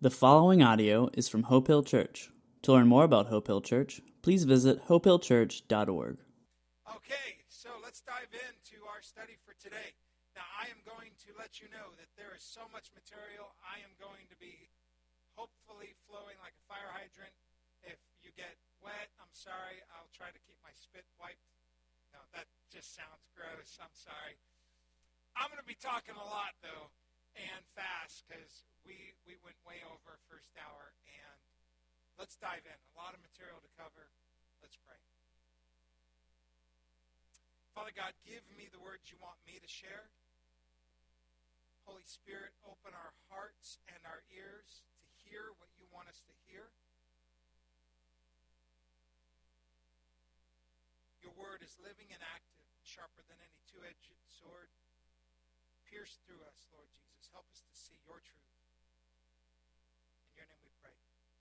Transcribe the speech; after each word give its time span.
The 0.00 0.08
following 0.08 0.64
audio 0.64 1.12
is 1.12 1.28
from 1.28 1.52
Hope 1.52 1.68
Hill 1.68 1.84
Church. 1.84 2.32
To 2.64 2.72
learn 2.72 2.88
more 2.88 3.04
about 3.04 3.28
Hope 3.28 3.52
Hill 3.52 3.60
Church, 3.60 4.00
please 4.24 4.48
visit 4.48 4.88
hopehillchurch.org. 4.88 6.16
Okay, 6.88 7.28
so 7.52 7.68
let's 7.84 8.00
dive 8.00 8.32
into 8.32 8.80
our 8.88 9.04
study 9.04 9.36
for 9.44 9.52
today. 9.60 9.92
Now, 10.32 10.48
I 10.56 10.72
am 10.72 10.80
going 10.88 11.12
to 11.28 11.36
let 11.36 11.60
you 11.60 11.68
know 11.68 11.92
that 12.00 12.08
there 12.16 12.32
is 12.32 12.40
so 12.40 12.64
much 12.72 12.88
material. 12.96 13.52
I 13.60 13.84
am 13.84 13.92
going 14.00 14.24
to 14.32 14.36
be 14.40 14.72
hopefully 15.36 15.92
flowing 16.08 16.40
like 16.40 16.56
a 16.56 16.64
fire 16.64 16.96
hydrant. 16.96 17.36
If 17.84 18.00
you 18.24 18.32
get 18.32 18.56
wet, 18.80 19.12
I'm 19.20 19.36
sorry. 19.36 19.84
I'll 19.92 20.08
try 20.16 20.32
to 20.32 20.40
keep 20.48 20.56
my 20.64 20.72
spit 20.72 21.04
wiped. 21.20 21.44
No, 22.16 22.24
that 22.32 22.48
just 22.72 22.96
sounds 22.96 23.28
gross. 23.36 23.76
I'm 23.76 23.92
sorry. 23.92 24.40
I'm 25.36 25.52
going 25.52 25.60
to 25.60 25.68
be 25.68 25.76
talking 25.76 26.16
a 26.16 26.24
lot, 26.24 26.56
though, 26.64 26.88
and 27.38 27.62
fast 27.76 28.26
because 28.26 28.66
we, 28.82 29.14
we 29.26 29.38
went 29.44 29.58
way 29.62 29.78
over 29.86 30.18
first 30.26 30.50
hour. 30.58 30.94
And 31.06 31.40
let's 32.18 32.34
dive 32.38 32.64
in. 32.66 32.78
A 32.92 32.96
lot 32.98 33.14
of 33.14 33.20
material 33.22 33.58
to 33.62 33.70
cover. 33.78 34.10
Let's 34.62 34.76
pray. 34.82 34.98
Father 37.76 37.94
God, 37.94 38.12
give 38.26 38.42
me 38.58 38.66
the 38.68 38.82
words 38.82 39.08
you 39.08 39.18
want 39.22 39.38
me 39.46 39.56
to 39.62 39.70
share. 39.70 40.10
Holy 41.88 42.04
Spirit, 42.04 42.52
open 42.66 42.92
our 42.92 43.14
hearts 43.32 43.80
and 43.90 43.98
our 44.04 44.22
ears 44.30 44.84
to 45.00 45.06
hear 45.26 45.54
what 45.58 45.70
you 45.78 45.86
want 45.90 46.10
us 46.10 46.20
to 46.26 46.34
hear. 46.46 46.70
Your 51.24 51.34
word 51.34 51.64
is 51.64 51.74
living 51.80 52.10
and 52.12 52.20
active, 52.20 52.68
sharper 52.82 53.22
than 53.26 53.38
any 53.40 53.60
two 53.70 53.80
edged 53.86 54.12
sword. 54.28 54.68
Pierce 55.90 56.18
through 56.24 56.40
us, 56.46 56.68
Lord 56.70 56.88
Jesus. 56.94 57.09
Help 57.34 57.46
us 57.50 57.62
to 57.62 57.74
see 57.74 57.98
your 58.06 58.18
truth. 58.22 58.50
In 60.30 60.38
your 60.38 60.46
name 60.50 60.62
we 60.62 60.72
pray. 60.82 60.94
Amen. 60.94 61.38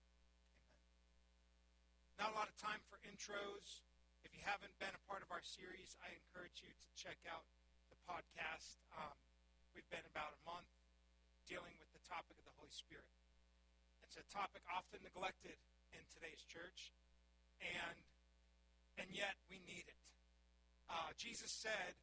Not 2.21 2.29
a 2.34 2.35
lot 2.38 2.49
of 2.49 2.55
time 2.62 2.81
for 2.90 3.01
intros. 3.05 3.81
If 4.21 4.35
you 4.35 4.43
haven't 4.43 4.76
been 4.77 4.91
a 4.93 5.04
part 5.07 5.23
of 5.23 5.31
our 5.31 5.41
series, 5.41 5.96
I 6.04 6.12
encourage 6.13 6.62
you 6.62 6.70
to 6.70 6.87
check 6.93 7.18
out 7.26 7.48
the 7.90 7.98
podcast. 8.05 8.77
Um, 8.93 9.15
we've 9.73 9.87
been 9.90 10.05
about 10.12 10.35
a 10.35 10.41
month 10.43 10.70
dealing 11.48 11.73
with 11.81 11.90
the 11.96 12.03
topic 12.05 12.37
of 12.37 12.46
the 12.46 12.55
Holy 12.59 12.74
Spirit. 12.74 13.09
It's 14.05 14.18
a 14.18 14.26
topic 14.29 14.62
often 14.70 15.01
neglected 15.01 15.57
in 15.93 16.01
today's 16.09 16.41
church, 16.46 16.93
and 17.62 17.98
and 18.98 19.07
yet 19.13 19.37
we 19.48 19.62
need 19.63 19.85
it. 19.87 20.01
Uh, 20.90 21.13
Jesus 21.18 21.53
said, 21.53 21.96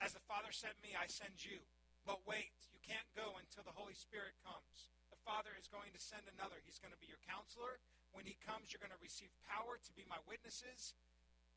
"As 0.00 0.12
the 0.12 0.24
Father 0.24 0.50
sent 0.50 0.80
me, 0.82 0.96
I 0.96 1.06
send 1.06 1.44
you." 1.44 1.60
But 2.06 2.22
wait, 2.22 2.54
you 2.70 2.78
can't 2.86 3.10
go 3.18 3.34
until 3.42 3.66
the 3.66 3.74
Holy 3.74 3.98
Spirit 3.98 4.38
comes. 4.46 4.94
The 5.10 5.18
Father 5.26 5.50
is 5.58 5.66
going 5.66 5.90
to 5.90 5.98
send 5.98 6.22
another. 6.30 6.62
He's 6.62 6.78
going 6.78 6.94
to 6.94 7.02
be 7.02 7.10
your 7.10 7.18
counselor. 7.26 7.82
When 8.14 8.22
he 8.22 8.38
comes, 8.46 8.70
you're 8.70 8.80
going 8.80 8.94
to 8.94 9.02
receive 9.02 9.34
power 9.42 9.74
to 9.74 9.92
be 9.98 10.06
my 10.06 10.22
witnesses. 10.30 10.94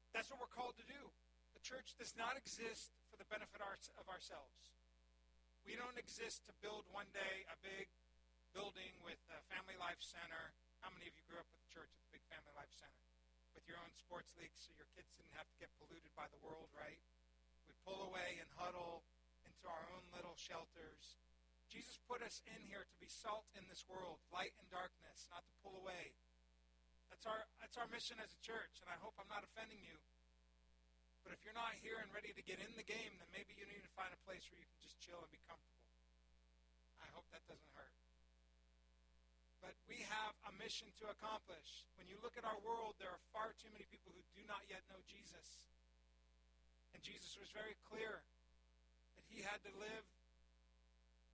That's 0.09 0.33
what 0.33 0.41
we're 0.41 0.49
called 0.49 0.73
to 0.81 0.87
do. 0.89 1.13
The 1.53 1.61
church 1.61 1.93
does 2.01 2.17
not 2.17 2.33
exist 2.33 2.89
for 3.13 3.21
the 3.21 3.29
benefit 3.29 3.61
of 3.61 4.05
ourselves. 4.09 4.73
We 5.69 5.77
don't 5.77 6.01
exist 6.01 6.49
to 6.49 6.53
build 6.65 6.89
one 6.89 7.13
day 7.13 7.45
a 7.45 7.57
big 7.61 7.85
building 8.57 8.97
with 9.05 9.21
a 9.29 9.45
family 9.53 9.77
life 9.77 10.01
center. 10.01 10.57
How 10.81 10.89
many 10.89 11.05
of 11.05 11.13
you 11.13 11.21
grew 11.29 11.37
up 11.37 11.45
with 11.53 11.61
the 11.61 11.69
church 11.69 11.93
at 11.93 12.01
the 12.09 12.17
big 12.17 12.25
family 12.25 12.57
life 12.57 12.73
center? 12.73 13.05
With 13.53 13.69
your 13.69 13.77
own 13.77 13.93
sports 14.01 14.33
leagues 14.41 14.65
so 14.65 14.73
your 14.73 14.89
kids 14.97 15.13
didn't 15.13 15.37
have 15.37 15.45
to 15.45 15.57
get 15.61 15.69
polluted 15.77 16.09
by 16.17 16.25
the 16.33 16.41
world, 16.41 16.73
right? 16.73 16.97
We 17.69 17.77
pull 17.85 18.01
away 18.09 18.41
and 18.41 18.49
huddle 18.57 19.05
into 19.59 19.67
our 19.67 19.91
own 19.91 20.07
little 20.15 20.39
shelters. 20.39 21.19
Jesus 21.67 21.99
put 22.07 22.23
us 22.23 22.39
in 22.47 22.63
here 22.63 22.87
to 22.87 22.97
be 23.03 23.11
salt 23.11 23.51
in 23.59 23.67
this 23.67 23.83
world, 23.91 24.23
light 24.31 24.55
in 24.55 24.65
darkness, 24.71 25.27
not 25.27 25.43
to 25.43 25.53
pull 25.59 25.75
away. 25.83 26.15
That's 27.11 27.27
our, 27.27 27.43
that's 27.59 27.75
our 27.75 27.91
mission 27.91 28.15
as 28.23 28.31
a 28.31 28.39
church, 28.39 28.79
and 28.79 28.87
I 28.87 28.95
hope 29.03 29.19
I'm 29.19 29.27
not 29.27 29.43
offending 29.43 29.83
you. 29.83 29.99
But 31.27 31.35
if 31.35 31.43
you're 31.43 31.59
not 31.59 31.75
here 31.83 31.99
and 31.99 32.07
ready 32.15 32.31
to 32.31 32.39
get 32.47 32.63
in 32.63 32.71
the 32.79 32.87
game, 32.87 33.19
then 33.19 33.27
maybe 33.35 33.51
you 33.59 33.67
need 33.67 33.83
to 33.83 33.91
find 33.99 34.07
a 34.15 34.21
place 34.23 34.47
where 34.47 34.63
you 34.63 34.69
can 34.71 34.79
just 34.79 34.95
chill 35.03 35.19
and 35.19 35.27
be 35.27 35.43
comfortable. 35.43 35.83
I 37.03 37.11
hope 37.11 37.27
that 37.35 37.43
doesn't 37.43 37.75
hurt. 37.75 37.91
But 39.59 39.75
we 39.91 39.99
have 40.07 40.39
a 40.47 40.55
mission 40.55 40.87
to 41.03 41.11
accomplish. 41.11 41.83
When 41.99 42.07
you 42.07 42.15
look 42.23 42.39
at 42.39 42.47
our 42.47 42.55
world, 42.63 42.95
there 42.95 43.11
are 43.11 43.23
far 43.35 43.51
too 43.59 43.67
many 43.75 43.83
people 43.91 44.15
who 44.15 44.23
do 44.31 44.47
not 44.47 44.63
yet 44.71 44.87
know 44.87 45.03
Jesus. 45.03 45.67
And 46.95 47.03
Jesus 47.03 47.35
was 47.35 47.51
very 47.51 47.75
clear 47.91 48.23
he 49.29 49.45
had 49.45 49.61
to 49.63 49.73
live 49.77 50.05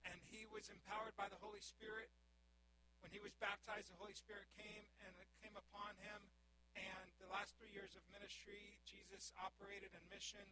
and 0.06 0.16
he 0.30 0.46
was 0.46 0.70
empowered 0.70 1.16
by 1.18 1.26
the 1.26 1.40
Holy 1.42 1.60
Spirit. 1.64 2.12
When 3.02 3.10
he 3.10 3.18
was 3.18 3.34
baptized, 3.42 3.90
the 3.90 3.98
Holy 3.98 4.14
Spirit 4.14 4.46
came 4.54 4.86
and 5.02 5.12
it 5.18 5.28
came 5.42 5.56
upon 5.58 5.98
him. 5.98 6.20
And 6.76 7.08
the 7.18 7.32
last 7.32 7.56
three 7.56 7.72
years 7.72 7.96
of 7.96 8.04
ministry, 8.12 8.78
Jesus 8.84 9.32
operated 9.40 9.90
in 9.96 10.02
mission. 10.12 10.44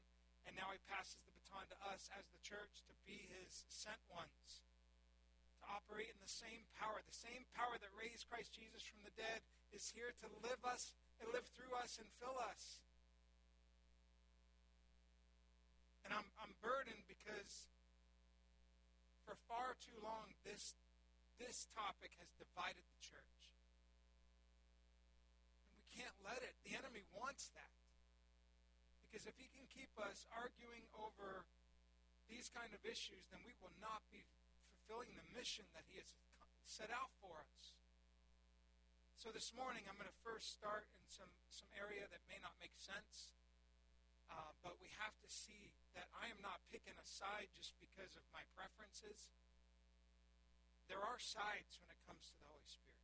And 0.48 0.56
now 0.56 0.72
he 0.72 0.80
passes 0.90 1.20
the 1.24 1.32
baton 1.32 1.68
to 1.72 1.78
us 1.88 2.10
as 2.16 2.26
the 2.32 2.42
church 2.42 2.84
to 2.88 2.94
be 3.08 3.28
his 3.32 3.64
sent 3.68 4.00
ones 4.12 4.64
to 5.64 5.64
operate 5.72 6.12
in 6.12 6.20
the 6.20 6.28
same 6.28 6.68
power. 6.76 7.00
The 7.00 7.16
same 7.16 7.48
power 7.56 7.80
that 7.80 7.92
raised 7.96 8.28
Christ 8.28 8.52
Jesus 8.52 8.84
from 8.84 9.00
the 9.06 9.14
dead 9.16 9.40
is 9.72 9.88
here 9.96 10.12
to 10.20 10.28
live 10.44 10.60
us 10.68 10.92
and 11.20 11.32
live 11.32 11.48
through 11.56 11.72
us 11.80 11.96
and 11.96 12.08
fill 12.20 12.36
us. 12.36 12.84
And 16.04 16.12
I'm, 16.12 16.28
I'm 16.40 16.52
burdened 16.60 17.08
because 17.08 17.68
for 19.24 19.34
far 19.48 19.74
too 19.80 19.96
long 20.04 20.36
this, 20.44 20.76
this 21.40 21.66
topic 21.72 22.12
has 22.20 22.28
divided 22.36 22.84
the 22.92 23.00
church. 23.00 23.40
And 25.72 25.80
we 25.80 25.88
can't 25.96 26.14
let 26.20 26.44
it. 26.44 26.54
The 26.68 26.76
enemy 26.76 27.08
wants 27.16 27.48
that. 27.56 27.72
Because 29.02 29.24
if 29.24 29.34
he 29.40 29.48
can 29.50 29.64
keep 29.72 29.90
us 29.96 30.28
arguing 30.36 30.84
over 30.92 31.48
these 32.28 32.48
kind 32.50 32.72
of 32.72 32.80
issues, 32.84 33.28
then 33.28 33.40
we 33.44 33.54
will 33.60 33.72
not 33.80 34.04
be 34.08 34.24
fulfilling 34.84 35.12
the 35.16 35.26
mission 35.32 35.64
that 35.76 35.84
He 35.88 35.96
has 36.00 36.08
set 36.64 36.92
out 36.92 37.12
for 37.20 37.40
us. 37.40 37.72
So 39.16 39.32
this 39.32 39.52
morning, 39.56 39.88
I'm 39.88 39.96
going 39.96 40.10
to 40.10 40.20
first 40.26 40.52
start 40.52 40.84
in 40.92 41.04
some, 41.08 41.32
some 41.48 41.70
area 41.72 42.04
that 42.04 42.20
may 42.28 42.36
not 42.44 42.52
make 42.60 42.76
sense, 42.76 43.32
uh, 44.34 44.50
but 44.66 44.74
we 44.82 44.90
have 44.98 45.14
to 45.22 45.30
see 45.30 45.70
that 45.94 46.10
I 46.10 46.26
am 46.26 46.42
not 46.42 46.58
picking 46.74 46.98
a 46.98 47.06
side 47.06 47.54
just 47.54 47.78
because 47.78 48.18
of 48.18 48.26
my 48.34 48.42
preferences. 48.58 49.30
There 50.90 51.00
are 51.00 51.22
sides 51.22 51.78
when 51.78 51.88
it 51.94 52.00
comes 52.02 52.26
to 52.28 52.36
the 52.42 52.50
Holy 52.50 52.66
Spirit. 52.66 52.98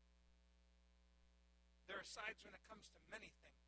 There 1.87 2.03
are 2.03 2.07
sides 2.07 2.43
when 2.43 2.59
it 2.59 2.63
comes 2.67 2.91
to 2.91 2.99
many 3.07 3.31
things. 3.47 3.67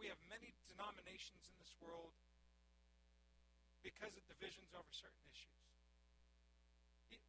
We 0.00 0.08
have 0.08 0.20
many 0.32 0.56
denominations 0.64 1.44
in 1.44 1.56
this 1.60 1.76
world 1.84 2.16
because 3.84 4.16
of 4.16 4.24
divisions 4.26 4.72
over 4.72 4.90
certain 4.90 5.22
issues 5.28 5.58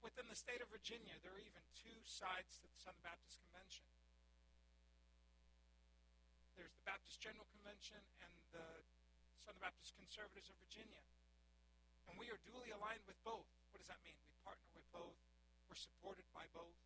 within 0.03 0.28
the 0.31 0.36
state 0.36 0.64
of 0.64 0.72
Virginia, 0.72 1.16
there 1.24 1.36
are 1.36 1.44
even 1.44 1.64
two 1.75 1.96
sides 2.08 2.59
to 2.59 2.68
the 2.68 2.80
Southern 2.80 3.03
Baptist 3.03 3.40
Convention. 3.48 3.88
There's 6.56 6.75
the 6.75 6.86
Baptist 6.88 7.19
General 7.24 7.48
Convention 7.52 8.00
and 8.24 8.34
the 8.52 8.84
Southern 9.59 9.75
Baptist 9.75 9.92
Conservatives 10.00 10.47
of 10.47 10.56
Virginia. 10.64 11.03
And 12.08 12.16
we 12.16 12.31
are 12.31 12.40
duly 12.47 12.72
aligned 12.72 13.03
with 13.03 13.20
both. 13.28 13.44
What 13.75 13.84
does 13.84 13.92
that 13.92 14.00
mean? 14.08 14.16
We 14.24 14.31
partner 14.47 14.72
with 14.72 14.88
both. 14.96 15.20
We're 15.68 15.75
supported 15.75 16.24
by 16.31 16.47
both. 16.56 16.80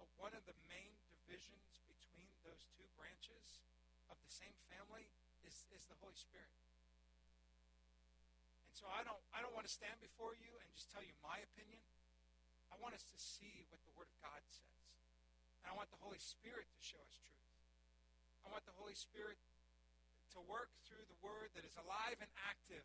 But 0.00 0.08
one 0.16 0.32
of 0.32 0.40
the 0.48 0.56
main 0.72 0.96
divisions 1.12 1.76
between 1.84 2.32
those 2.40 2.64
two 2.72 2.88
branches 2.96 3.60
of 4.08 4.16
the 4.24 4.32
same 4.32 4.56
family 4.72 5.12
is, 5.44 5.68
is 5.76 5.84
the 5.92 6.00
Holy 6.00 6.16
Spirit. 6.16 6.48
And 8.64 8.72
so 8.72 8.88
I 8.88 9.04
don't, 9.04 9.20
I 9.36 9.44
don't 9.44 9.52
want 9.52 9.68
to 9.68 9.72
stand 9.72 10.00
before 10.00 10.32
you 10.40 10.48
and 10.64 10.72
just 10.72 10.88
tell 10.88 11.04
you 11.04 11.12
my 11.20 11.36
opinion. 11.52 11.84
I 12.72 12.80
want 12.80 12.96
us 12.96 13.04
to 13.12 13.18
see 13.20 13.68
what 13.68 13.84
the 13.84 13.92
Word 13.92 14.08
of 14.08 14.16
God 14.24 14.40
says. 14.48 14.88
And 15.60 15.68
I 15.68 15.76
want 15.76 15.92
the 15.92 16.00
Holy 16.00 16.20
Spirit 16.20 16.64
to 16.64 16.80
show 16.80 17.00
us 17.04 17.12
truth. 17.20 17.44
I 18.40 18.48
want 18.48 18.64
the 18.64 18.76
Holy 18.80 18.96
Spirit 18.96 19.36
to 20.36 20.40
work 20.44 20.72
through 20.84 21.04
the 21.08 21.18
Word 21.24 21.52
that 21.56 21.64
is 21.64 21.76
alive 21.80 22.18
and 22.20 22.30
active. 22.44 22.84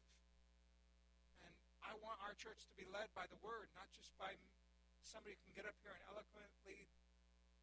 And 1.44 1.54
I 1.84 1.96
want 2.00 2.20
our 2.24 2.36
church 2.36 2.64
to 2.70 2.76
be 2.76 2.88
led 2.88 3.12
by 3.18 3.28
the 3.28 3.40
Word, 3.44 3.72
not 3.76 3.90
just 3.92 4.12
by 4.16 4.36
somebody 5.04 5.36
who 5.36 5.42
can 5.52 5.56
get 5.58 5.68
up 5.68 5.76
here 5.84 5.92
and 5.92 6.04
eloquently, 6.08 6.88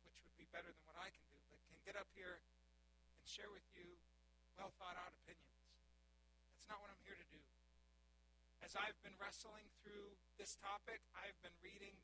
which 0.04 0.18
would 0.24 0.36
be 0.36 0.48
better 0.52 0.68
than 0.68 0.84
what 0.84 0.98
I 1.00 1.08
can 1.08 1.24
do, 1.32 1.38
but 1.48 1.58
can 1.68 1.80
get 1.84 1.96
up 1.96 2.08
here 2.12 2.36
and 2.36 3.24
share 3.24 3.48
with 3.48 3.64
you 3.72 3.86
well 4.58 4.72
thought 4.76 4.96
out 5.00 5.12
opinions. 5.24 5.56
That's 6.52 6.68
not 6.68 6.84
what 6.84 6.92
I'm 6.92 7.00
here 7.04 7.16
to 7.16 7.28
do 7.32 7.40
as 8.64 8.76
I've 8.76 8.98
been 9.00 9.16
wrestling 9.16 9.66
through 9.80 10.14
this 10.36 10.54
topic, 10.60 11.00
I've 11.16 11.36
been 11.40 11.56
reading 11.64 11.96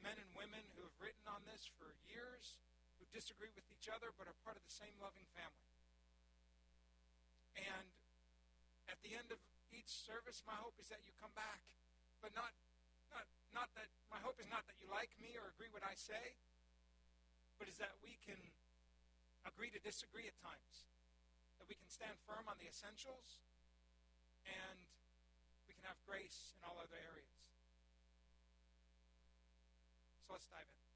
men 0.00 0.16
and 0.16 0.30
women 0.32 0.64
who 0.74 0.82
have 0.82 0.96
written 0.96 1.22
on 1.28 1.44
this 1.44 1.68
for 1.76 1.92
years, 2.08 2.56
who 2.98 3.04
disagree 3.12 3.52
with 3.52 3.68
each 3.70 3.88
other 3.92 4.12
but 4.16 4.26
are 4.26 4.38
part 4.42 4.56
of 4.56 4.64
the 4.64 4.74
same 4.74 4.96
loving 4.98 5.28
family. 5.36 5.75
And 7.56 7.86
at 8.92 9.00
the 9.00 9.16
end 9.16 9.32
of 9.32 9.40
each 9.72 9.88
service, 9.88 10.44
my 10.44 10.56
hope 10.60 10.76
is 10.76 10.92
that 10.92 11.00
you 11.02 11.12
come 11.16 11.32
back, 11.32 11.64
but 12.20 12.36
not 12.36 12.52
not 13.08 13.24
not 13.52 13.68
that 13.74 13.88
my 14.12 14.20
hope 14.20 14.36
is 14.38 14.48
not 14.52 14.68
that 14.68 14.76
you 14.76 14.86
like 14.92 15.10
me 15.16 15.34
or 15.40 15.48
agree 15.48 15.72
what 15.72 15.82
I 15.82 15.96
say, 15.96 16.36
but 17.56 17.66
is 17.66 17.80
that 17.80 17.96
we 18.04 18.20
can 18.22 18.38
agree 19.48 19.72
to 19.72 19.80
disagree 19.80 20.28
at 20.28 20.36
times. 20.38 20.84
That 21.58 21.68
we 21.68 21.76
can 21.78 21.88
stand 21.88 22.20
firm 22.28 22.44
on 22.46 22.60
the 22.60 22.68
essentials 22.68 23.40
and 24.44 24.78
we 25.64 25.72
can 25.72 25.82
have 25.88 25.96
grace 26.04 26.52
in 26.54 26.60
all 26.62 26.76
other 26.76 27.00
areas. 27.00 27.32
So 30.28 30.36
let's 30.36 30.46
dive 30.52 30.68
in. 30.68 30.86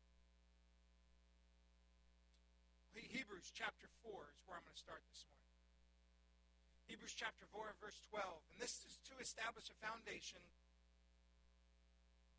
Hebrews 3.10 3.50
chapter 3.50 3.90
4 4.06 4.12
is 4.30 4.38
where 4.46 4.54
I'm 4.54 4.62
going 4.62 4.70
to 4.70 4.78
start 4.78 5.02
this 5.10 5.26
morning. 5.26 5.59
Hebrews 6.90 7.14
chapter 7.14 7.46
4, 7.54 7.70
verse 7.78 8.02
12. 8.10 8.18
And 8.50 8.58
this 8.58 8.82
is 8.82 8.98
to 9.06 9.14
establish 9.22 9.70
a 9.70 9.78
foundation 9.78 10.42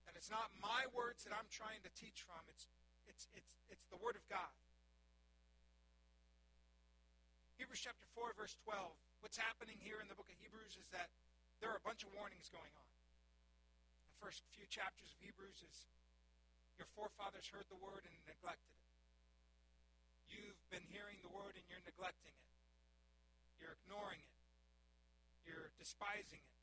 that 0.04 0.20
it's 0.20 0.28
not 0.28 0.52
my 0.60 0.92
words 0.92 1.24
that 1.24 1.32
I'm 1.32 1.48
trying 1.48 1.80
to 1.88 1.92
teach 1.96 2.28
from, 2.28 2.44
it's, 2.52 2.68
it's, 3.08 3.32
it's, 3.32 3.56
it's 3.72 3.88
the 3.88 3.96
Word 4.04 4.20
of 4.20 4.28
God. 4.28 4.52
Hebrews 7.56 7.80
chapter 7.80 8.04
4, 8.12 8.36
verse 8.36 8.60
12. 8.68 8.92
What's 9.24 9.40
happening 9.40 9.80
here 9.80 10.04
in 10.04 10.12
the 10.12 10.20
book 10.20 10.28
of 10.28 10.36
Hebrews 10.44 10.76
is 10.76 10.92
that 10.92 11.08
there 11.64 11.72
are 11.72 11.80
a 11.80 11.88
bunch 11.88 12.04
of 12.04 12.12
warnings 12.12 12.52
going 12.52 12.76
on. 12.76 12.90
The 14.12 14.20
first 14.20 14.44
few 14.52 14.68
chapters 14.68 15.16
of 15.16 15.20
Hebrews 15.24 15.64
is 15.64 15.88
your 16.76 16.92
forefathers 16.92 17.48
heard 17.48 17.72
the 17.72 17.80
word 17.80 18.04
and 18.04 18.16
neglected 18.28 18.76
it. 18.76 18.90
You've 20.28 20.60
been 20.68 20.84
hearing 20.92 21.24
the 21.24 21.32
word 21.32 21.56
and 21.56 21.64
you're 21.72 21.86
neglecting 21.88 22.36
it. 22.36 22.50
You're 23.64 23.80
ignoring 23.80 24.20
it. 24.20 24.31
You're 25.46 25.72
despising 25.78 26.42
it. 26.42 26.58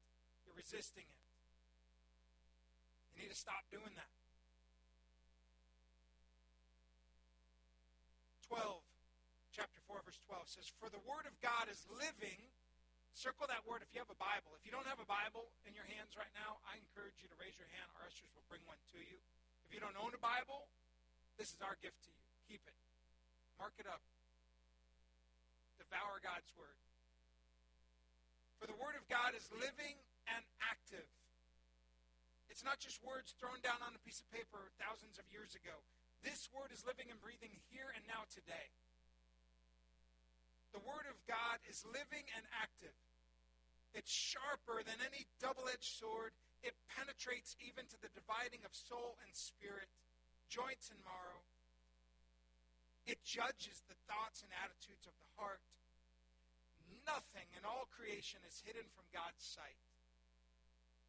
You're 0.47 0.57
resisting 0.57 1.07
it. 1.07 1.23
You 3.15 3.27
need 3.27 3.33
to 3.35 3.39
stop 3.39 3.67
doing 3.75 3.91
that. 3.99 4.13
12, 8.49 8.81
chapter 9.53 9.81
4, 9.91 10.01
verse 10.09 10.21
12 10.25 10.49
says, 10.49 10.67
For 10.81 10.89
the 10.89 11.03
word 11.05 11.29
of 11.29 11.37
God 11.45 11.69
is 11.69 11.85
living. 11.93 12.41
Circle 13.13 13.51
that 13.51 13.67
word 13.67 13.83
if 13.83 13.91
you 13.93 13.99
have 14.01 14.09
a 14.09 14.17
Bible. 14.17 14.55
If 14.57 14.63
you 14.65 14.73
don't 14.73 14.87
have 14.87 15.03
a 15.03 15.09
Bible 15.11 15.51
in 15.67 15.75
your 15.75 15.85
hands 15.91 16.15
right 16.15 16.31
now, 16.39 16.63
I 16.65 16.79
encourage 16.79 17.19
you 17.19 17.29
to 17.29 17.37
raise 17.37 17.59
your 17.59 17.69
hand. 17.75 17.91
Our 17.99 18.07
ushers 18.09 18.31
will 18.33 18.47
bring 18.47 18.63
one 18.65 18.79
to 18.95 18.99
you. 19.03 19.19
If 19.67 19.75
you 19.75 19.83
don't 19.83 19.99
own 19.99 20.15
a 20.15 20.23
Bible, 20.23 20.71
this 21.37 21.53
is 21.53 21.61
our 21.61 21.77
gift 21.85 21.99
to 22.07 22.11
you. 22.15 22.25
Keep 22.49 22.63
it. 22.65 22.79
Mark 23.59 23.75
it 23.77 23.91
up. 23.91 24.01
Devour 25.83 26.23
God's 26.23 26.49
Word. 26.55 26.79
For 28.59 28.67
the 28.67 28.77
Word 28.79 28.99
of 28.99 29.07
God 29.07 29.39
is 29.39 29.47
living 29.55 29.97
and 30.27 30.43
active. 30.63 31.07
It's 32.51 32.67
not 32.67 32.83
just 32.83 32.99
words 33.07 33.39
thrown 33.39 33.63
down 33.63 33.79
on 33.87 33.95
a 33.95 34.03
piece 34.03 34.19
of 34.19 34.27
paper 34.35 34.75
thousands 34.83 35.19
of 35.19 35.27
years 35.31 35.55
ago. 35.55 35.79
This 36.27 36.51
Word 36.51 36.75
is 36.75 36.83
living 36.83 37.07
and 37.11 37.23
breathing 37.23 37.55
here 37.71 37.95
and 37.95 38.03
now 38.11 38.27
today. 38.27 38.75
The 40.75 40.83
Word 40.83 41.07
of 41.07 41.17
God 41.31 41.63
is 41.71 41.87
living 41.87 42.27
and 42.35 42.45
active. 42.59 42.95
It's 43.95 44.11
sharper 44.11 44.83
than 44.83 44.99
any 45.01 45.31
double 45.39 45.71
edged 45.71 45.97
sword 45.97 46.35
it 46.63 46.75
penetrates 46.91 47.55
even 47.63 47.87
to 47.87 47.99
the 48.03 48.11
dividing 48.11 48.67
of 48.67 48.75
soul 48.75 49.15
and 49.23 49.31
spirit, 49.31 49.87
joints 50.51 50.91
and 50.91 50.99
marrow. 51.07 51.47
It 53.07 53.23
judges 53.23 53.81
the 53.87 53.97
thoughts 54.11 54.43
and 54.43 54.51
attitudes 54.59 55.07
of 55.07 55.15
the 55.17 55.31
heart. 55.39 55.63
Nothing 57.05 57.49
in 57.57 57.65
all 57.65 57.89
creation 57.91 58.41
is 58.45 58.63
hidden 58.63 58.87
from 58.93 59.09
God's 59.11 59.43
sight. 59.43 59.81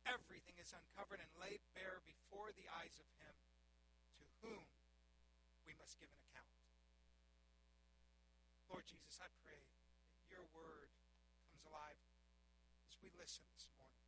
Everything 0.07 0.55
is 0.57 0.71
uncovered 0.71 1.19
and 1.19 1.31
laid 1.37 1.59
bare 1.75 1.99
before 2.07 2.55
the 2.55 2.65
eyes 2.79 2.95
of 2.97 3.09
Him 3.19 3.35
to 4.19 4.25
whom 4.41 4.65
we 5.67 5.75
must 5.77 5.99
give 5.99 6.09
an 6.09 6.21
account. 6.31 6.55
Lord 8.71 8.87
Jesus, 8.87 9.19
I 9.19 9.29
pray 9.43 9.59
that 9.59 10.29
your 10.31 10.45
word 10.55 10.89
comes 11.51 11.65
alive 11.67 11.99
as 12.87 12.95
we 13.03 13.11
listen 13.19 13.43
this 13.53 13.67
morning. 13.75 13.99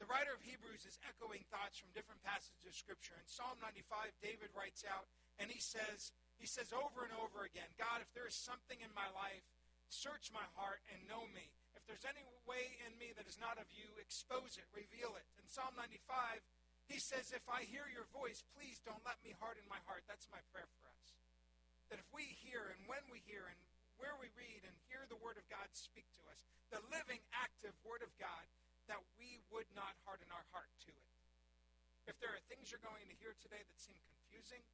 The 0.00 0.08
writer 0.08 0.32
of 0.32 0.40
Hebrews 0.40 0.88
is 0.88 0.96
echoing 1.04 1.44
thoughts 1.52 1.76
from 1.76 1.92
different 1.92 2.24
passages 2.24 2.64
of 2.64 2.72
Scripture. 2.72 3.12
In 3.20 3.28
Psalm 3.28 3.60
95, 3.60 4.16
David 4.24 4.48
writes 4.56 4.80
out, 4.88 5.04
and 5.36 5.52
he 5.52 5.60
says, 5.60 6.16
he 6.40 6.48
says 6.48 6.72
over 6.72 7.04
and 7.04 7.12
over 7.20 7.44
again, 7.44 7.68
God, 7.76 8.00
if 8.00 8.08
there 8.16 8.24
is 8.24 8.34
something 8.34 8.80
in 8.80 8.88
my 8.96 9.06
life, 9.12 9.44
search 9.92 10.32
my 10.32 10.44
heart 10.56 10.80
and 10.88 10.98
know 11.04 11.28
me. 11.36 11.52
If 11.76 11.84
there's 11.84 12.08
any 12.08 12.24
way 12.48 12.80
in 12.88 12.96
me 12.96 13.12
that 13.20 13.28
is 13.28 13.36
not 13.36 13.60
of 13.60 13.68
you, 13.76 13.86
expose 14.00 14.56
it, 14.56 14.64
reveal 14.72 15.12
it. 15.20 15.26
In 15.36 15.44
Psalm 15.44 15.76
95, 15.76 16.40
he 16.88 16.96
says, 16.96 17.30
If 17.30 17.44
I 17.46 17.68
hear 17.68 17.86
your 17.92 18.08
voice, 18.10 18.40
please 18.56 18.80
don't 18.82 19.04
let 19.04 19.20
me 19.20 19.36
harden 19.36 19.62
my 19.68 19.78
heart. 19.84 20.08
That's 20.08 20.26
my 20.32 20.40
prayer 20.50 20.66
for 20.80 20.88
us. 20.88 21.06
That 21.92 22.00
if 22.00 22.08
we 22.10 22.24
hear 22.40 22.72
and 22.72 22.80
when 22.88 23.04
we 23.12 23.20
hear 23.28 23.44
and 23.44 23.60
where 24.00 24.16
we 24.16 24.32
read 24.32 24.64
and 24.64 24.74
hear 24.88 25.04
the 25.12 25.20
Word 25.20 25.36
of 25.36 25.44
God 25.52 25.68
speak 25.76 26.08
to 26.16 26.24
us, 26.32 26.40
the 26.72 26.80
living, 26.88 27.20
active 27.36 27.76
Word 27.84 28.00
of 28.00 28.10
God, 28.16 28.48
that 28.88 29.02
we 29.20 29.38
would 29.52 29.68
not 29.76 29.92
harden 30.08 30.32
our 30.32 30.46
heart 30.50 30.70
to 30.88 30.90
it. 30.90 31.08
If 32.08 32.16
there 32.18 32.32
are 32.32 32.42
things 32.50 32.72
you're 32.72 32.82
going 32.82 33.06
to 33.06 33.16
hear 33.22 33.36
today 33.38 33.60
that 33.60 33.78
seem 33.78 33.98
confusing, 34.08 34.64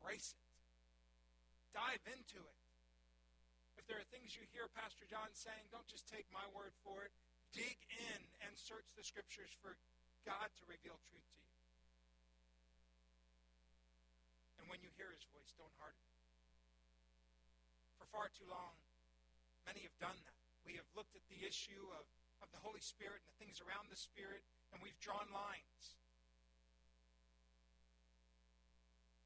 embrace 0.00 0.32
it. 0.32 0.48
Dive 1.76 2.00
into 2.08 2.40
it. 2.40 2.58
If 3.76 3.84
there 3.84 4.00
are 4.00 4.08
things 4.08 4.32
you 4.32 4.48
hear 4.56 4.64
Pastor 4.72 5.04
John 5.04 5.28
saying, 5.36 5.68
don't 5.68 5.86
just 5.86 6.08
take 6.08 6.24
my 6.32 6.42
word 6.56 6.72
for 6.80 7.04
it. 7.04 7.12
Dig 7.52 7.76
in 7.92 8.20
and 8.40 8.56
search 8.56 8.88
the 8.96 9.04
scriptures 9.04 9.52
for 9.60 9.76
God 10.24 10.48
to 10.56 10.64
reveal 10.64 10.96
truth 11.12 11.28
to 11.36 11.40
you. 11.44 11.52
And 14.62 14.64
when 14.72 14.80
you 14.80 14.88
hear 14.96 15.12
his 15.12 15.28
voice, 15.36 15.52
don't 15.60 15.72
harden 15.76 16.00
it. 16.00 16.16
For 18.00 18.08
far 18.08 18.32
too 18.32 18.48
long, 18.48 18.80
many 19.68 19.84
have 19.84 19.96
done 20.00 20.16
that. 20.24 20.40
We 20.64 20.80
have 20.80 20.88
looked 20.96 21.12
at 21.12 21.24
the 21.28 21.44
issue 21.44 21.84
of 21.92 22.08
of 22.40 22.48
the 22.56 22.60
Holy 22.64 22.80
Spirit 22.80 23.20
and 23.20 23.28
the 23.28 23.40
things 23.40 23.60
around 23.60 23.92
the 23.92 24.00
Spirit, 24.00 24.40
and 24.72 24.80
we've 24.80 24.96
drawn 25.00 25.28
lines. 25.28 26.00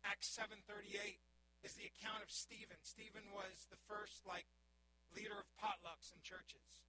Acts 0.04 0.28
7:38 0.36 1.18
is 1.64 1.74
the 1.74 1.88
account 1.88 2.22
of 2.22 2.30
Stephen. 2.30 2.76
Stephen 2.84 3.24
was 3.32 3.66
the 3.72 3.80
first 3.88 4.24
like 4.28 4.46
leader 5.16 5.34
of 5.34 5.48
potlucks 5.56 6.12
in 6.12 6.20
churches. 6.22 6.84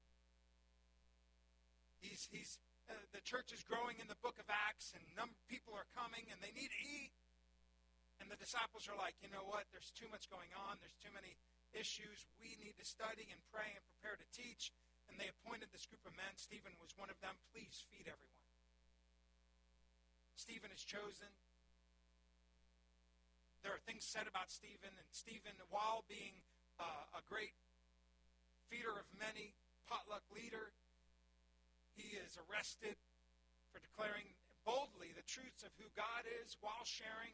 He's 1.99 2.27
he's 2.29 2.59
uh, 2.85 2.93
the 3.15 3.23
church 3.23 3.49
is 3.49 3.63
growing 3.63 3.97
in 3.97 4.07
the 4.07 4.19
book 4.21 4.37
of 4.37 4.45
Acts, 4.51 4.93
and 4.93 5.01
num- 5.17 5.39
people 5.49 5.73
are 5.73 5.89
coming, 5.97 6.29
and 6.29 6.37
they 6.43 6.53
need 6.53 6.69
to 6.69 6.81
eat. 6.85 7.13
And 8.21 8.31
the 8.31 8.39
disciples 8.39 8.87
are 8.87 8.95
like, 8.95 9.17
you 9.19 9.27
know 9.27 9.43
what? 9.43 9.67
There's 9.73 9.91
too 9.91 10.07
much 10.07 10.31
going 10.31 10.53
on. 10.55 10.79
There's 10.79 10.95
too 11.03 11.11
many 11.11 11.35
issues. 11.75 12.23
We 12.39 12.55
need 12.61 12.79
to 12.79 12.85
study 12.87 13.27
and 13.27 13.41
pray 13.51 13.67
and 13.75 13.83
prepare 13.91 14.15
to 14.15 14.27
teach 14.31 14.71
and 15.09 15.17
they 15.21 15.29
appointed 15.29 15.69
this 15.69 15.85
group 15.85 16.01
of 16.05 16.13
men. 16.17 16.33
Stephen 16.37 16.73
was 16.81 16.93
one 16.97 17.09
of 17.09 17.19
them. 17.21 17.37
Please 17.53 17.85
feed 17.89 18.09
everyone. 18.09 18.45
Stephen 20.35 20.69
is 20.73 20.83
chosen. 20.83 21.29
There 23.65 23.73
are 23.73 23.81
things 23.81 24.05
said 24.05 24.29
about 24.29 24.53
Stephen, 24.53 24.93
and 24.93 25.09
Stephen, 25.09 25.57
while 25.73 26.05
being 26.05 26.37
uh, 26.77 27.17
a 27.17 27.25
great 27.25 27.57
feeder 28.69 28.93
of 28.93 29.09
many, 29.17 29.57
potluck 29.89 30.21
leader, 30.29 30.69
he 31.97 32.13
is 32.13 32.37
arrested 32.45 32.93
for 33.73 33.81
declaring 33.81 34.37
boldly 34.69 35.17
the 35.17 35.25
truths 35.25 35.65
of 35.65 35.73
who 35.81 35.89
God 35.97 36.29
is 36.45 36.61
while 36.61 36.85
sharing 36.85 37.33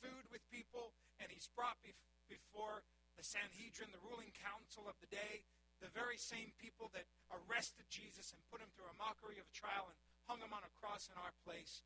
food 0.00 0.24
with 0.32 0.40
people, 0.48 0.96
and 1.20 1.28
he's 1.28 1.52
brought 1.52 1.76
before 1.84 2.80
the 3.20 3.26
Sanhedrin, 3.28 3.92
the 3.92 4.00
ruling 4.00 4.32
council 4.32 4.88
of 4.88 4.96
the 5.04 5.12
day, 5.12 5.44
the 5.84 5.92
very 5.92 6.16
same 6.16 6.56
people 6.56 6.88
that 6.96 7.04
arrested 7.28 7.84
Jesus 7.92 8.32
and 8.32 8.40
put 8.48 8.64
him 8.64 8.72
through 8.72 8.88
a 8.88 8.96
mockery 8.96 9.36
of 9.36 9.44
a 9.44 9.52
trial 9.52 9.92
and 9.92 9.98
hung 10.24 10.40
him 10.40 10.56
on 10.56 10.64
a 10.64 10.72
cross 10.80 11.12
in 11.12 11.20
our 11.20 11.36
place, 11.44 11.84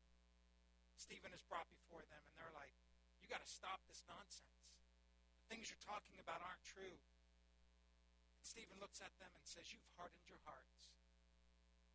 Stephen 0.95 1.35
is 1.35 1.43
brought 1.43 1.67
before 1.67 2.07
them, 2.07 2.23
and 2.23 2.39
they're 2.39 2.55
like, 2.55 2.71
got 3.31 3.39
to 3.39 3.47
stop 3.47 3.79
this 3.87 4.03
nonsense. 4.11 4.59
The 5.39 5.47
things 5.47 5.71
you're 5.71 5.87
talking 5.87 6.19
about 6.19 6.43
aren't 6.43 6.67
true. 6.67 6.99
And 8.35 8.43
Stephen 8.43 8.75
looks 8.83 8.99
at 8.99 9.15
them 9.23 9.31
and 9.31 9.47
says, 9.47 9.71
You've 9.71 9.87
hardened 9.95 10.27
your 10.27 10.43
hearts. 10.43 10.91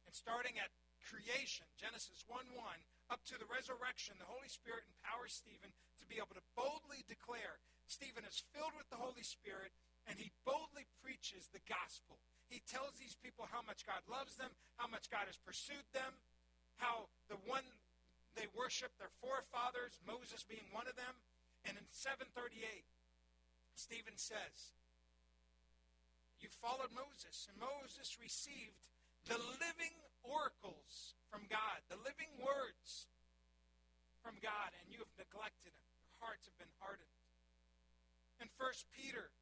And 0.09 0.16
starting 0.16 0.57
at 0.57 0.73
creation, 1.05 1.69
Genesis 1.76 2.25
1 2.25 2.57
1, 2.57 3.12
up 3.12 3.21
to 3.28 3.37
the 3.37 3.47
resurrection, 3.52 4.16
the 4.16 4.26
Holy 4.26 4.49
Spirit 4.49 4.88
empowers 4.88 5.37
Stephen 5.37 5.76
to 6.00 6.09
be 6.09 6.16
able 6.16 6.35
to 6.35 6.47
boldly 6.57 7.05
declare. 7.05 7.61
Stephen 7.85 8.25
is 8.25 8.43
filled 8.50 8.75
with 8.75 8.88
the 8.88 8.99
Holy 8.99 9.23
Spirit 9.23 9.76
and 10.09 10.19
he 10.19 10.35
boldly 10.43 10.88
preaches 11.05 11.52
the 11.52 11.62
gospel. 11.69 12.19
He 12.49 12.62
tells 12.66 12.99
these 12.99 13.19
people 13.19 13.47
how 13.50 13.62
much 13.62 13.87
God 13.87 14.02
loves 14.07 14.38
them, 14.38 14.50
how 14.78 14.87
much 14.87 15.11
God 15.11 15.26
has 15.26 15.38
pursued 15.38 15.87
them, 15.93 16.14
how 16.78 17.11
the 17.26 17.38
one 17.47 17.66
they 18.37 18.47
worship, 18.52 18.93
their 19.00 19.12
forefathers, 19.25 19.97
Moses 20.05 20.45
being 20.45 20.69
one 20.71 20.87
of 20.87 20.95
them. 20.95 21.16
And 21.64 21.75
in 21.75 21.88
738, 21.88 22.61
Stephen 23.75 24.14
says, 24.14 24.76
You 26.38 26.52
followed 26.52 26.93
Moses, 26.95 27.49
and 27.50 27.57
Moses 27.59 28.21
received 28.21 28.87
the 29.26 29.40
living 29.59 29.97
oracles 30.23 31.19
from 31.26 31.49
God, 31.50 31.83
the 31.90 31.99
living 32.07 32.31
words 32.38 33.11
from 34.23 34.38
God, 34.38 34.71
and 34.78 34.87
you 34.93 35.02
have 35.02 35.14
neglected 35.19 35.75
them. 35.75 35.90
Your 36.07 36.14
hearts 36.23 36.47
have 36.47 36.59
been 36.61 36.76
hardened. 36.78 37.11
In 38.38 38.52
1 38.55 38.95
Peter, 38.95 39.33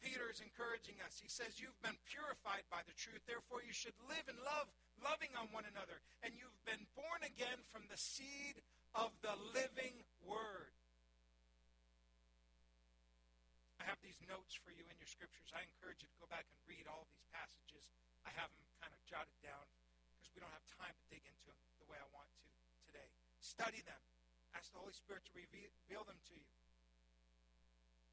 Peter 0.00 0.32
is 0.32 0.40
encouraging 0.40 0.96
us. 1.04 1.20
He 1.20 1.28
says, 1.28 1.60
You've 1.60 1.76
been 1.84 1.98
purified 2.08 2.64
by 2.72 2.80
the 2.88 2.96
truth, 2.96 3.20
therefore 3.28 3.60
you 3.60 3.76
should 3.76 3.96
live 4.08 4.24
in 4.30 4.38
love, 4.40 4.72
loving 5.04 5.32
on 5.36 5.48
one 5.52 5.64
another. 5.68 6.00
And 6.22 6.36
you've 6.36 6.60
been 6.64 6.84
born 6.96 7.20
again 7.24 7.60
from 7.72 7.84
the 7.88 7.98
seed 7.98 8.60
of 8.94 9.14
the 9.24 9.34
living 9.54 10.04
word. 10.24 10.74
I 13.80 13.88
have 13.88 14.00
these 14.04 14.20
notes 14.28 14.52
for 14.60 14.70
you 14.76 14.84
in 14.84 14.96
your 15.00 15.08
scriptures. 15.08 15.48
I 15.56 15.64
encourage 15.64 16.04
you 16.04 16.10
to 16.12 16.18
go 16.20 16.28
back 16.28 16.44
and 16.44 16.58
read 16.68 16.84
all 16.84 17.08
these 17.08 17.24
passages. 17.32 17.88
I 18.28 18.32
have 18.36 18.52
them 18.52 18.68
kind 18.76 18.92
of 18.92 19.00
jotted 19.08 19.36
down 19.40 19.64
because 20.20 20.28
we 20.36 20.44
don't 20.44 20.52
have 20.52 20.66
time 20.76 20.92
to 20.92 21.04
dig 21.08 21.24
into 21.24 21.48
them 21.48 21.56
the 21.80 21.88
way 21.88 21.96
I 21.96 22.08
want 22.12 22.28
to 22.28 22.44
today. 22.84 23.08
Study 23.40 23.80
them. 23.88 24.02
Ask 24.52 24.68
the 24.76 24.82
Holy 24.82 24.92
Spirit 24.92 25.24
to 25.24 25.32
reveal 25.32 26.04
them 26.04 26.20
to 26.28 26.34
you. 26.36 26.50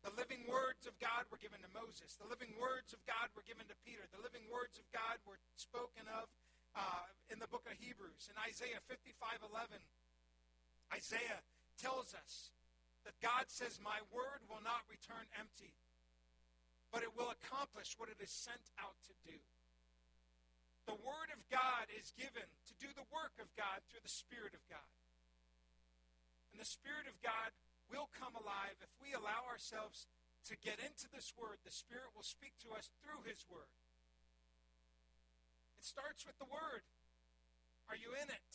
The 0.08 0.14
living 0.16 0.48
words 0.48 0.88
of 0.88 0.96
God 1.04 1.28
were 1.28 1.42
given 1.42 1.60
to 1.66 1.72
Moses. 1.76 2.16
The 2.16 2.30
living 2.30 2.56
words 2.56 2.96
of 2.96 3.04
God 3.04 3.28
were 3.36 3.44
given 3.44 3.68
to 3.68 3.76
Peter. 3.84 4.08
The 4.08 4.24
living 4.24 4.48
words 4.48 4.80
of 4.80 4.88
God 4.96 5.20
were 5.28 5.42
spoken 5.60 6.08
of 6.08 6.32
uh, 6.78 7.10
in 7.34 7.42
the 7.42 7.50
book 7.50 7.66
of 7.66 7.76
Hebrews. 7.82 8.30
In 8.30 8.38
Isaiah 8.38 8.80
55 8.86 9.42
11, 9.50 9.82
Isaiah 10.94 11.42
tells 11.82 12.14
us 12.14 12.54
that 13.04 13.18
God 13.20 13.50
says, 13.50 13.82
My 13.82 13.98
word 14.14 14.46
will 14.46 14.62
not 14.62 14.86
return 14.88 15.26
empty, 15.36 15.74
but 16.94 17.02
it 17.02 17.12
will 17.18 17.34
accomplish 17.34 17.98
what 17.98 18.14
it 18.14 18.22
is 18.22 18.32
sent 18.32 18.70
out 18.78 18.96
to 19.10 19.14
do. 19.26 19.36
The 20.88 20.96
word 21.04 21.34
of 21.36 21.44
God 21.52 21.92
is 21.92 22.16
given 22.16 22.48
to 22.72 22.74
do 22.80 22.88
the 22.96 23.10
work 23.12 23.36
of 23.44 23.52
God 23.60 23.84
through 23.92 24.06
the 24.06 24.14
Spirit 24.14 24.56
of 24.56 24.64
God. 24.72 24.92
And 26.56 26.64
the 26.64 26.70
Spirit 26.70 27.12
of 27.12 27.20
God 27.20 27.52
will 27.92 28.08
come 28.16 28.32
alive 28.40 28.80
if 28.80 28.92
we 29.04 29.12
allow 29.12 29.44
ourselves 29.52 30.08
to 30.48 30.56
get 30.64 30.80
into 30.80 31.12
this 31.12 31.36
word. 31.36 31.60
The 31.68 31.76
Spirit 31.76 32.16
will 32.16 32.24
speak 32.24 32.56
to 32.64 32.72
us 32.72 32.88
through 33.04 33.28
His 33.28 33.44
word. 33.52 33.68
It 35.78 35.86
starts 35.86 36.26
with 36.26 36.38
the 36.42 36.50
word. 36.50 36.82
Are 37.88 37.96
you 37.96 38.12
in 38.18 38.28
it? 38.28 38.52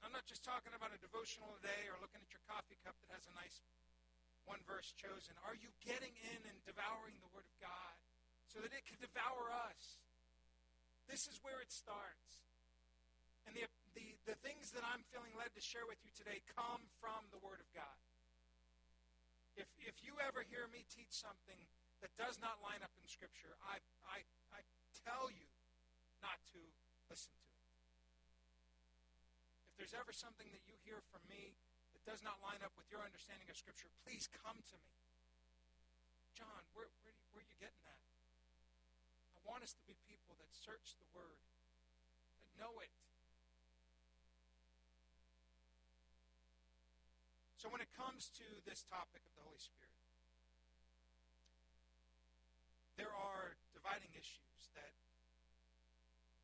I'm 0.00 0.14
not 0.14 0.24
just 0.24 0.40
talking 0.46 0.72
about 0.72 0.94
a 0.96 1.00
devotional 1.02 1.52
today 1.60 1.90
or 1.92 2.00
looking 2.00 2.24
at 2.24 2.30
your 2.32 2.40
coffee 2.48 2.80
cup 2.80 2.96
that 3.04 3.12
has 3.12 3.28
a 3.28 3.34
nice 3.36 3.60
one 4.48 4.62
verse 4.64 4.96
chosen. 4.96 5.36
Are 5.44 5.58
you 5.58 5.68
getting 5.84 6.14
in 6.34 6.40
and 6.48 6.56
devouring 6.64 7.20
the 7.20 7.30
Word 7.36 7.44
of 7.44 7.56
God 7.60 7.94
so 8.48 8.64
that 8.64 8.72
it 8.72 8.88
can 8.88 8.96
devour 8.98 9.52
us? 9.68 10.00
This 11.04 11.28
is 11.28 11.42
where 11.44 11.60
it 11.60 11.68
starts. 11.68 12.42
And 13.44 13.52
the, 13.52 13.68
the, 13.92 14.06
the 14.24 14.38
things 14.40 14.72
that 14.72 14.86
I'm 14.86 15.04
feeling 15.12 15.34
led 15.36 15.52
to 15.58 15.62
share 15.62 15.84
with 15.84 16.00
you 16.00 16.14
today 16.16 16.40
come 16.56 16.86
from 17.02 17.28
the 17.34 17.42
Word 17.44 17.60
of 17.60 17.68
God. 17.76 17.98
If, 19.58 19.68
if 19.84 20.00
you 20.00 20.16
ever 20.22 20.46
hear 20.48 20.70
me 20.72 20.88
teach 20.88 21.12
something 21.12 21.60
that 22.00 22.12
does 22.16 22.40
not 22.40 22.60
line 22.64 22.80
up 22.80 22.92
in 22.96 23.04
Scripture, 23.04 23.52
I, 23.64 23.80
I, 24.08 24.24
I 24.52 24.60
tell 25.04 25.28
you 25.28 25.48
not 26.24 26.40
to 26.56 26.60
listen 27.08 27.32
to 27.36 27.48
it. 27.48 27.64
If 29.72 29.74
there's 29.76 29.96
ever 29.96 30.12
something 30.12 30.48
that 30.52 30.64
you 30.64 30.76
hear 30.84 31.00
from 31.12 31.24
me 31.28 31.56
that 31.96 32.04
does 32.04 32.24
not 32.24 32.40
line 32.40 32.60
up 32.64 32.72
with 32.76 32.88
your 32.88 33.04
understanding 33.04 33.48
of 33.48 33.56
Scripture, 33.56 33.88
please 34.04 34.28
come 34.28 34.60
to 34.60 34.76
me. 34.80 34.96
John, 36.36 36.64
where, 36.72 36.88
where, 37.04 37.16
where 37.32 37.44
are 37.44 37.48
you 37.48 37.56
getting 37.60 37.84
that? 37.84 38.00
I 39.36 39.40
want 39.44 39.64
us 39.64 39.76
to 39.76 39.84
be 39.84 39.96
people 40.08 40.36
that 40.40 40.52
search 40.56 40.96
the 40.96 41.08
Word, 41.12 41.40
that 42.44 42.52
know 42.56 42.80
it. 42.80 42.92
So 47.60 47.68
when 47.68 47.84
it 47.84 47.92
comes 47.92 48.32
to 48.40 48.46
this 48.64 48.88
topic 48.88 49.20
of 49.28 49.36
the 49.36 49.44
Holy 49.44 49.60
Spirit, 49.60 49.92
there 52.96 53.12
are 53.12 53.56
dividing 53.80 54.12
issues 54.12 54.68
that 54.76 54.92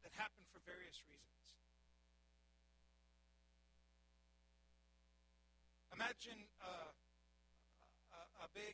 that 0.01 0.09
happen 0.17 0.41
for 0.49 0.57
various 0.65 1.05
reasons. 1.05 1.45
Imagine 5.93 6.49
uh, 6.65 6.97
a, 8.17 8.21
a 8.45 8.49
big, 8.57 8.73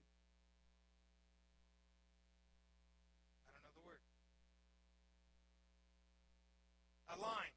I 3.46 3.50
don't 3.50 3.66
know 3.66 3.74
the 3.74 3.82
word, 3.82 4.02
a 7.10 7.18
line. 7.18 7.56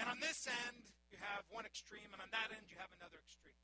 And 0.00 0.08
on 0.08 0.16
this 0.24 0.48
end, 0.48 0.80
you 1.12 1.20
have 1.20 1.44
one 1.52 1.68
extreme, 1.68 2.08
and 2.16 2.24
on 2.24 2.32
that 2.32 2.48
end, 2.56 2.72
you 2.72 2.80
have 2.80 2.88
another 2.96 3.20
extreme. 3.20 3.60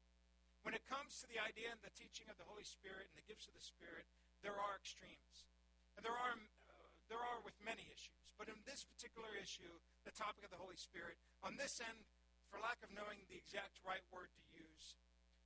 When 0.69 0.77
it 0.77 0.85
comes 0.85 1.17
to 1.25 1.27
the 1.33 1.41
idea 1.41 1.73
and 1.73 1.81
the 1.81 1.95
teaching 1.97 2.29
of 2.29 2.37
the 2.37 2.45
Holy 2.45 2.67
Spirit 2.67 3.09
and 3.09 3.17
the 3.17 3.25
gifts 3.25 3.49
of 3.49 3.57
the 3.57 3.65
Spirit, 3.65 4.05
there 4.45 4.57
are 4.57 4.77
extremes. 4.77 5.49
And 5.97 6.05
there 6.05 6.17
are, 6.17 6.37
uh, 6.37 6.89
there 7.09 7.23
are 7.23 7.41
with 7.41 7.57
many 7.63 7.89
issues. 7.89 8.17
But 8.37 8.53
in 8.53 8.61
this 8.69 8.85
particular 8.85 9.33
issue, 9.33 9.81
the 10.05 10.13
topic 10.13 10.45
of 10.45 10.53
the 10.53 10.61
Holy 10.61 10.77
Spirit, 10.77 11.17
on 11.41 11.57
this 11.57 11.81
end, 11.81 12.05
for 12.53 12.61
lack 12.61 12.79
of 12.85 12.93
knowing 12.93 13.25
the 13.27 13.41
exact 13.41 13.81
right 13.81 14.05
word 14.13 14.29
to 14.37 14.43
use, 14.53 14.97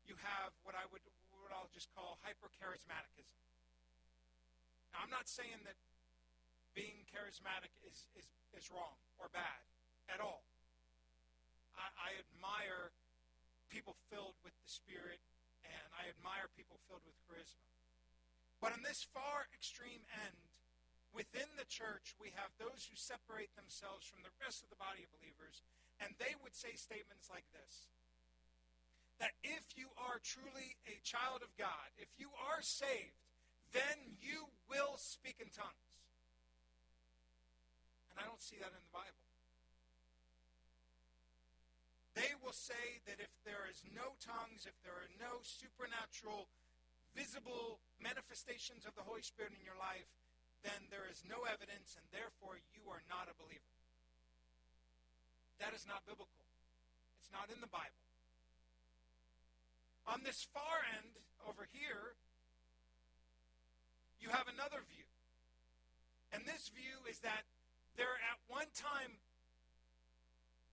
you 0.03 0.19
have 0.19 0.51
what 0.67 0.75
I 0.75 0.85
would 0.91 1.05
what 1.41 1.55
I'll 1.55 1.73
just 1.73 1.89
call 1.97 2.21
hypercharismaticism. 2.23 3.39
Now, 4.93 5.07
I'm 5.07 5.11
not 5.11 5.27
saying 5.27 5.63
that 5.65 5.79
being 6.75 7.03
charismatic 7.11 7.75
is, 7.83 8.07
is, 8.15 8.27
is 8.55 8.71
wrong 8.71 8.99
or 9.19 9.27
bad 9.35 9.63
at 10.07 10.23
all. 10.23 10.47
I, 11.75 11.91
I 11.97 12.11
admire 12.23 12.95
people 13.71 13.95
filled 14.11 14.39
with 14.43 14.55
the 14.63 14.71
Spirit, 14.71 15.23
and 15.67 15.83
I 15.95 16.11
admire 16.11 16.51
people 16.55 16.79
filled 16.87 17.03
with 17.07 17.19
charisma. 17.27 17.67
But 18.61 18.77
on 18.77 18.85
this 18.85 19.09
far 19.09 19.49
extreme 19.57 20.05
end, 20.13 20.37
within 21.17 21.49
the 21.57 21.67
church, 21.67 22.15
we 22.21 22.37
have 22.37 22.53
those 22.61 22.87
who 22.87 22.95
separate 22.95 23.57
themselves 23.57 24.05
from 24.05 24.21
the 24.21 24.37
rest 24.39 24.61
of 24.63 24.69
the 24.69 24.79
body 24.79 25.03
of 25.03 25.11
believers 25.17 25.65
and 26.01 26.17
they 26.17 26.33
would 26.41 26.57
say 26.57 26.73
statements 26.81 27.29
like 27.29 27.45
this 27.53 27.93
that 29.21 29.37
if 29.45 29.77
you 29.77 29.93
are 30.01 30.17
truly 30.25 30.81
a 30.89 30.97
child 31.05 31.45
of 31.45 31.53
God, 31.61 31.93
if 32.01 32.09
you 32.17 32.33
are 32.41 32.65
saved, 32.65 33.21
then 33.69 34.17
you 34.17 34.49
will 34.65 34.97
speak 34.97 35.37
in 35.45 35.53
tongues. 35.53 36.01
And 38.09 38.17
I 38.17 38.25
don't 38.25 38.41
see 38.41 38.57
that 38.65 38.73
in 38.73 38.81
the 38.81 38.97
Bible. 38.97 39.21
They 42.17 42.33
will 42.41 42.57
say 42.57 43.05
that 43.05 43.21
if 43.21 43.29
there 43.45 43.69
is 43.69 43.85
no 43.93 44.17
tongues, 44.25 44.65
if 44.65 44.81
there 44.81 44.97
are 44.97 45.13
no 45.21 45.45
supernatural, 45.45 46.49
visible 47.15 47.81
manifestations 47.99 48.87
of 48.87 48.95
the 48.95 49.05
Holy 49.05 49.23
Spirit 49.23 49.53
in 49.57 49.63
your 49.65 49.79
life, 49.79 50.09
then 50.63 50.89
there 50.93 51.09
is 51.09 51.25
no 51.25 51.49
evidence, 51.49 51.97
and 51.97 52.05
therefore 52.13 52.61
you 52.73 52.85
are 52.93 53.01
not 53.09 53.29
a 53.29 53.37
believer. 53.37 53.75
That 55.61 55.73
is 55.77 55.85
not 55.85 56.05
biblical. 56.09 56.49
It's 57.21 57.33
not 57.33 57.53
in 57.53 57.61
the 57.61 57.71
Bible. 57.71 58.01
On 60.09 60.25
this 60.25 60.49
far 60.53 60.85
end 60.97 61.21
over 61.45 61.69
here, 61.69 62.17
you 64.21 64.29
have 64.33 64.49
another 64.49 64.85
view. 64.89 65.09
And 66.33 66.45
this 66.45 66.73
view 66.73 67.05
is 67.09 67.21
that 67.21 67.45
there 67.97 68.17
at 68.29 68.39
one 68.49 68.69
time 68.73 69.21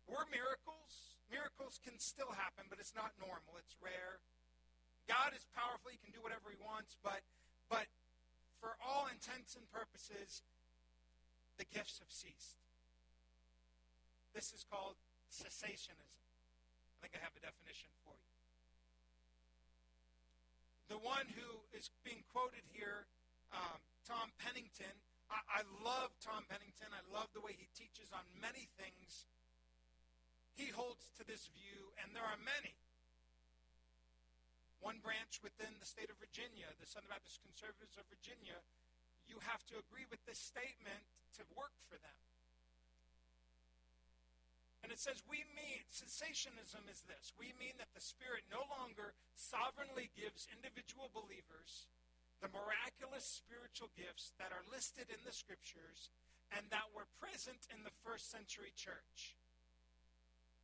were 0.07 0.23
miracles. 0.31 1.17
Miracles 1.27 1.79
can 1.83 1.99
still 1.99 2.31
happen, 2.31 2.71
but 2.71 2.79
it's 2.79 2.95
not 2.95 3.11
normal. 3.19 3.59
It's 3.59 3.75
rare. 3.83 4.23
God 5.07 5.31
is 5.31 5.47
powerful. 5.55 5.89
He 5.89 5.97
can 5.97 6.11
do 6.11 6.19
whatever 6.19 6.51
he 6.51 6.59
wants, 6.59 6.99
but 6.99 7.23
but 7.71 7.87
for 8.59 8.75
all 8.83 9.07
intents 9.07 9.55
and 9.55 9.63
purposes, 9.71 10.43
the 11.57 11.65
gifts 11.71 11.99
have 11.99 12.11
ceased. 12.11 12.59
This 14.35 14.53
is 14.53 14.67
called 14.67 14.99
cessationism. 15.31 16.27
I 16.93 16.97
think 17.01 17.15
I 17.15 17.21
have 17.23 17.35
a 17.35 17.43
definition 17.43 17.89
for 18.05 18.13
you. 18.15 18.33
The 20.87 20.99
one 21.03 21.27
who 21.35 21.63
is 21.75 21.91
being 22.01 22.23
quoted 22.31 22.63
here, 22.71 23.05
um, 23.51 23.79
Tom 24.07 24.31
Pennington, 24.39 24.95
I, 25.27 25.61
I 25.61 25.61
love 25.83 26.15
Tom 26.23 26.47
Pennington. 26.47 26.89
I 26.95 27.03
love 27.11 27.27
the 27.35 27.43
way 27.43 27.53
he 27.55 27.67
teaches 27.75 28.07
on 28.15 28.23
many 28.39 28.71
things. 28.79 29.27
He 30.55 30.71
holds 30.71 31.11
to 31.19 31.23
this 31.27 31.51
view, 31.53 31.91
and 32.01 32.15
there 32.15 32.25
are 32.25 32.39
many. 32.41 32.73
One 34.79 35.01
branch 35.01 35.41
within 35.41 35.73
the 35.81 35.89
state 35.89 36.13
of 36.13 36.21
Virginia, 36.21 36.69
the 36.77 36.85
Southern 36.85 37.09
Baptist 37.09 37.41
Conservatives 37.41 37.97
of 37.97 38.05
Virginia, 38.07 38.61
you 39.25 39.41
have 39.43 39.65
to 39.73 39.81
agree 39.81 40.07
with 40.07 40.23
this 40.23 40.39
statement 40.39 41.03
to 41.35 41.43
work 41.57 41.75
for 41.89 41.99
them. 41.99 42.21
And 44.85 44.95
it 44.95 45.03
says, 45.03 45.19
we 45.27 45.43
mean, 45.51 45.83
cessationism 45.91 46.87
is 46.87 47.03
this. 47.11 47.35
We 47.35 47.51
mean 47.59 47.75
that 47.75 47.91
the 47.91 47.99
Spirit 47.99 48.47
no 48.47 48.63
longer 48.71 49.11
sovereignly 49.35 50.07
gives 50.15 50.47
individual 50.47 51.11
believers 51.11 51.91
the 52.39 52.53
miraculous 52.53 53.25
spiritual 53.25 53.91
gifts 53.97 54.31
that 54.37 54.53
are 54.53 54.63
listed 54.71 55.09
in 55.09 55.19
the 55.25 55.35
scriptures 55.35 56.13
and 56.55 56.63
that 56.71 56.93
were 56.95 57.09
present 57.19 57.67
in 57.73 57.83
the 57.83 57.91
first 58.05 58.31
century 58.31 58.71
church. 58.77 59.35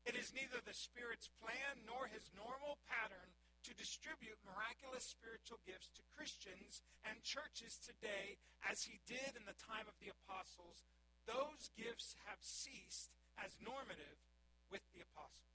It 0.08 0.15
is 0.15 0.32
neither 0.32 0.63
the 0.63 0.77
Spirit's 0.77 1.27
plan 1.41 1.84
nor 1.84 2.08
his 2.08 2.32
normal 2.32 2.79
pattern 2.88 3.36
to 3.63 3.72
distribute 3.74 4.36
miraculous 4.43 5.08
spiritual 5.08 5.60
gifts 5.63 5.88
to 5.96 6.03
Christians 6.12 6.84
and 7.08 7.24
churches 7.24 7.79
today 7.79 8.38
as 8.67 8.84
he 8.84 9.00
did 9.08 9.39
in 9.39 9.48
the 9.48 9.55
time 9.55 9.88
of 9.88 9.96
the 10.03 10.12
apostles. 10.12 10.84
Those 11.24 11.72
gifts 11.79 12.20
have 12.27 12.43
ceased 12.43 13.15
as 13.39 13.55
normative 13.63 14.20
with 14.67 14.84
the 14.91 15.01
apostles. 15.01 15.53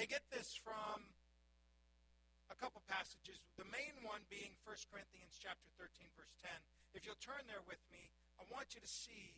They 0.00 0.08
get 0.08 0.24
this 0.32 0.56
from 0.56 1.04
a 2.48 2.56
couple 2.56 2.80
passages, 2.88 3.44
the 3.60 3.68
main 3.68 3.92
one 4.00 4.24
being 4.32 4.56
1 4.64 4.88
Corinthians 4.88 5.36
chapter 5.36 5.68
13 5.76 6.08
verse 6.16 6.32
10. 6.40 6.48
If 6.96 7.04
you'll 7.04 7.20
turn 7.20 7.44
there 7.44 7.60
with 7.68 7.82
me, 7.92 8.08
I 8.40 8.48
want 8.48 8.72
you 8.72 8.80
to 8.80 8.88
see 8.88 9.36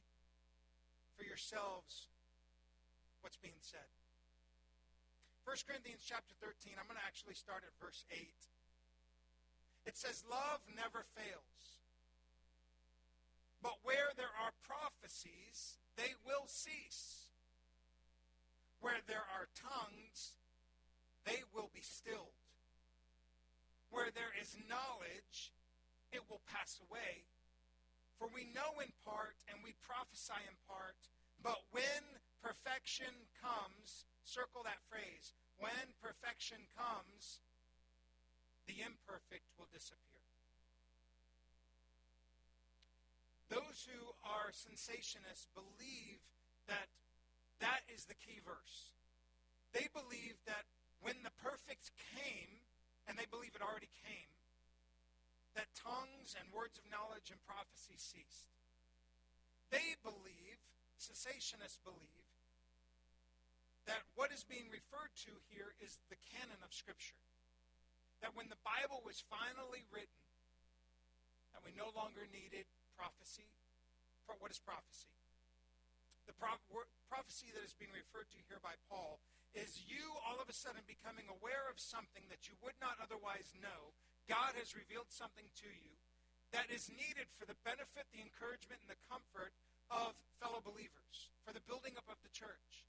for 1.19 1.27
yourselves 1.27 2.07
what's 3.21 3.41
being 3.41 3.59
said. 3.61 4.00
1 5.45 5.57
Corinthians 5.67 6.05
chapter 6.05 6.35
13, 6.45 6.77
I'm 6.77 6.87
going 6.87 7.01
to 7.01 7.09
actually 7.09 7.35
start 7.35 7.65
at 7.65 7.73
verse 7.81 8.05
8. 8.13 8.29
It 9.87 9.97
says, 9.97 10.23
Love 10.29 10.61
never 10.77 11.03
fails. 11.17 11.81
But 13.63 13.81
where 13.85 14.13
there 14.17 14.33
are 14.41 14.53
prophecies, 14.65 15.81
they 15.97 16.17
will 16.25 16.45
cease. 16.49 17.29
Where 18.81 19.01
there 19.05 19.25
are 19.37 19.53
tongues, 19.53 20.37
they 21.25 21.45
will 21.53 21.69
be 21.73 21.85
stilled. 21.85 22.37
Where 23.93 24.09
there 24.13 24.33
is 24.41 24.57
knowledge, 24.69 25.53
it 26.13 26.25
will 26.29 26.41
pass 26.49 26.81
away. 26.89 27.29
For 28.17 28.29
we 28.33 28.49
know 28.53 28.81
in 28.81 28.93
part 29.05 29.37
and 29.49 29.61
we 29.65 29.73
prophesy 29.85 30.41
in 30.45 30.57
part, 30.69 30.97
but 31.43 31.61
when 31.73 32.05
perfection 32.45 33.13
comes, 33.41 34.05
circle 34.25 34.63
that 34.65 34.81
phrase, 34.89 35.33
when 35.59 35.97
perfection 36.01 36.59
comes, 36.77 37.41
the 38.67 38.81
imperfect 38.81 39.51
will 39.59 39.69
disappear. 39.73 40.25
Those 43.51 43.83
who 43.83 44.15
are 44.23 44.55
cessationists 44.55 45.51
believe 45.59 46.23
that 46.71 46.87
that 47.59 47.83
is 47.91 48.07
the 48.07 48.15
key 48.15 48.39
verse. 48.47 48.95
They 49.75 49.91
believe 49.91 50.39
that 50.47 50.71
when 51.03 51.19
the 51.27 51.35
perfect 51.43 51.91
came, 52.15 52.63
and 53.11 53.19
they 53.19 53.27
believe 53.27 53.59
it 53.59 53.65
already 53.65 53.91
came, 54.07 54.31
that 55.59 55.67
tongues 55.75 56.39
and 56.39 56.47
words 56.55 56.79
of 56.79 56.87
knowledge 56.87 57.35
and 57.35 57.43
prophecy 57.43 57.99
ceased. 57.99 58.55
They 59.75 59.99
believe, 60.07 60.63
cessationists 60.95 61.83
believe, 61.83 62.20
that 63.89 64.05
what 64.17 64.33
is 64.33 64.45
being 64.45 64.69
referred 64.69 65.13
to 65.25 65.33
here 65.49 65.73
is 65.81 66.01
the 66.13 66.21
canon 66.37 66.61
of 66.61 66.75
Scripture. 66.75 67.19
That 68.21 68.37
when 68.37 68.53
the 68.53 68.61
Bible 68.61 69.01
was 69.01 69.25
finally 69.33 69.89
written, 69.89 70.21
that 71.57 71.65
we 71.65 71.73
no 71.73 71.89
longer 71.97 72.29
needed 72.29 72.69
prophecy. 72.97 73.49
What 74.29 74.53
is 74.53 74.63
prophecy? 74.63 75.11
The 76.31 76.37
pro- 76.39 76.87
prophecy 77.11 77.51
that 77.51 77.67
is 77.67 77.75
being 77.75 77.91
referred 77.91 78.31
to 78.31 78.39
here 78.47 78.63
by 78.63 78.79
Paul 78.87 79.19
is 79.51 79.83
you 79.91 80.15
all 80.23 80.39
of 80.39 80.47
a 80.47 80.55
sudden 80.55 80.87
becoming 80.87 81.27
aware 81.27 81.67
of 81.67 81.83
something 81.83 82.23
that 82.31 82.47
you 82.47 82.55
would 82.63 82.79
not 82.79 83.03
otherwise 83.03 83.51
know. 83.59 83.91
God 84.31 84.55
has 84.55 84.79
revealed 84.79 85.11
something 85.11 85.51
to 85.59 85.67
you 85.67 85.99
that 86.55 86.71
is 86.71 86.87
needed 86.87 87.27
for 87.35 87.51
the 87.51 87.59
benefit, 87.67 88.07
the 88.15 88.23
encouragement, 88.23 88.79
and 88.87 88.91
the 88.91 89.03
comfort 89.11 89.51
of 89.91 90.15
fellow 90.39 90.63
believers, 90.63 91.35
for 91.43 91.51
the 91.51 91.63
building 91.67 91.99
up 91.99 92.07
of 92.07 92.19
the 92.23 92.31
church. 92.31 92.87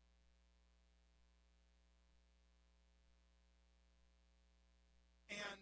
And 5.33 5.59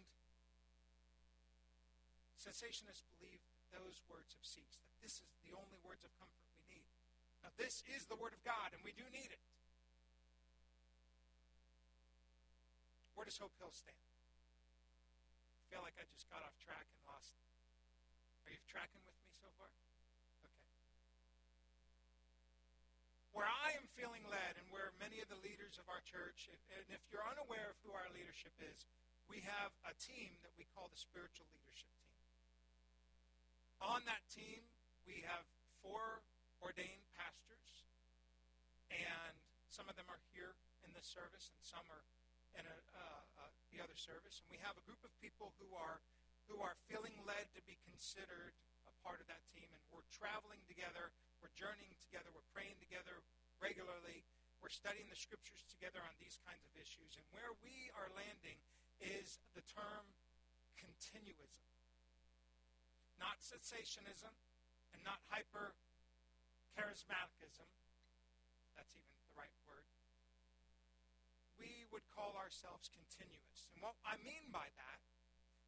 cessationists 2.40 3.04
believe 3.12 3.44
those 3.68 4.00
words 4.08 4.32
have 4.32 4.42
ceased, 4.42 4.80
that 4.88 4.96
this 5.04 5.20
is 5.20 5.30
the 5.44 5.52
only 5.52 5.76
words 5.84 6.02
of 6.08 6.10
comfort 6.16 6.40
we 6.56 6.64
need. 6.64 6.88
Now, 7.44 7.52
this 7.60 7.84
is 7.92 8.08
the 8.08 8.16
Word 8.16 8.32
of 8.32 8.40
God, 8.40 8.72
and 8.72 8.80
we 8.80 8.96
do 8.96 9.04
need 9.12 9.28
it. 9.28 9.44
Where 13.12 13.28
does 13.28 13.36
Hope 13.36 13.52
Hill 13.60 13.72
stand? 13.76 14.00
I 14.00 15.64
feel 15.68 15.84
like 15.84 16.00
I 16.00 16.08
just 16.08 16.24
got 16.32 16.40
off 16.40 16.56
track 16.58 16.88
and 16.88 17.00
lost. 17.04 17.36
Are 18.48 18.52
you 18.52 18.58
tracking 18.66 19.04
with 19.04 19.14
me 19.20 19.30
so 19.36 19.46
far? 19.60 19.68
Okay. 20.40 20.50
Where 23.36 23.46
I 23.46 23.76
am 23.76 23.86
feeling 23.94 24.24
led, 24.26 24.56
and 24.56 24.66
where 24.72 24.90
many 24.98 25.20
of 25.20 25.28
the 25.28 25.38
leaders 25.44 25.76
of 25.76 25.86
our 25.92 26.00
church, 26.08 26.48
and 26.50 26.82
if 26.90 27.04
you're 27.12 27.22
unaware 27.22 27.70
of 27.70 27.76
who 27.84 27.92
our 27.92 28.08
leadership 28.16 28.56
is, 28.58 28.88
we 29.30 29.44
have 29.46 29.70
a 29.86 29.94
team 30.00 30.34
that 30.42 30.50
we 30.58 30.66
call 30.74 30.90
the 30.90 30.98
spiritual 30.98 31.46
leadership 31.54 31.92
team. 32.02 32.09
On 33.80 34.04
that 34.04 34.20
team, 34.28 34.60
we 35.08 35.24
have 35.24 35.48
four 35.80 36.20
ordained 36.60 37.08
pastors, 37.16 37.88
and 38.92 39.34
some 39.72 39.88
of 39.88 39.96
them 39.96 40.04
are 40.12 40.20
here 40.36 40.52
in 40.84 40.92
this 40.92 41.08
service, 41.08 41.48
and 41.56 41.64
some 41.64 41.84
are 41.88 42.04
in 42.60 42.64
a, 42.68 42.76
uh, 42.92 43.24
uh, 43.40 43.52
the 43.72 43.80
other 43.80 43.96
service. 43.96 44.44
And 44.44 44.52
we 44.52 44.60
have 44.60 44.76
a 44.76 44.84
group 44.84 45.00
of 45.00 45.08
people 45.16 45.56
who 45.56 45.72
are 45.72 46.04
who 46.50 46.60
are 46.60 46.74
feeling 46.90 47.14
led 47.24 47.46
to 47.54 47.62
be 47.62 47.78
considered 47.86 48.52
a 48.84 48.92
part 49.06 49.22
of 49.22 49.26
that 49.30 49.40
team, 49.54 49.70
and 49.70 49.80
we're 49.94 50.04
traveling 50.10 50.58
together, 50.66 51.14
we're 51.38 51.54
journeying 51.54 51.94
together, 52.02 52.26
we're 52.34 52.50
praying 52.50 52.74
together 52.82 53.22
regularly, 53.62 54.26
we're 54.58 54.72
studying 54.72 55.06
the 55.08 55.16
scriptures 55.16 55.62
together 55.70 56.02
on 56.02 56.10
these 56.18 56.42
kinds 56.42 56.66
of 56.66 56.74
issues, 56.74 57.14
and 57.14 57.22
where 57.30 57.54
we 57.62 57.88
are 57.94 58.10
landing 58.18 58.58
is 58.98 59.38
the 59.54 59.62
term 59.70 60.04
continuism. 60.74 61.79
Not 63.20 63.44
cessationism 63.44 64.32
and 64.96 65.04
not 65.04 65.20
hyper 65.28 65.76
charismaticism. 66.72 67.68
That's 68.74 68.96
even 68.96 69.20
the 69.28 69.36
right 69.36 69.52
word. 69.68 69.84
We 71.60 71.84
would 71.92 72.08
call 72.08 72.40
ourselves 72.40 72.88
continuous. 72.88 73.68
And 73.76 73.84
what 73.84 74.00
I 74.08 74.16
mean 74.24 74.48
by 74.48 74.72
that 74.72 75.00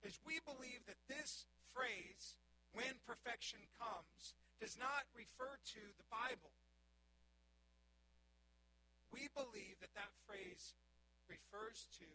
is 0.00 0.16
we 0.24 0.40
believe 0.42 0.88
that 0.88 0.98
this 1.06 1.44
phrase, 1.76 2.40
when 2.72 3.04
perfection 3.04 3.60
comes, 3.76 4.32
does 4.56 4.80
not 4.80 5.04
refer 5.12 5.60
to 5.76 5.82
the 6.00 6.08
Bible. 6.08 6.56
We 9.12 9.28
believe 9.36 9.76
that 9.84 9.92
that 9.92 10.16
phrase 10.24 10.72
refers 11.28 11.84
to 12.00 12.08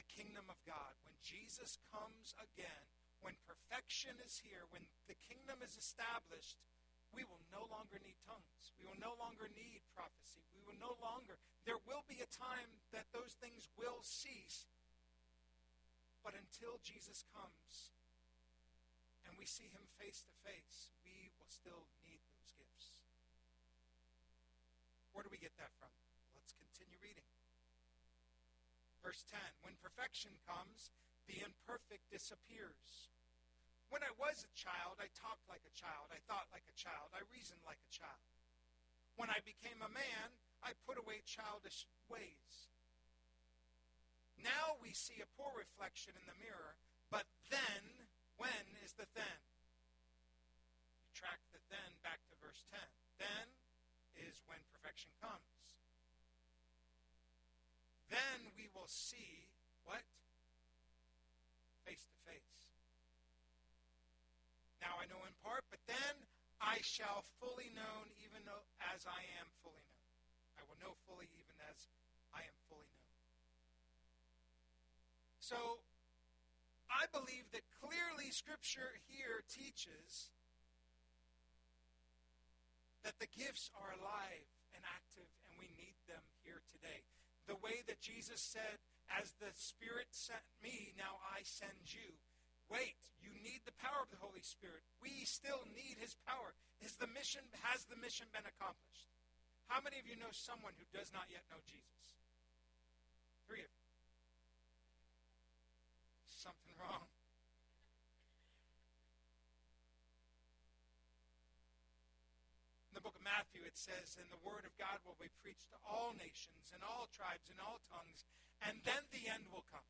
the 0.00 0.06
kingdom 0.08 0.48
of 0.48 0.56
God. 0.64 0.96
When 1.04 1.16
Jesus 1.20 1.76
comes 1.92 2.32
again, 2.40 2.95
when 3.20 3.36
perfection 3.44 4.16
is 4.22 4.40
here, 4.40 4.68
when 4.70 4.84
the 5.08 5.18
kingdom 5.26 5.62
is 5.64 5.76
established, 5.76 6.60
we 7.14 7.24
will 7.24 7.40
no 7.48 7.64
longer 7.72 7.96
need 8.02 8.18
tongues. 8.26 8.74
We 8.76 8.84
will 8.84 8.98
no 9.00 9.16
longer 9.16 9.48
need 9.56 9.80
prophecy. 9.96 10.44
We 10.52 10.60
will 10.66 10.76
no 10.76 10.98
longer. 11.00 11.40
There 11.64 11.80
will 11.88 12.04
be 12.04 12.20
a 12.20 12.28
time 12.28 12.82
that 12.92 13.08
those 13.14 13.38
things 13.38 13.72
will 13.78 14.04
cease. 14.04 14.68
But 16.20 16.34
until 16.34 16.82
Jesus 16.82 17.22
comes 17.30 17.94
and 19.24 19.38
we 19.38 19.46
see 19.46 19.70
him 19.70 19.86
face 19.96 20.26
to 20.26 20.34
face, 20.42 20.90
we 21.06 21.30
will 21.38 21.48
still 21.48 21.86
need 22.02 22.20
those 22.28 22.50
gifts. 22.58 23.06
Where 25.14 25.22
do 25.22 25.30
we 25.30 25.40
get 25.40 25.54
that 25.56 25.72
from? 25.78 25.88
Let's 26.36 26.52
continue 26.52 26.98
reading. 27.00 27.24
Verse 29.00 29.22
10 29.30 29.38
When 29.62 29.78
perfection 29.78 30.34
comes, 30.44 30.90
the 31.26 31.42
imperfect 31.42 32.06
disappears. 32.10 33.10
When 33.90 34.02
I 34.02 34.10
was 34.18 34.42
a 34.42 34.56
child, 34.58 34.98
I 34.98 35.10
talked 35.14 35.46
like 35.46 35.62
a 35.62 35.74
child. 35.78 36.10
I 36.10 36.22
thought 36.26 36.50
like 36.50 36.66
a 36.66 36.74
child. 36.74 37.14
I 37.14 37.22
reasoned 37.30 37.62
like 37.62 37.78
a 37.86 37.94
child. 37.94 38.26
When 39.14 39.30
I 39.30 39.42
became 39.46 39.78
a 39.82 39.90
man, 39.90 40.28
I 40.62 40.74
put 40.86 40.98
away 40.98 41.22
childish 41.22 41.86
ways. 42.10 42.70
Now 44.36 44.78
we 44.82 44.90
see 44.92 45.22
a 45.22 45.32
poor 45.38 45.54
reflection 45.54 46.18
in 46.18 46.26
the 46.26 46.36
mirror, 46.42 46.76
but 47.08 47.24
then, 47.48 48.10
when 48.36 48.66
is 48.82 48.92
the 48.98 49.08
then? 49.14 49.40
You 51.06 51.10
track 51.14 51.40
the 51.54 51.62
then 51.70 52.02
back 52.02 52.20
to 52.28 52.34
verse 52.42 52.66
10. 52.68 52.78
Then 53.22 53.46
is 54.18 54.42
when 54.44 54.60
perfection 54.74 55.14
comes 55.22 55.56
then 58.10 58.54
we 58.54 58.70
will 58.74 58.88
see 58.88 59.50
what? 59.84 60.02
Face 61.86 62.02
to 62.10 62.18
face. 62.26 62.74
Now 64.82 64.98
I 64.98 65.06
know 65.06 65.22
in 65.22 65.32
part, 65.38 65.62
but 65.70 65.78
then 65.86 66.26
I 66.58 66.82
shall 66.82 67.22
fully 67.38 67.70
known 67.70 68.10
even 68.18 68.42
as 68.92 69.06
I 69.06 69.22
am 69.38 69.46
fully 69.62 69.86
known. 69.94 70.10
I 70.58 70.62
will 70.66 70.76
know 70.82 70.98
fully 71.06 71.30
even 71.38 71.54
as 71.70 71.86
I 72.34 72.42
am 72.42 72.56
fully 72.66 72.90
known. 72.90 73.06
So 75.38 75.78
I 76.90 77.06
believe 77.14 77.46
that 77.54 77.62
clearly 77.78 78.34
Scripture 78.34 78.98
here 79.06 79.46
teaches 79.46 80.34
that 83.06 83.22
the 83.22 83.30
gifts 83.30 83.70
are 83.78 83.94
alive 83.94 84.50
and 84.74 84.82
active, 84.82 85.30
and 85.46 85.54
we 85.54 85.70
need 85.78 85.94
them 86.10 86.26
here 86.42 86.66
today. 86.66 87.06
The 87.46 87.54
way 87.62 87.86
that 87.86 88.02
Jesus 88.02 88.42
said, 88.42 88.82
As 89.12 89.34
the 89.38 89.54
Spirit 89.54 90.10
sent 90.10 90.42
me, 90.58 90.92
now 90.98 91.22
I 91.22 91.46
send 91.46 91.94
you. 91.94 92.18
Wait, 92.66 92.98
you 93.22 93.30
need 93.46 93.62
the 93.62 93.78
power 93.78 94.02
of 94.02 94.10
the 94.10 94.18
Holy 94.18 94.42
Spirit. 94.42 94.82
We 94.98 95.22
still 95.22 95.62
need 95.70 96.02
his 96.02 96.18
power. 96.26 96.58
Is 96.82 96.98
the 96.98 97.06
mission 97.06 97.46
has 97.62 97.86
the 97.86 97.98
mission 97.98 98.26
been 98.34 98.46
accomplished? 98.46 99.06
How 99.70 99.78
many 99.82 100.02
of 100.02 100.06
you 100.06 100.18
know 100.18 100.30
someone 100.34 100.74
who 100.74 100.86
does 100.90 101.14
not 101.14 101.30
yet 101.30 101.46
know 101.46 101.62
Jesus? 101.62 102.18
Three 103.46 103.62
of 103.62 103.70
you. 103.70 103.86
Something 106.26 106.74
wrong. 106.78 107.06
In 112.90 112.98
the 112.98 113.02
book 113.02 113.18
of 113.18 113.26
Matthew, 113.26 113.62
it 113.62 113.78
says, 113.78 114.18
And 114.18 114.30
the 114.30 114.42
word 114.42 114.66
of 114.66 114.74
God 114.78 115.02
will 115.02 115.18
be 115.18 115.30
preached 115.42 115.70
to 115.74 115.78
all 115.86 116.14
nations 116.18 116.74
and 116.74 116.82
all 116.86 117.10
tribes 117.14 117.50
and 117.50 117.58
all 117.62 117.78
tongues, 117.90 118.26
and 118.64 118.80
then 118.86 119.02
the 119.12 119.28
end 119.28 119.48
will 119.52 119.64
come. 119.68 119.84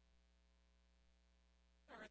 There 1.86 2.00
are 2.02 2.10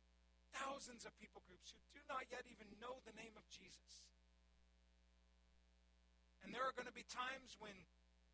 thousands 0.55 1.03
of 1.03 1.11
people 1.19 1.43
groups 1.43 1.75
who 1.75 1.81
do 1.91 2.01
not 2.07 2.31
yet 2.31 2.47
even 2.47 2.71
know 2.79 3.03
the 3.03 3.15
name 3.17 3.35
of 3.35 3.43
Jesus. 3.51 4.05
And 6.45 6.53
there 6.53 6.63
are 6.63 6.75
going 6.77 6.87
to 6.87 6.95
be 6.95 7.07
times 7.09 7.57
when 7.57 7.73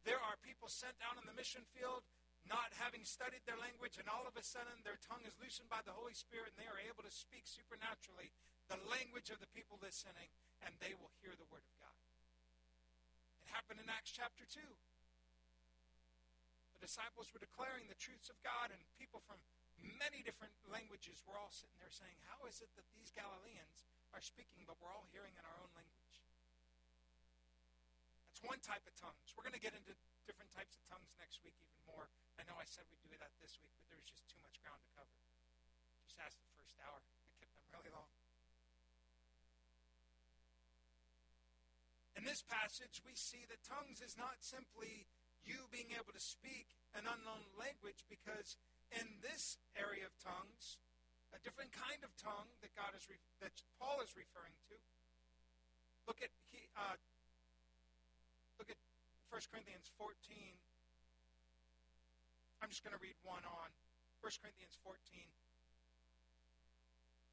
there 0.04 0.20
are 0.20 0.38
people 0.44 0.68
sent 0.68 1.00
out 1.02 1.16
on 1.16 1.26
the 1.26 1.38
mission 1.38 1.64
field 1.72 2.04
not 2.50 2.74
having 2.82 3.06
studied 3.06 3.46
their 3.46 3.58
language, 3.62 4.02
and 4.02 4.10
all 4.10 4.26
of 4.26 4.34
a 4.34 4.42
sudden 4.42 4.82
their 4.82 4.98
tongue 4.98 5.24
is 5.30 5.38
loosened 5.38 5.70
by 5.70 5.80
the 5.86 5.94
Holy 5.94 6.18
Spirit, 6.18 6.52
and 6.54 6.60
they 6.60 6.70
are 6.70 6.82
able 6.82 7.06
to 7.06 7.14
speak 7.14 7.46
supernaturally 7.46 8.34
the 8.66 8.82
language 8.90 9.30
of 9.30 9.38
the 9.38 9.52
people 9.54 9.78
listening, 9.78 10.28
and 10.66 10.74
they 10.82 10.98
will 10.98 11.14
hear 11.22 11.38
the 11.38 11.48
Word 11.54 11.64
of 11.64 11.76
God. 11.78 12.02
It 13.46 13.54
happened 13.54 13.80
in 13.80 13.88
Acts 13.88 14.12
chapter 14.12 14.44
2. 14.50 14.58
The 16.82 16.90
disciples 16.90 17.30
were 17.30 17.38
declaring 17.38 17.86
the 17.86 18.02
truths 18.02 18.34
of 18.34 18.42
God, 18.42 18.74
and 18.74 18.82
people 18.98 19.22
from 19.30 19.38
many 20.02 20.26
different 20.26 20.58
languages 20.66 21.22
were 21.30 21.38
all 21.38 21.54
sitting 21.54 21.78
there 21.78 21.94
saying, 21.94 22.18
How 22.26 22.42
is 22.50 22.58
it 22.58 22.74
that 22.74 22.90
these 22.98 23.14
Galileans 23.14 23.86
are 24.18 24.24
speaking, 24.26 24.66
but 24.66 24.82
we're 24.82 24.90
all 24.90 25.06
hearing 25.14 25.38
in 25.38 25.46
our 25.46 25.58
own 25.62 25.70
language? 25.78 26.18
That's 28.26 28.42
one 28.42 28.58
type 28.66 28.82
of 28.90 28.98
tongues. 28.98 29.30
We're 29.38 29.46
going 29.46 29.54
to 29.54 29.62
get 29.62 29.78
into 29.78 29.94
different 30.26 30.50
types 30.50 30.74
of 30.74 30.82
tongues 30.90 31.14
next 31.22 31.46
week, 31.46 31.54
even 31.62 31.78
more. 31.86 32.10
I 32.42 32.50
know 32.50 32.58
I 32.58 32.66
said 32.66 32.90
we'd 32.90 33.06
do 33.06 33.14
that 33.22 33.30
this 33.38 33.62
week, 33.62 33.78
but 33.78 33.86
there 33.86 34.02
was 34.02 34.10
just 34.10 34.26
too 34.26 34.42
much 34.42 34.58
ground 34.66 34.82
to 34.82 34.90
cover. 34.98 35.14
Just 36.10 36.18
ask 36.18 36.34
the 36.42 36.50
first 36.58 36.82
hour. 36.82 36.98
I 36.98 37.38
kept 37.38 37.54
them 37.54 37.70
really 37.70 37.94
long. 37.94 38.10
In 42.18 42.26
this 42.26 42.42
passage, 42.42 43.06
we 43.06 43.14
see 43.14 43.46
that 43.54 43.62
tongues 43.62 44.02
is 44.02 44.18
not 44.18 44.42
simply 44.42 45.06
you 45.46 45.68
being 45.70 45.92
able 45.98 46.14
to 46.14 46.24
speak 46.24 46.78
an 46.94 47.08
unknown 47.08 47.44
language, 47.58 48.06
because 48.08 48.60
in 48.92 49.08
this 49.24 49.58
area 49.74 50.06
of 50.06 50.14
tongues, 50.20 50.78
a 51.32 51.40
different 51.40 51.72
kind 51.72 52.04
of 52.04 52.12
tongue 52.20 52.52
that 52.60 52.76
God 52.76 52.92
is 52.94 53.08
re- 53.08 53.24
that 53.40 53.56
Paul 53.80 54.04
is 54.04 54.12
referring 54.14 54.56
to. 54.68 54.76
Look 56.06 56.20
at 56.20 56.30
he, 56.52 56.68
uh, 56.76 57.00
look 58.60 58.68
at 58.68 58.78
1 59.32 59.40
Corinthians 59.48 59.88
14 59.96 60.12
I'm 62.62 62.70
just 62.70 62.86
going 62.86 62.94
to 62.94 63.02
read 63.02 63.18
one 63.26 63.42
on. 63.42 63.70
1 64.22 64.30
Corinthians 64.38 64.78
14. 64.86 65.02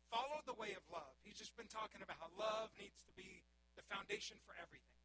Follow 0.09 0.41
the 0.49 0.57
way 0.57 0.73
of 0.73 0.81
love. 0.89 1.13
He's 1.21 1.37
just 1.37 1.53
been 1.53 1.69
talking 1.69 2.01
about 2.01 2.17
how 2.17 2.33
love 2.33 2.73
needs 2.81 3.05
to 3.05 3.13
be 3.13 3.45
the 3.77 3.85
foundation 3.93 4.41
for 4.49 4.57
everything. 4.57 5.05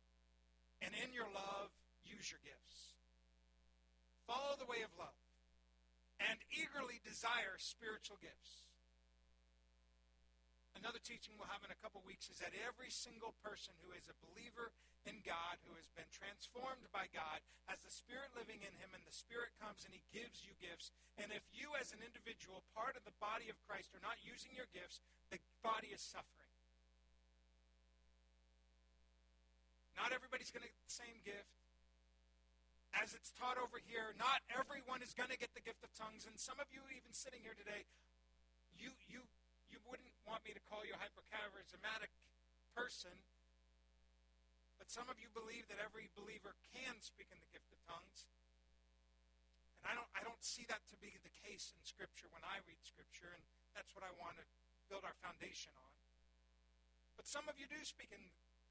And 0.80 0.96
in 0.96 1.12
your 1.12 1.28
love, 1.28 1.76
use 2.08 2.32
your 2.32 2.44
gifts. 2.44 2.96
Follow 4.28 4.56
the 4.56 4.70
way 4.70 4.84
of 4.84 4.92
love. 4.96 5.16
And 6.24 6.40
eagerly 6.56 7.04
desire 7.04 7.60
spiritual 7.60 8.16
gifts. 8.24 8.64
Another 10.74 11.00
teaching 11.00 11.36
we'll 11.40 11.52
have 11.52 11.64
in 11.64 11.72
a 11.72 11.80
couple 11.80 12.04
weeks 12.04 12.28
is 12.28 12.44
that 12.44 12.52
every 12.66 12.92
single 12.92 13.36
person 13.40 13.72
who 13.84 13.96
is 13.96 14.10
a 14.12 14.18
believer 14.20 14.74
in 15.08 15.20
God, 15.24 15.60
who 15.68 15.76
has 15.80 15.88
been 15.96 16.08
transformed 16.12 16.88
by 16.92 17.08
God, 17.12 17.40
has 17.72 17.80
the 17.84 17.92
Spirit 17.94 18.32
living 18.36 18.64
in 18.64 18.74
him, 18.80 18.92
and 18.92 19.04
the 19.04 19.16
Spirit 19.16 19.52
comes 19.60 19.84
and 19.88 19.96
he 19.96 20.04
gives 20.12 20.44
you 20.44 20.52
gifts. 20.60 20.92
And 21.16 21.32
if 21.32 21.44
you, 21.56 21.72
as 21.80 21.96
an 21.96 22.04
individual, 22.04 22.68
part 22.76 23.00
of 23.00 23.04
the 23.08 23.16
body 23.20 23.48
of 23.52 23.60
Christ, 23.64 23.96
are 23.96 24.04
not 24.04 24.20
using 24.24 24.52
your 24.56 24.68
gifts, 24.76 25.00
the 25.32 25.40
body 25.64 25.92
is 25.92 26.04
suffering. 26.04 26.52
Not 29.96 30.12
everybody's 30.12 30.52
going 30.52 30.68
to 30.68 30.72
get 30.72 30.84
the 30.84 31.00
same 31.00 31.16
gift. 31.24 31.63
As 33.02 33.18
it's 33.18 33.34
taught 33.34 33.58
over 33.58 33.82
here, 33.82 34.14
not 34.22 34.46
everyone 34.54 35.02
is 35.02 35.18
going 35.18 35.34
to 35.34 35.40
get 35.40 35.50
the 35.58 35.66
gift 35.66 35.82
of 35.82 35.90
tongues. 35.98 36.30
And 36.30 36.38
some 36.38 36.62
of 36.62 36.70
you, 36.70 36.86
even 36.94 37.10
sitting 37.10 37.42
here 37.42 37.58
today, 37.58 37.90
you, 38.78 38.94
you, 39.10 39.26
you 39.74 39.82
wouldn't 39.90 40.14
want 40.30 40.46
me 40.46 40.54
to 40.54 40.62
call 40.70 40.86
you 40.86 40.94
a 40.94 41.02
hypercharismatic 41.02 42.14
person 42.78 43.14
but 44.84 44.92
some 44.92 45.08
of 45.08 45.16
you 45.16 45.32
believe 45.32 45.64
that 45.72 45.80
every 45.80 46.12
believer 46.12 46.60
can 46.76 47.00
speak 47.00 47.32
in 47.32 47.40
the 47.40 47.48
gift 47.56 47.72
of 47.72 47.80
tongues. 47.88 48.28
And 49.80 49.88
I 49.88 49.96
don't, 49.96 50.12
I 50.12 50.28
don't 50.28 50.44
see 50.44 50.68
that 50.68 50.84
to 50.92 51.00
be 51.00 51.16
the 51.24 51.32
case 51.40 51.72
in 51.72 51.80
Scripture 51.88 52.28
when 52.36 52.44
I 52.44 52.60
read 52.68 52.84
Scripture, 52.84 53.32
and 53.32 53.40
that's 53.72 53.96
what 53.96 54.04
I 54.04 54.12
want 54.20 54.44
to 54.44 54.46
build 54.92 55.08
our 55.08 55.16
foundation 55.24 55.72
on. 55.80 55.92
But 57.16 57.32
some 57.32 57.48
of 57.48 57.56
you 57.56 57.64
do 57.72 57.80
speak 57.88 58.12
in, 58.12 58.20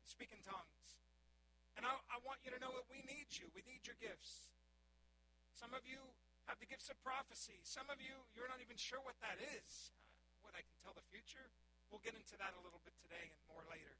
speak 0.04 0.37
in 0.37 0.44
tongues. 0.44 1.00
And 1.76 1.88
I, 1.88 1.92
I 2.12 2.18
want 2.22 2.44
you 2.44 2.52
to 2.52 2.61
know 2.61 2.72
that 2.76 2.87
we 2.92 3.00
need 3.08 3.32
you. 3.32 3.48
We 3.56 3.64
need 3.64 3.85
your 3.88 3.96
gifts. 3.96 4.52
Some 5.56 5.72
of 5.72 5.85
you 5.88 6.00
have 6.50 6.58
the 6.58 6.68
gifts 6.68 6.90
of 6.90 6.98
prophecy. 7.00 7.62
Some 7.62 7.88
of 7.88 8.02
you, 8.02 8.12
you're 8.35 8.50
not 8.50 8.61
even 8.61 8.76
sure 8.76 9.00
what 9.00 9.16
that 9.22 9.38
is. 9.40 9.94
Uh, 10.18 10.37
what 10.44 10.52
I 10.58 10.61
can 10.61 10.74
tell 10.82 10.92
the 10.92 11.06
future. 11.08 11.48
We'll 11.88 12.02
get 12.02 12.16
into 12.16 12.37
that 12.40 12.52
a 12.56 12.61
little 12.64 12.80
bit 12.82 12.96
today 13.00 13.30
and 13.30 13.40
more 13.48 13.62
later. 13.68 13.94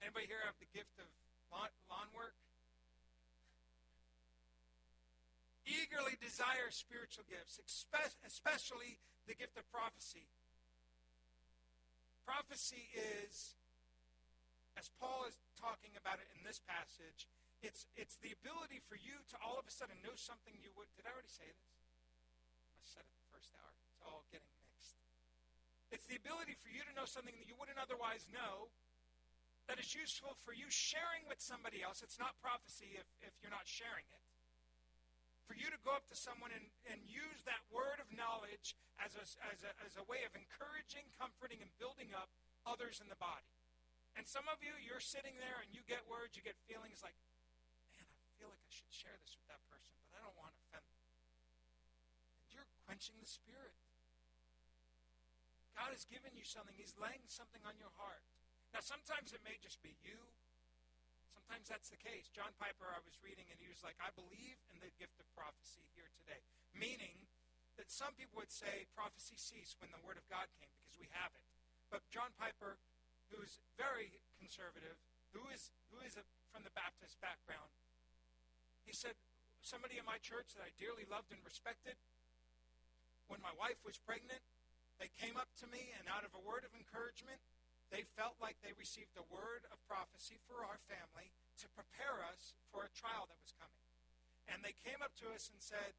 Anybody 0.00 0.30
here 0.30 0.40
have 0.46 0.56
the 0.62 0.70
gift 0.70 0.94
of 1.02 1.10
lawn, 1.52 1.68
lawn 1.90 2.08
work? 2.14 2.32
Eagerly 5.68 6.16
desire 6.16 6.72
spiritual 6.72 7.28
gifts, 7.28 7.60
especially 8.24 8.96
the 9.28 9.36
gift 9.36 9.60
of 9.60 9.68
prophecy. 9.68 10.24
Prophecy 12.24 12.88
is, 12.96 13.52
as 14.78 14.86
Paul 15.02 15.26
is 15.26 15.34
talking 15.58 15.90
about 15.98 16.22
it 16.22 16.30
in 16.38 16.46
this 16.46 16.62
passage, 16.62 17.26
it's, 17.66 17.90
it's 17.98 18.14
the 18.22 18.30
ability 18.30 18.78
for 18.86 18.94
you 18.94 19.18
to 19.34 19.36
all 19.42 19.58
of 19.58 19.66
a 19.66 19.74
sudden 19.74 19.98
know 20.06 20.14
something 20.14 20.54
you 20.62 20.70
would. 20.78 20.86
Did 20.94 21.10
I 21.10 21.10
already 21.10 21.34
say 21.34 21.50
this? 21.50 21.74
I 22.78 22.86
said 22.86 23.02
it 23.02 23.10
the 23.18 23.28
first 23.34 23.50
hour. 23.58 23.74
It's 23.90 23.98
all 24.06 24.22
getting 24.30 24.46
mixed. 24.62 24.94
It's 25.90 26.06
the 26.06 26.14
ability 26.14 26.54
for 26.54 26.70
you 26.70 26.86
to 26.86 26.92
know 26.94 27.10
something 27.10 27.34
that 27.34 27.50
you 27.50 27.58
wouldn't 27.58 27.82
otherwise 27.82 28.30
know 28.30 28.70
that 29.66 29.82
is 29.82 29.90
useful 29.90 30.38
for 30.46 30.54
you 30.54 30.70
sharing 30.70 31.26
with 31.26 31.42
somebody 31.42 31.82
else. 31.82 32.00
It's 32.00 32.16
not 32.16 32.38
prophecy 32.38 32.94
if, 32.94 33.08
if 33.20 33.34
you're 33.42 33.52
not 33.52 33.66
sharing 33.66 34.06
it. 34.14 34.24
For 35.50 35.58
you 35.58 35.66
to 35.74 35.80
go 35.82 35.96
up 35.96 36.06
to 36.12 36.16
someone 36.16 36.54
and, 36.54 36.70
and 36.86 37.02
use 37.04 37.42
that 37.48 37.66
word 37.74 37.98
of 37.98 38.06
knowledge 38.14 38.78
as 39.02 39.18
a, 39.18 39.24
as, 39.50 39.66
a, 39.66 39.72
as 39.82 39.98
a 39.98 40.04
way 40.06 40.22
of 40.22 40.32
encouraging, 40.38 41.08
comforting, 41.18 41.58
and 41.64 41.72
building 41.80 42.14
up 42.14 42.30
others 42.68 43.00
in 43.02 43.08
the 43.10 43.18
body. 43.18 43.57
And 44.18 44.26
some 44.26 44.50
of 44.50 44.58
you, 44.66 44.74
you're 44.82 44.98
sitting 44.98 45.38
there 45.38 45.62
and 45.62 45.70
you 45.70 45.86
get 45.86 46.02
words, 46.10 46.34
you 46.34 46.42
get 46.42 46.58
feelings 46.66 47.06
like, 47.06 47.14
man, 47.94 48.02
I 48.02 48.26
feel 48.34 48.50
like 48.50 48.58
I 48.66 48.72
should 48.74 48.90
share 48.90 49.14
this 49.22 49.38
with 49.38 49.46
that 49.46 49.62
person, 49.70 49.94
but 50.10 50.18
I 50.18 50.26
don't 50.26 50.34
want 50.34 50.50
to 50.58 50.60
offend 50.66 50.82
them. 50.82 50.98
And 52.42 52.50
you're 52.50 52.66
quenching 52.82 53.14
the 53.22 53.30
spirit. 53.30 53.78
God 55.78 55.94
has 55.94 56.02
given 56.10 56.34
you 56.34 56.42
something, 56.42 56.74
He's 56.74 56.98
laying 56.98 57.22
something 57.30 57.62
on 57.62 57.78
your 57.78 57.94
heart. 57.94 58.26
Now, 58.74 58.82
sometimes 58.82 59.30
it 59.30 59.38
may 59.46 59.54
just 59.62 59.78
be 59.86 59.94
you. 60.02 60.18
Sometimes 61.30 61.70
that's 61.70 61.88
the 61.88 62.02
case. 62.02 62.26
John 62.34 62.50
Piper, 62.58 62.90
I 62.90 62.98
was 63.06 63.14
reading, 63.22 63.46
and 63.48 63.56
he 63.62 63.70
was 63.70 63.80
like, 63.86 63.96
I 64.02 64.10
believe 64.18 64.58
in 64.74 64.82
the 64.82 64.90
gift 64.98 65.16
of 65.22 65.30
prophecy 65.38 65.86
here 65.94 66.10
today. 66.18 66.42
Meaning 66.74 67.30
that 67.78 67.88
some 67.88 68.12
people 68.18 68.42
would 68.42 68.52
say 68.52 68.90
prophecy 68.98 69.38
ceased 69.38 69.78
when 69.78 69.94
the 69.94 70.02
Word 70.02 70.18
of 70.18 70.26
God 70.26 70.50
came 70.58 70.74
because 70.82 70.98
we 70.98 71.08
have 71.14 71.30
it. 71.38 71.46
But 71.88 72.04
John 72.12 72.34
Piper, 72.36 72.76
who's 73.30 73.60
very 73.76 74.12
conservative, 74.36 74.96
who 75.32 75.44
is, 75.52 75.70
who 75.92 76.00
is 76.04 76.16
a, 76.16 76.24
from 76.52 76.64
the 76.64 76.74
Baptist 76.74 77.20
background, 77.20 77.68
he 78.84 78.96
said, 78.96 79.16
Somebody 79.60 79.98
in 79.98 80.06
my 80.06 80.22
church 80.22 80.54
that 80.54 80.64
I 80.64 80.72
dearly 80.78 81.04
loved 81.10 81.34
and 81.34 81.42
respected, 81.44 81.98
when 83.28 83.42
my 83.44 83.52
wife 83.58 83.76
was 83.84 84.00
pregnant, 84.00 84.40
they 84.96 85.12
came 85.20 85.36
up 85.36 85.50
to 85.60 85.66
me 85.68 85.92
and 86.00 86.08
out 86.08 86.24
of 86.24 86.32
a 86.32 86.40
word 86.40 86.64
of 86.64 86.72
encouragement, 86.72 87.42
they 87.92 88.04
felt 88.16 88.36
like 88.40 88.56
they 88.60 88.72
received 88.76 89.16
a 89.16 89.26
word 89.28 89.64
of 89.72 89.80
prophecy 89.88 90.40
for 90.48 90.64
our 90.64 90.80
family 90.88 91.32
to 91.60 91.66
prepare 91.72 92.20
us 92.32 92.56
for 92.72 92.84
a 92.84 92.92
trial 92.96 93.28
that 93.28 93.40
was 93.40 93.52
coming. 93.56 93.84
And 94.48 94.64
they 94.64 94.76
came 94.84 95.00
up 95.04 95.12
to 95.20 95.28
us 95.32 95.52
and 95.52 95.60
said, 95.60 95.92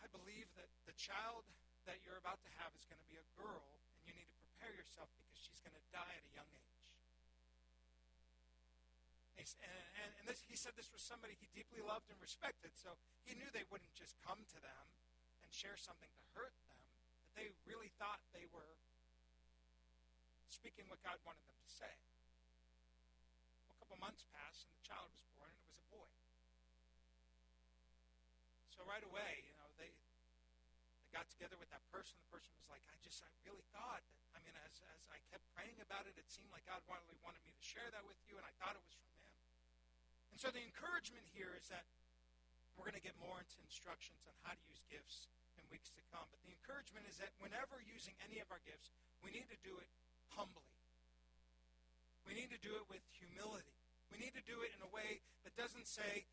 I 0.00 0.08
believe 0.12 0.48
that 0.60 0.68
the 0.84 0.96
child 0.96 1.48
that 1.88 2.00
you're 2.04 2.20
about 2.20 2.40
to 2.44 2.50
have 2.60 2.72
is 2.76 2.84
going 2.84 3.00
to 3.00 3.08
be 3.08 3.16
a 3.16 3.26
girl, 3.36 3.64
and 4.06 4.12
you 4.12 4.12
need 4.12 4.28
to 4.28 4.38
prepare 4.62 4.78
yourself 4.78 5.10
because 5.18 5.42
she's 5.42 5.58
going 5.58 5.74
to 5.74 5.82
die 5.90 6.14
at 6.14 6.22
a 6.22 6.32
young 6.38 6.46
age. 6.54 6.70
And, 9.58 9.74
and, 9.98 10.10
and 10.22 10.24
this, 10.30 10.38
he 10.46 10.54
said 10.54 10.78
this 10.78 10.94
was 10.94 11.02
somebody 11.02 11.34
he 11.34 11.50
deeply 11.50 11.82
loved 11.82 12.06
and 12.06 12.18
respected, 12.22 12.70
so 12.78 12.94
he 13.26 13.34
knew 13.34 13.50
they 13.50 13.66
wouldn't 13.74 13.90
just 13.98 14.14
come 14.22 14.38
to 14.38 14.58
them 14.62 14.86
and 15.42 15.50
share 15.50 15.74
something 15.74 16.06
to 16.06 16.22
hurt 16.38 16.54
them, 16.70 16.78
that 17.26 17.34
they 17.34 17.50
really 17.66 17.90
thought 17.98 18.22
they 18.30 18.46
were 18.54 18.78
speaking 20.46 20.86
what 20.86 21.02
God 21.02 21.18
wanted 21.26 21.42
them 21.42 21.58
to 21.58 21.70
say. 21.74 21.90
A 23.66 23.76
couple 23.82 23.98
months 23.98 24.22
passed, 24.30 24.62
and 24.70 24.78
the 24.78 24.86
child 24.86 25.10
was 25.10 25.26
born, 25.34 25.50
and 25.50 25.58
it 25.58 25.74
was 25.74 25.82
a 25.82 25.88
boy. 25.90 26.06
So 28.70 28.86
right 28.86 29.02
away, 29.02 29.42
you 29.42 29.58
know, 29.58 29.66
they 29.74 29.90
they 29.90 31.01
got 31.12 31.28
together 31.28 31.60
with 31.60 31.68
that 31.70 31.84
person. 31.92 32.16
The 32.18 32.30
person 32.32 32.50
was 32.56 32.66
like, 32.72 32.80
I 32.88 32.96
just, 33.04 33.20
I 33.20 33.30
really 33.44 33.62
thought 33.70 34.00
that, 34.00 34.20
I 34.32 34.40
mean, 34.42 34.56
as, 34.64 34.80
as 34.96 35.04
I 35.12 35.20
kept 35.28 35.44
praying 35.52 35.76
about 35.84 36.08
it, 36.08 36.16
it 36.16 36.26
seemed 36.26 36.48
like 36.50 36.64
God 36.64 36.80
really 36.88 37.20
wanted 37.20 37.44
me 37.44 37.52
to 37.52 37.62
share 37.62 37.86
that 37.92 38.02
with 38.08 38.18
you, 38.24 38.40
and 38.40 38.44
I 38.48 38.52
thought 38.58 38.74
it 38.74 38.82
was 38.82 38.96
from 38.96 39.12
Him. 39.20 39.34
and 40.32 40.38
so 40.40 40.48
the 40.48 40.64
encouragement 40.64 41.22
here 41.36 41.52
is 41.54 41.68
that 41.68 41.84
we're 42.74 42.88
going 42.88 42.96
to 42.96 43.04
get 43.04 43.14
more 43.20 43.36
into 43.36 43.60
instructions 43.60 44.24
on 44.24 44.32
how 44.42 44.56
to 44.56 44.64
use 44.72 44.80
gifts 44.88 45.28
in 45.60 45.62
weeks 45.68 45.92
to 45.92 46.02
come. 46.08 46.24
But 46.32 46.40
the 46.40 46.52
encouragement 46.56 47.04
is 47.04 47.20
that 47.20 47.36
whenever 47.38 47.78
using 47.84 48.16
any 48.24 48.40
of 48.40 48.48
our 48.48 48.64
gifts, 48.64 48.88
we 49.20 49.30
need 49.30 49.46
to 49.52 49.60
do 49.60 49.76
it 49.76 49.88
humbly. 50.32 50.72
We 52.24 52.32
need 52.32 52.48
to 52.54 52.60
do 52.64 52.72
it 52.80 52.86
with 52.88 53.04
humility. 53.12 53.76
We 54.08 54.16
need 54.16 54.32
to 54.32 54.44
do 54.48 54.64
it 54.64 54.72
in 54.72 54.80
a 54.84 54.90
way 54.92 55.20
that 55.44 55.52
doesn't 55.56 55.84
say, 55.84 56.24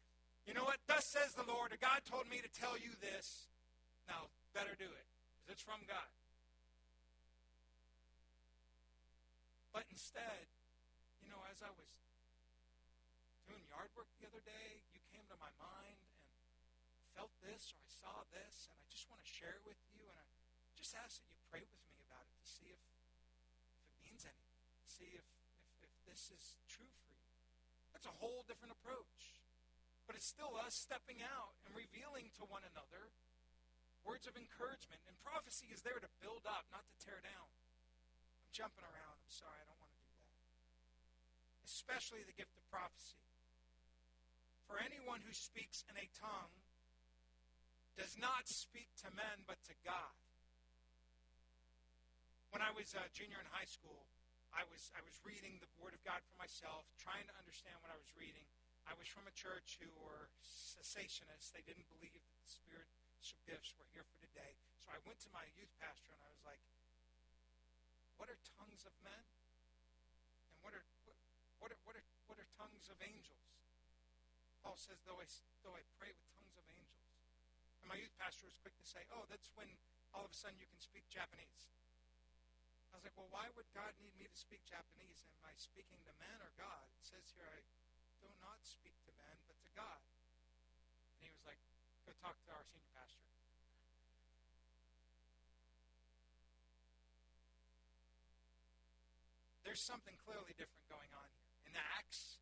you 0.48 0.56
know 0.56 0.64
what, 0.64 0.80
thus 0.88 1.06
says 1.06 1.36
the 1.36 1.48
Lord, 1.48 1.76
or 1.76 1.80
God 1.80 2.02
told 2.08 2.28
me 2.32 2.40
to 2.40 2.52
tell 2.52 2.80
you 2.80 2.96
this. 3.04 3.50
Now, 4.08 4.32
better 4.60 4.76
do 4.76 4.92
it, 4.92 5.08
because 5.32 5.56
it's 5.56 5.64
from 5.64 5.80
God. 5.88 6.12
But 9.72 9.88
instead, 9.88 10.52
you 11.24 11.32
know, 11.32 11.40
as 11.48 11.64
I 11.64 11.72
was 11.80 11.88
doing 13.48 13.64
yard 13.72 13.88
work 13.96 14.12
the 14.20 14.28
other 14.28 14.44
day, 14.44 14.84
you 14.92 15.00
came 15.16 15.24
to 15.32 15.40
my 15.40 15.48
mind 15.64 15.96
and 16.12 16.28
I 16.28 17.08
felt 17.16 17.32
this 17.40 17.72
or 17.72 17.80
I 17.80 17.88
saw 17.88 18.16
this, 18.36 18.68
and 18.68 18.76
I 18.76 18.84
just 18.92 19.08
want 19.08 19.24
to 19.24 19.30
share 19.32 19.56
it 19.56 19.64
with 19.64 19.80
you. 19.96 20.04
And 20.04 20.20
I 20.20 20.28
just 20.76 20.92
ask 20.92 21.24
that 21.24 21.30
you 21.32 21.40
pray 21.48 21.64
with 21.64 21.84
me 21.88 22.04
about 22.04 22.28
it 22.28 22.36
to 22.36 22.44
see 22.44 22.68
if, 22.68 22.84
if 23.80 23.88
it 23.96 24.00
means 24.04 24.28
anything, 24.28 24.68
see 24.84 25.16
if, 25.16 25.24
if, 25.80 25.88
if 25.88 25.92
this 26.04 26.36
is 26.36 26.60
true 26.68 26.92
for 27.08 27.16
you. 27.16 27.32
That's 27.96 28.12
a 28.12 28.16
whole 28.20 28.44
different 28.44 28.76
approach. 28.76 29.40
But 30.04 30.20
it's 30.20 30.28
still 30.28 30.60
us 30.60 30.76
stepping 30.76 31.24
out 31.24 31.56
and 31.64 31.72
revealing 31.72 32.36
to 32.36 32.44
one 32.44 32.68
another 32.68 33.16
words 34.10 34.26
of 34.26 34.34
encouragement. 34.34 34.98
And 35.06 35.14
prophecy 35.22 35.70
is 35.70 35.86
there 35.86 36.02
to 36.02 36.10
build 36.18 36.50
up, 36.50 36.66
not 36.74 36.82
to 36.90 36.96
tear 36.98 37.22
down. 37.22 37.46
I'm 38.42 38.50
jumping 38.50 38.82
around. 38.82 39.22
I'm 39.22 39.30
sorry, 39.30 39.62
I 39.62 39.70
don't 39.70 39.78
want 39.78 39.94
to 39.94 40.02
do 40.02 40.18
that. 40.18 40.34
Especially 41.62 42.26
the 42.26 42.34
gift 42.34 42.58
of 42.58 42.66
prophecy. 42.74 43.22
For 44.66 44.82
anyone 44.82 45.22
who 45.22 45.34
speaks 45.34 45.86
in 45.86 45.94
a 45.94 46.10
tongue 46.18 46.58
does 47.94 48.18
not 48.18 48.50
speak 48.50 48.90
to 49.06 49.14
men 49.14 49.46
but 49.46 49.62
to 49.70 49.78
God. 49.86 50.18
When 52.50 52.66
I 52.66 52.74
was 52.74 52.98
a 52.98 53.06
junior 53.14 53.38
in 53.38 53.50
high 53.54 53.70
school, 53.70 54.10
I 54.50 54.66
was, 54.74 54.90
I 54.98 55.06
was 55.06 55.14
reading 55.22 55.62
the 55.62 55.70
Word 55.78 55.94
of 55.94 56.02
God 56.02 56.26
for 56.26 56.34
myself, 56.42 56.90
trying 56.98 57.30
to 57.30 57.36
understand 57.38 57.78
what 57.86 57.94
I 57.94 57.98
was 58.02 58.10
reading. 58.18 58.50
I 58.90 58.98
was 58.98 59.06
from 59.06 59.30
a 59.30 59.36
church 59.38 59.78
who 59.78 59.90
were 60.02 60.34
cessationists. 60.42 61.54
They 61.54 61.62
didn't 61.62 61.86
believe 61.94 62.18
that 62.18 62.34
the 62.42 62.50
spiritual 63.20 63.44
gifts 63.52 63.76
were 63.76 63.90
here 63.92 64.08
for 64.08 64.16
today. 64.24 64.56
So 64.80 64.96
I 64.96 65.00
went 65.04 65.20
to 65.28 65.32
my 65.36 65.44
youth 65.60 65.72
pastor 65.76 66.16
and 66.16 66.24
I 66.24 66.32
was 66.32 66.40
like, 66.48 66.64
what 68.16 68.32
are 68.32 68.40
tongues 68.56 68.88
of 68.88 68.96
men? 69.04 69.26
And 70.56 70.60
what 70.64 70.72
are, 70.72 70.86
what, 71.04 71.20
what 71.60 71.70
are, 71.76 71.80
what 71.84 71.96
are, 72.00 72.08
what 72.32 72.40
are 72.40 72.48
tongues 72.56 72.88
of 72.88 72.96
angels? 73.04 73.44
Paul 74.64 74.80
says, 74.80 75.04
though 75.04 75.20
I, 75.20 75.28
though 75.68 75.76
I 75.76 75.84
pray 76.00 76.16
with 76.16 76.28
tongues 76.32 76.56
of 76.56 76.64
angels. 76.72 77.12
And 77.84 77.92
my 77.92 78.00
youth 78.00 78.16
pastor 78.16 78.48
was 78.48 78.56
quick 78.64 78.76
to 78.80 78.88
say, 78.88 79.04
oh, 79.12 79.28
that's 79.28 79.52
when 79.60 79.68
all 80.16 80.24
of 80.24 80.32
a 80.32 80.40
sudden 80.40 80.56
you 80.56 80.72
can 80.72 80.80
speak 80.80 81.04
Japanese. 81.12 81.68
I 82.92 83.00
was 83.00 83.04
like, 83.04 83.20
well, 83.20 83.32
why 83.36 83.52
would 83.60 83.68
God 83.76 83.92
need 84.00 84.16
me 84.16 84.32
to 84.32 84.40
speak 84.40 84.64
Japanese? 84.64 85.28
Am 85.44 85.44
I 85.44 85.56
speaking 85.60 86.00
to 86.08 86.14
men 86.24 86.40
or 86.40 86.56
God? 86.56 86.88
It 86.96 87.04
says 87.04 87.36
here, 87.36 87.48
I 87.52 87.60
do 88.24 88.32
not 88.40 88.64
speak 88.64 88.96
to 89.08 89.12
men, 89.20 89.44
but 89.44 89.60
to 89.60 89.72
God. 89.76 90.00
And 91.20 91.28
he 91.28 91.32
was 91.36 91.44
like, 91.44 91.60
go 92.08 92.09
talk 92.20 92.36
to 92.44 92.52
our 92.52 92.64
senior 92.68 92.92
pastor. 92.92 93.24
There's 99.64 99.80
something 99.80 100.18
clearly 100.26 100.52
different 100.58 100.84
going 100.90 101.14
on 101.16 101.30
here. 101.30 101.54
In 101.70 101.74
Acts, 101.96 102.42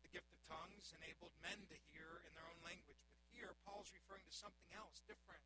the 0.00 0.08
gift 0.08 0.30
of 0.30 0.40
tongues 0.46 0.94
enabled 0.96 1.34
men 1.42 1.58
to 1.68 1.76
hear 1.92 2.22
in 2.24 2.32
their 2.32 2.46
own 2.46 2.60
language. 2.62 3.02
But 3.02 3.18
here, 3.34 3.52
Paul's 3.66 3.90
referring 3.90 4.24
to 4.24 4.32
something 4.32 4.70
else, 4.72 5.02
different. 5.04 5.42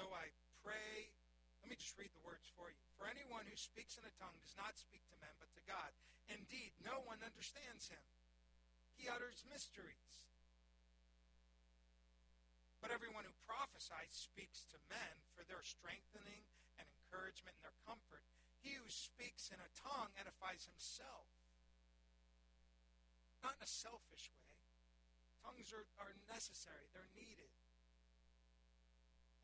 Though 0.00 0.10
I 0.16 0.32
pray, 0.64 1.12
let 1.60 1.68
me 1.68 1.76
just 1.76 1.94
read 2.00 2.10
the 2.16 2.24
words 2.24 2.48
for 2.56 2.72
you. 2.72 2.80
For 2.96 3.06
anyone 3.06 3.44
who 3.46 3.54
speaks 3.54 4.00
in 4.00 4.08
a 4.08 4.14
tongue 4.16 4.38
does 4.40 4.56
not 4.56 4.80
speak 4.80 5.04
to 5.12 5.20
men, 5.20 5.34
but 5.36 5.52
to 5.54 5.62
God. 5.68 5.92
Indeed, 6.32 6.72
no 6.80 7.04
one 7.04 7.20
understands 7.20 7.92
him. 7.92 8.02
He 8.96 9.06
utters 9.06 9.46
mysteries. 9.46 10.08
But 12.78 12.94
everyone 12.94 13.26
who 13.26 13.34
prophesies 13.44 14.14
speaks 14.14 14.62
to 14.70 14.78
men 14.86 15.14
for 15.34 15.42
their 15.44 15.62
strengthening 15.66 16.46
and 16.78 16.86
encouragement 16.86 17.58
and 17.58 17.64
their 17.66 17.78
comfort. 17.84 18.22
He 18.62 18.78
who 18.78 18.86
speaks 18.86 19.50
in 19.50 19.58
a 19.58 19.74
tongue 19.74 20.14
edifies 20.18 20.66
himself 20.66 21.26
not 23.42 23.54
in 23.58 23.62
a 23.62 23.70
selfish 23.70 24.30
way. 24.34 24.54
Tongues 25.46 25.70
are, 25.70 25.86
are 26.02 26.12
necessary, 26.28 26.90
they're 26.90 27.12
needed. 27.14 27.50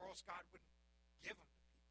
Or 0.03 0.11
else 0.11 0.20
God 0.27 0.42
wouldn't 0.51 0.75
give 1.23 1.38
them 1.38 1.47
to 1.47 1.61
people. 1.62 1.87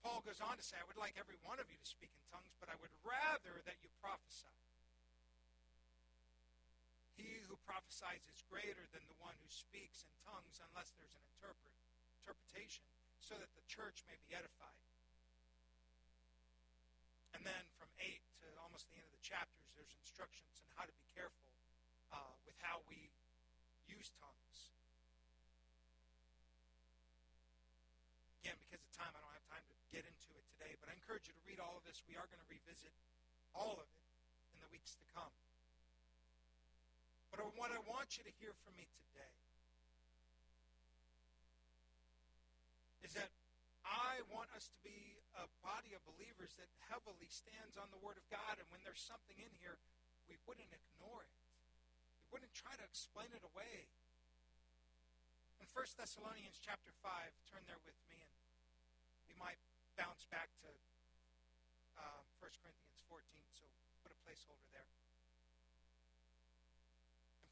Paul 0.00 0.24
goes 0.24 0.40
on 0.40 0.56
to 0.56 0.64
say, 0.64 0.80
I 0.80 0.86
would 0.88 0.98
like 0.98 1.20
every 1.20 1.36
one 1.44 1.60
of 1.60 1.68
you 1.68 1.76
to 1.76 1.88
speak 1.88 2.10
in 2.10 2.24
tongues, 2.32 2.56
but 2.56 2.72
I 2.72 2.76
would 2.80 2.92
rather 3.04 3.60
that 3.68 3.78
you 3.84 3.92
prophesy. 4.00 4.50
He 7.20 7.44
who 7.44 7.60
prophesies 7.76 8.24
is 8.32 8.40
greater 8.48 8.88
than 8.96 9.04
the 9.04 9.20
one 9.20 9.36
who 9.44 9.50
speaks 9.52 10.00
in 10.00 10.08
tongues 10.24 10.64
unless 10.64 10.96
there's 10.96 11.12
an 11.12 11.20
interpret, 11.36 11.76
interpretation, 12.24 12.80
so 13.20 13.36
that 13.36 13.52
the 13.52 13.60
church 13.68 14.00
may 14.08 14.16
be 14.24 14.32
edified. 14.32 14.80
And 17.36 17.44
then 17.44 17.68
from 17.76 17.92
8 18.00 18.16
to 18.16 18.48
almost 18.64 18.88
the 18.88 18.96
end 18.96 19.04
of 19.04 19.12
the 19.12 19.20
chapters, 19.20 19.68
there's 19.76 19.92
instructions 19.92 20.56
on 20.64 20.72
how 20.72 20.88
to 20.88 20.94
be 20.96 21.04
careful 21.12 21.52
uh, 22.16 22.32
with 22.48 22.56
how 22.64 22.80
we 22.88 23.12
use 23.84 24.08
tongues. 24.24 24.72
Again, 28.40 28.56
because 28.64 28.80
of 28.80 28.88
time, 28.96 29.12
I 29.12 29.20
don't 29.20 29.36
have 29.36 29.48
time 29.52 29.66
to 29.68 29.76
get 29.92 30.08
into 30.08 30.32
it 30.32 30.48
today, 30.56 30.80
but 30.80 30.88
I 30.88 30.96
encourage 30.96 31.28
you 31.28 31.36
to 31.36 31.44
read 31.44 31.60
all 31.60 31.76
of 31.76 31.84
this. 31.84 32.00
We 32.08 32.16
are 32.16 32.24
going 32.24 32.40
to 32.40 32.48
revisit 32.48 32.96
all 33.52 33.76
of 33.76 33.84
it 33.84 34.08
in 34.56 34.64
the 34.64 34.70
weeks 34.72 34.96
to 34.96 35.04
come. 35.12 35.36
But 37.36 37.52
what 37.60 37.68
I 37.68 37.76
want 37.84 38.16
you 38.16 38.24
to 38.24 38.32
hear 38.40 38.56
from 38.64 38.72
me 38.80 38.88
today 38.96 39.34
is 43.04 43.12
that 43.12 43.28
I 43.84 44.24
want 44.32 44.48
us 44.56 44.72
to 44.72 44.78
be 44.80 45.20
a 45.36 45.44
body 45.60 45.92
of 45.92 46.00
believers 46.08 46.56
that 46.56 46.72
heavily 46.88 47.28
stands 47.28 47.76
on 47.76 47.92
the 47.92 48.00
Word 48.00 48.16
of 48.16 48.24
God, 48.32 48.56
and 48.56 48.64
when 48.72 48.80
there's 48.88 49.04
something 49.04 49.36
in 49.36 49.52
here, 49.60 49.76
we 50.32 50.40
wouldn't 50.48 50.72
ignore 50.72 51.28
it. 51.28 51.36
We 52.24 52.40
wouldn't 52.40 52.56
try 52.56 52.72
to 52.72 52.84
explain 52.88 53.28
it 53.36 53.44
away. 53.44 53.84
In 55.60 55.68
1 55.68 55.76
Thessalonians 56.00 56.56
chapter 56.56 56.90
5, 57.04 57.12
turn 57.52 57.62
there 57.68 57.80
with 57.84 58.00
me, 58.08 58.16
and 58.16 58.32
we 59.28 59.36
might 59.36 59.60
bounce 60.00 60.24
back 60.32 60.48
to 60.64 60.72
uh, 62.00 62.24
1 62.40 62.64
Corinthians 62.64 63.04
14, 63.12 63.20
so 63.52 63.68
put 64.00 64.08
a 64.08 64.18
placeholder 64.24 64.66
there. 64.72 64.88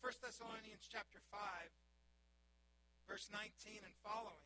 In 0.05 0.13
1 0.13 0.21
Thessalonians 0.21 0.85
chapter 0.85 1.17
5, 1.33 1.41
verse 3.09 3.33
19 3.33 3.89
and 3.89 3.97
following, 4.05 4.45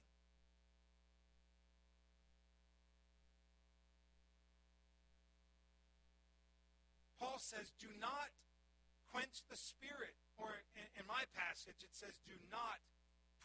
Paul 7.19 7.43
says, 7.43 7.75
do 7.75 7.91
not 7.99 8.31
quench 9.11 9.43
the 9.51 9.59
spirit. 9.59 10.15
Or 10.39 10.63
in, 10.79 10.87
in 10.95 11.03
my 11.11 11.27
passage, 11.35 11.83
it 11.83 11.91
says, 11.91 12.23
do 12.23 12.39
not 12.55 12.79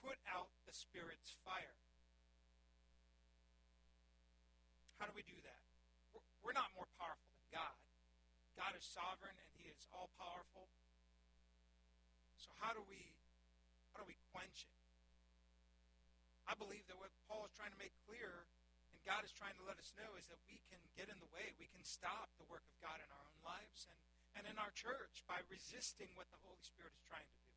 put 0.06 0.22
out 0.30 0.54
the 0.70 0.76
spirit's 0.78 1.34
fire. 1.42 1.82
How 5.02 5.10
do 5.10 5.18
we 5.18 5.26
do 5.26 5.42
that? 5.50 5.66
We're 6.46 6.54
not 6.54 6.70
more 6.78 6.86
powerful 7.02 7.34
than 7.42 7.58
God. 7.58 7.78
God 8.54 8.78
is 8.78 8.86
sovereign 8.86 9.34
and 9.34 9.50
he 9.58 9.66
is 9.66 9.90
all 9.90 10.14
powerful. 10.22 10.70
How 12.64 12.72
do 12.72 12.80
we 12.88 13.12
how 13.92 14.00
do 14.00 14.08
we 14.08 14.16
quench 14.32 14.64
it? 14.64 14.80
I 16.48 16.56
believe 16.56 16.88
that 16.88 16.96
what 16.96 17.12
Paul 17.28 17.44
is 17.44 17.52
trying 17.60 17.76
to 17.76 17.82
make 17.82 17.92
clear 18.08 18.48
and 18.96 19.00
God 19.04 19.28
is 19.28 19.36
trying 19.36 19.60
to 19.60 19.66
let 19.68 19.76
us 19.76 19.92
know 20.00 20.16
is 20.16 20.32
that 20.32 20.40
we 20.48 20.64
can 20.72 20.80
get 20.96 21.12
in 21.12 21.20
the 21.20 21.28
way. 21.36 21.52
We 21.60 21.68
can 21.68 21.84
stop 21.84 22.32
the 22.40 22.48
work 22.48 22.64
of 22.64 22.76
God 22.80 23.04
in 23.04 23.10
our 23.12 23.26
own 23.28 23.42
lives 23.44 23.84
and, 23.92 24.00
and 24.40 24.44
in 24.48 24.56
our 24.56 24.72
church 24.72 25.28
by 25.28 25.44
resisting 25.52 26.08
what 26.16 26.32
the 26.32 26.40
Holy 26.48 26.64
Spirit 26.64 26.96
is 26.96 27.04
trying 27.04 27.28
to 27.28 27.40
do. 27.44 27.52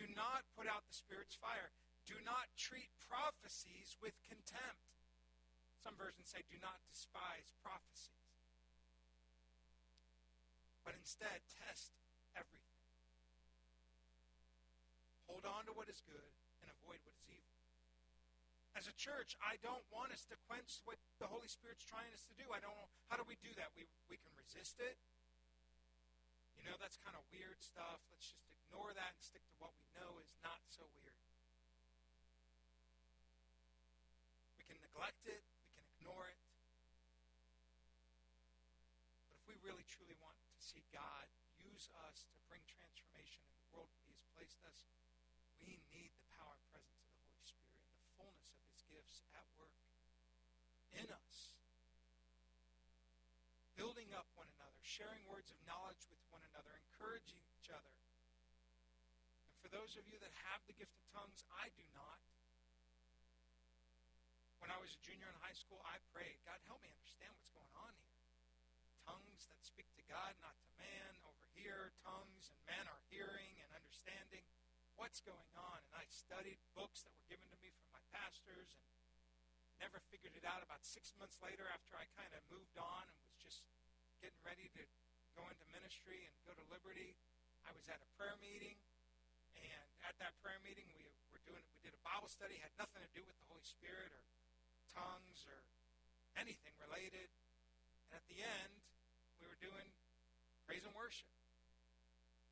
Do 0.00 0.04
not 0.16 0.48
put 0.56 0.64
out 0.64 0.88
the 0.88 0.96
Spirit's 0.96 1.36
fire. 1.36 1.68
Do 2.08 2.16
not 2.24 2.48
treat 2.56 2.88
prophecies 3.04 4.00
with 4.00 4.16
contempt. 4.24 4.88
Some 5.84 5.96
versions 6.00 6.32
say, 6.32 6.40
do 6.48 6.56
not 6.64 6.80
despise 6.88 7.52
prophecies. 7.60 8.24
But 10.84 10.96
instead, 10.96 11.44
test 11.60 11.92
everything. 12.36 12.59
Hold 15.30 15.46
on 15.46 15.62
to 15.70 15.72
what 15.78 15.86
is 15.86 16.02
good 16.10 16.34
and 16.58 16.66
avoid 16.82 16.98
what 17.06 17.14
is 17.14 17.22
evil. 17.30 17.54
As 18.74 18.90
a 18.90 18.94
church, 18.98 19.38
I 19.38 19.62
don't 19.62 19.86
want 19.94 20.10
us 20.10 20.26
to 20.26 20.34
quench 20.50 20.82
what 20.82 20.98
the 21.22 21.30
Holy 21.30 21.46
Spirit's 21.46 21.86
trying 21.86 22.10
us 22.10 22.26
to 22.26 22.34
do. 22.34 22.50
I 22.50 22.58
don't 22.58 22.74
know. 22.74 22.90
How 23.06 23.14
do 23.14 23.22
we 23.30 23.38
do 23.38 23.54
that? 23.54 23.70
We, 23.78 23.86
we 24.10 24.18
can 24.18 24.34
resist 24.34 24.82
it. 24.82 24.98
You 26.58 26.66
know, 26.66 26.74
that's 26.82 26.98
kind 26.98 27.14
of 27.14 27.22
weird 27.30 27.62
stuff. 27.62 28.02
Let's 28.10 28.34
just 28.34 28.50
ignore 28.50 28.90
that 28.90 29.14
and 29.14 29.22
stick 29.22 29.46
to 29.54 29.56
what 29.62 29.70
we 29.78 29.86
know 29.94 30.18
is 30.18 30.34
not 30.42 30.58
so 30.66 30.82
weird. 30.98 31.14
We 34.58 34.66
can 34.66 34.82
neglect 34.82 35.22
it. 35.30 35.46
We 35.46 35.70
can 35.78 35.86
ignore 35.94 36.26
it. 36.26 36.38
But 39.30 39.38
if 39.38 39.46
we 39.46 39.54
really, 39.62 39.86
truly 39.86 40.18
want 40.18 40.34
to 40.42 40.58
see 40.58 40.82
God 40.90 41.30
use 41.62 41.86
us 42.10 42.26
to 42.34 42.38
bring 42.50 42.62
transformation 42.66 43.46
in 43.46 43.54
the 43.56 43.66
world 43.72 43.90
He 44.04 44.12
has 44.12 44.22
placed 44.36 44.60
us, 44.68 44.90
we 45.64 45.80
need 45.92 46.10
the 46.16 46.26
power 46.36 46.56
and 46.56 46.64
presence 46.72 47.04
of 47.04 47.12
the 47.12 47.24
Holy 47.28 47.44
Spirit 47.44 47.76
and 47.86 47.96
the 48.00 48.10
fullness 48.16 48.50
of 48.52 48.60
His 48.72 48.80
gifts 48.88 49.24
at 49.36 49.44
work 49.56 49.76
in 50.96 51.06
us. 51.08 51.56
Building 53.76 54.12
up 54.12 54.28
one 54.36 54.48
another, 54.60 54.76
sharing 54.84 55.24
words 55.24 55.48
of 55.48 55.58
knowledge 55.64 56.04
with 56.12 56.20
one 56.28 56.44
another, 56.52 56.68
encouraging 56.76 57.40
each 57.56 57.72
other. 57.72 57.96
And 59.48 59.58
for 59.64 59.72
those 59.72 59.96
of 59.96 60.04
you 60.04 60.20
that 60.20 60.32
have 60.52 60.60
the 60.68 60.76
gift 60.76 60.92
of 60.92 61.04
tongues, 61.16 61.40
I 61.56 61.72
do 61.72 61.84
not. 61.96 62.20
When 64.60 64.68
I 64.68 64.76
was 64.76 64.92
a 64.92 65.00
junior 65.00 65.24
in 65.24 65.36
high 65.40 65.56
school, 65.56 65.80
I 65.88 65.96
prayed, 66.12 66.36
God, 66.44 66.60
help 66.68 66.84
me 66.84 66.92
understand 66.92 67.32
what's 67.32 67.48
going 67.56 67.72
on 67.80 67.92
here. 67.96 68.20
Tongues 69.08 69.48
that 69.48 69.60
speak 69.64 69.88
to 69.96 70.04
God, 70.04 70.36
not 70.44 70.52
to 70.60 70.68
man, 70.76 71.12
over 71.24 71.44
here, 71.56 71.96
tongues, 72.04 72.52
and 72.52 72.60
men 72.68 72.84
are 72.84 73.00
hearing 73.08 73.59
what's 75.00 75.24
going 75.24 75.52
on. 75.56 75.80
And 75.88 75.94
I 75.96 76.04
studied 76.12 76.60
books 76.76 77.00
that 77.08 77.12
were 77.16 77.24
given 77.32 77.48
to 77.48 77.58
me 77.64 77.72
from 77.72 77.88
my 77.96 78.04
pastors 78.12 78.76
and 78.76 78.84
never 79.80 79.96
figured 80.12 80.36
it 80.36 80.44
out. 80.44 80.60
About 80.60 80.84
six 80.84 81.16
months 81.16 81.40
later, 81.40 81.64
after 81.72 81.96
I 81.96 82.04
kind 82.12 82.28
of 82.36 82.44
moved 82.52 82.76
on 82.76 83.08
and 83.08 83.16
was 83.24 83.40
just 83.40 83.64
getting 84.20 84.38
ready 84.44 84.68
to 84.76 84.82
go 85.32 85.48
into 85.48 85.64
ministry 85.72 86.28
and 86.28 86.36
go 86.44 86.52
to 86.52 86.64
Liberty, 86.68 87.16
I 87.64 87.72
was 87.72 87.88
at 87.88 87.96
a 88.04 88.08
prayer 88.20 88.36
meeting. 88.44 88.76
And 89.56 89.88
at 90.04 90.20
that 90.20 90.36
prayer 90.44 90.60
meeting, 90.60 90.84
we 90.92 91.08
were 91.32 91.40
doing 91.48 91.64
we 91.80 91.80
did 91.88 91.96
a 91.96 92.02
Bible 92.04 92.28
study. 92.28 92.60
Had 92.60 92.76
nothing 92.76 93.00
to 93.00 93.10
do 93.16 93.24
with 93.24 93.36
the 93.40 93.48
Holy 93.48 93.64
Spirit 93.64 94.12
or 94.12 94.22
tongues 94.92 95.48
or 95.48 95.64
anything 96.36 96.76
related. 96.76 97.32
And 98.12 98.20
at 98.20 98.24
the 98.28 98.44
end, 98.44 98.72
we 99.40 99.48
were 99.48 99.60
doing 99.64 99.88
praise 100.68 100.84
and 100.84 100.92
worship. 100.92 101.28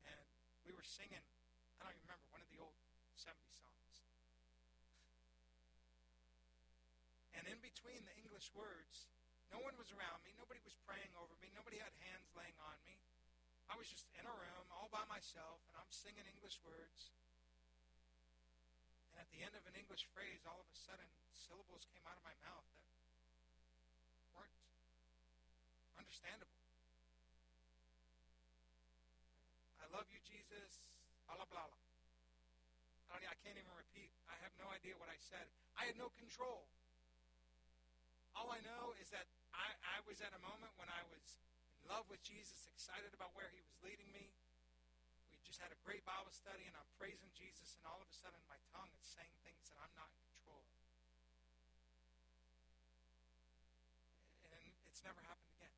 And 0.03 0.25
we 0.65 0.73
were 0.73 0.83
singing, 0.83 1.21
I 1.79 1.87
don't 1.87 1.95
even 1.95 2.03
remember, 2.09 2.27
one 2.35 2.43
of 2.43 2.49
the 2.51 2.59
old 2.59 2.75
70 3.15 3.39
songs. 3.55 3.95
And 7.35 7.38
in 7.49 7.57
between 7.65 8.05
the 8.05 8.15
English 8.21 8.53
words, 8.53 9.09
no 9.49 9.57
one 9.65 9.73
was 9.81 9.89
around 9.89 10.21
me. 10.21 10.37
Nobody 10.37 10.61
was 10.61 10.77
praying 10.85 11.09
over 11.17 11.33
me. 11.41 11.49
Nobody 11.57 11.81
had 11.81 11.89
hands 12.05 12.29
laying 12.37 12.55
on 12.61 12.77
me. 12.85 13.01
I 13.69 13.77
was 13.77 13.89
just 13.89 14.05
in 14.13 14.25
a 14.25 14.33
room 14.33 14.65
all 14.69 14.89
by 14.93 15.01
myself, 15.09 15.61
and 15.69 15.77
I'm 15.77 15.89
singing 15.89 16.25
English 16.29 16.61
words. 16.61 17.13
And 19.13 19.17
at 19.21 19.29
the 19.33 19.41
end 19.41 19.57
of 19.57 19.65
an 19.65 19.73
English 19.73 20.05
phrase, 20.13 20.45
all 20.45 20.61
of 20.61 20.69
a 20.69 20.77
sudden, 20.77 21.09
syllables 21.33 21.89
came 21.89 22.05
out 22.05 22.17
of 22.17 22.25
my 22.25 22.33
mouth 22.45 22.69
that 22.69 22.85
weren't 24.37 24.57
understandable. 25.97 26.61
I 29.81 29.89
love 29.89 30.05
you, 30.13 30.21
Jesus. 30.21 30.85
Blah, 31.25 31.41
blah, 31.41 31.49
blah. 31.49 31.69
I, 33.09 33.17
I 33.25 33.35
can't 33.41 33.57
even 33.57 33.73
repeat. 33.73 34.13
I 34.29 34.37
have 34.45 34.53
no 34.61 34.69
idea 34.69 34.93
what 35.01 35.09
I 35.09 35.17
said. 35.17 35.49
I 35.73 35.89
had 35.89 35.97
no 35.97 36.13
control. 36.17 36.69
All 38.39 38.47
I 38.55 38.63
know 38.63 38.95
is 39.03 39.11
that 39.11 39.27
I, 39.51 39.67
I 39.83 39.99
was 40.07 40.23
at 40.23 40.31
a 40.31 40.39
moment 40.39 40.71
when 40.79 40.87
I 40.87 41.03
was 41.11 41.35
in 41.75 41.83
love 41.91 42.07
with 42.07 42.23
Jesus, 42.23 42.63
excited 42.71 43.11
about 43.11 43.35
where 43.35 43.51
he 43.51 43.59
was 43.59 43.75
leading 43.83 44.07
me. 44.15 44.31
We 45.27 45.43
just 45.43 45.59
had 45.59 45.75
a 45.75 45.79
great 45.83 46.07
Bible 46.07 46.31
study, 46.31 46.63
and 46.63 46.71
I'm 46.79 46.87
praising 46.95 47.27
Jesus, 47.35 47.75
and 47.75 47.83
all 47.83 47.99
of 47.99 48.07
a 48.07 48.15
sudden 48.15 48.39
my 48.47 48.55
tongue 48.71 48.95
is 48.95 49.03
saying 49.11 49.35
things 49.43 49.67
that 49.67 49.75
I'm 49.83 49.91
not 49.99 50.07
in 50.15 50.23
control 50.23 50.63
of. 50.63 50.79
And 54.47 54.71
it's 54.87 55.03
never 55.03 55.19
happened 55.27 55.51
again. 55.59 55.75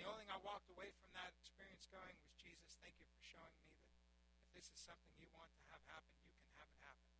The 0.00 0.08
only 0.08 0.24
thing 0.24 0.32
I 0.32 0.40
walked 0.40 0.72
away 0.72 0.88
from 1.04 1.12
that 1.12 1.36
experience 1.36 1.84
going 1.92 2.16
was, 2.24 2.32
Jesus, 2.40 2.80
thank 2.80 2.96
you 2.96 3.04
for 3.12 3.20
showing 3.20 3.60
me 3.60 3.76
that 3.76 3.92
if 4.40 4.48
this 4.56 4.72
is 4.72 4.80
something 4.80 5.12
you 5.20 5.28
want 5.36 5.52
to 5.52 5.62
have 5.68 5.84
happen, 5.84 6.16
you 6.24 6.32
can 6.32 6.48
have 6.56 6.68
it 6.72 6.80
happen. 6.80 7.12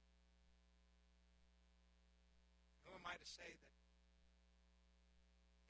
Who 2.85 2.93
am 3.05 3.13
I 3.13 3.21
to 3.21 3.29
say 3.29 3.45
that 3.45 3.77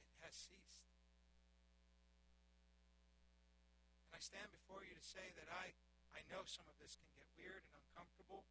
it 0.07 0.23
has 0.23 0.39
ceased? 0.39 0.87
And 4.07 4.15
I 4.15 4.23
stand 4.23 4.55
before 4.55 4.87
you 4.87 4.95
to 4.95 5.03
say 5.03 5.35
that 5.35 5.51
I, 5.51 5.75
I 6.15 6.23
know 6.31 6.47
some 6.47 6.63
of 6.71 6.79
this 6.79 6.95
can 6.95 7.11
get 7.19 7.27
weird 7.35 7.67
and 7.67 7.75
uncomfortable. 7.75 8.47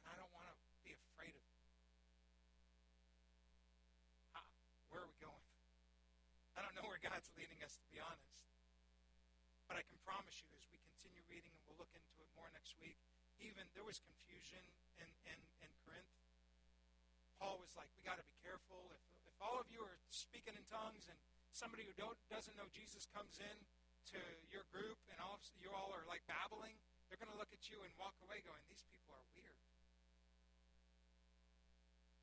And 0.00 0.08
I 0.08 0.16
don't 0.16 0.32
want 0.32 0.48
to 0.48 0.56
be 0.80 0.96
afraid 0.96 1.36
of 1.36 1.44
it. 1.44 1.60
Where 4.88 5.04
are 5.04 5.10
we 5.12 5.20
going? 5.20 5.44
I 6.56 6.64
don't 6.64 6.72
know 6.72 6.88
where 6.88 6.96
God's 7.04 7.28
leading 7.36 7.60
us, 7.60 7.76
to 7.76 7.88
be 7.92 8.00
honest. 8.00 8.48
But 9.68 9.76
I 9.76 9.84
can 9.84 10.00
promise 10.08 10.40
you, 10.40 10.48
as 10.56 10.64
we 10.72 10.80
continue 10.88 11.20
reading, 11.28 11.52
and 11.52 11.60
we'll 11.68 11.76
look 11.76 11.92
into 11.92 12.16
it 12.24 12.32
more 12.32 12.48
next 12.56 12.80
week, 12.80 12.96
even 13.44 13.68
there 13.76 13.84
was 13.84 14.00
confusion 14.00 14.64
in. 14.96 15.13
Paul 17.44 17.60
was 17.60 17.76
like, 17.76 17.92
we 17.92 18.00
got 18.00 18.16
to 18.16 18.24
be 18.24 18.40
careful. 18.40 18.88
If, 18.88 19.04
if 19.28 19.36
all 19.36 19.60
of 19.60 19.68
you 19.68 19.84
are 19.84 20.00
speaking 20.08 20.56
in 20.56 20.64
tongues 20.72 21.04
and 21.12 21.18
somebody 21.52 21.84
who 21.84 21.92
don't, 21.92 22.16
doesn't 22.32 22.56
know 22.56 22.64
Jesus 22.72 23.04
comes 23.12 23.36
in 23.36 23.56
to 24.16 24.20
your 24.48 24.64
group 24.72 24.96
and 25.12 25.20
all 25.20 25.36
of, 25.36 25.44
you 25.60 25.68
all 25.76 25.92
are 25.92 26.08
like 26.08 26.24
babbling, 26.24 26.72
they're 27.12 27.20
going 27.20 27.28
to 27.28 27.36
look 27.36 27.52
at 27.52 27.68
you 27.68 27.76
and 27.84 27.92
walk 28.00 28.16
away 28.24 28.40
going, 28.48 28.64
these 28.72 28.80
people 28.88 29.12
are 29.12 29.20
weird. 29.36 29.60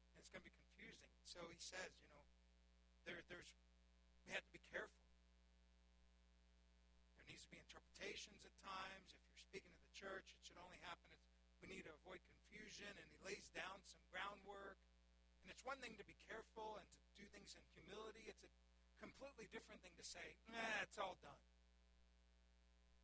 And 0.10 0.26
it's 0.26 0.34
going 0.34 0.42
to 0.42 0.50
be 0.50 0.58
confusing. 0.58 1.14
So 1.30 1.46
he 1.54 1.62
says, 1.62 1.94
you 2.02 2.10
know, 2.10 2.26
there, 3.06 3.22
there's, 3.30 3.54
we 4.26 4.34
have 4.34 4.42
to 4.42 4.54
be 4.58 4.64
careful. 4.74 5.06
There 7.22 7.30
needs 7.30 7.46
to 7.46 7.52
be 7.54 7.62
interpretations 7.62 8.42
at 8.42 8.58
times. 8.66 9.14
If 9.14 9.22
you're 9.30 9.46
speaking 9.54 9.70
to 9.70 9.82
the 9.86 9.94
church, 9.94 10.34
it 10.34 10.42
should 10.42 10.58
only 10.58 10.82
happen. 10.82 11.06
It's, 11.14 11.30
we 11.62 11.70
need 11.70 11.86
to 11.86 11.94
avoid 12.02 12.26
confusion, 12.26 12.90
and 12.90 13.06
he 13.06 13.22
lays 13.22 13.54
down 13.54 13.78
some 13.86 14.02
groundwork. 14.10 14.81
It's 15.52 15.68
one 15.68 15.84
thing 15.84 16.00
to 16.00 16.08
be 16.08 16.16
careful 16.32 16.80
and 16.80 16.88
to 16.88 17.12
do 17.20 17.28
things 17.36 17.52
in 17.60 17.64
humility. 17.76 18.24
It's 18.32 18.48
a 18.48 18.52
completely 19.04 19.52
different 19.52 19.84
thing 19.84 19.92
to 20.00 20.06
say, 20.08 20.24
nah, 20.48 20.80
it's 20.88 20.96
all 20.96 21.20
done. 21.20 21.44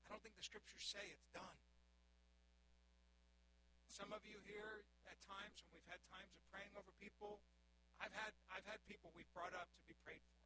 I 0.08 0.16
don't 0.16 0.24
think 0.24 0.40
the 0.40 0.48
scriptures 0.48 0.88
say 0.88 1.04
it's 1.12 1.28
done. 1.36 1.60
Some 3.92 4.16
of 4.16 4.24
you 4.24 4.40
here 4.48 4.88
at 5.12 5.20
times 5.28 5.60
when 5.68 5.76
we've 5.76 5.92
had 5.92 6.00
times 6.08 6.32
of 6.32 6.40
praying 6.48 6.72
over 6.80 6.88
people, 7.04 7.44
I've 8.00 8.16
had 8.16 8.32
I've 8.48 8.64
had 8.64 8.80
people 8.88 9.12
we've 9.12 9.28
brought 9.36 9.52
up 9.52 9.68
to 9.68 9.84
be 9.84 9.98
prayed 10.08 10.24
for. 10.32 10.40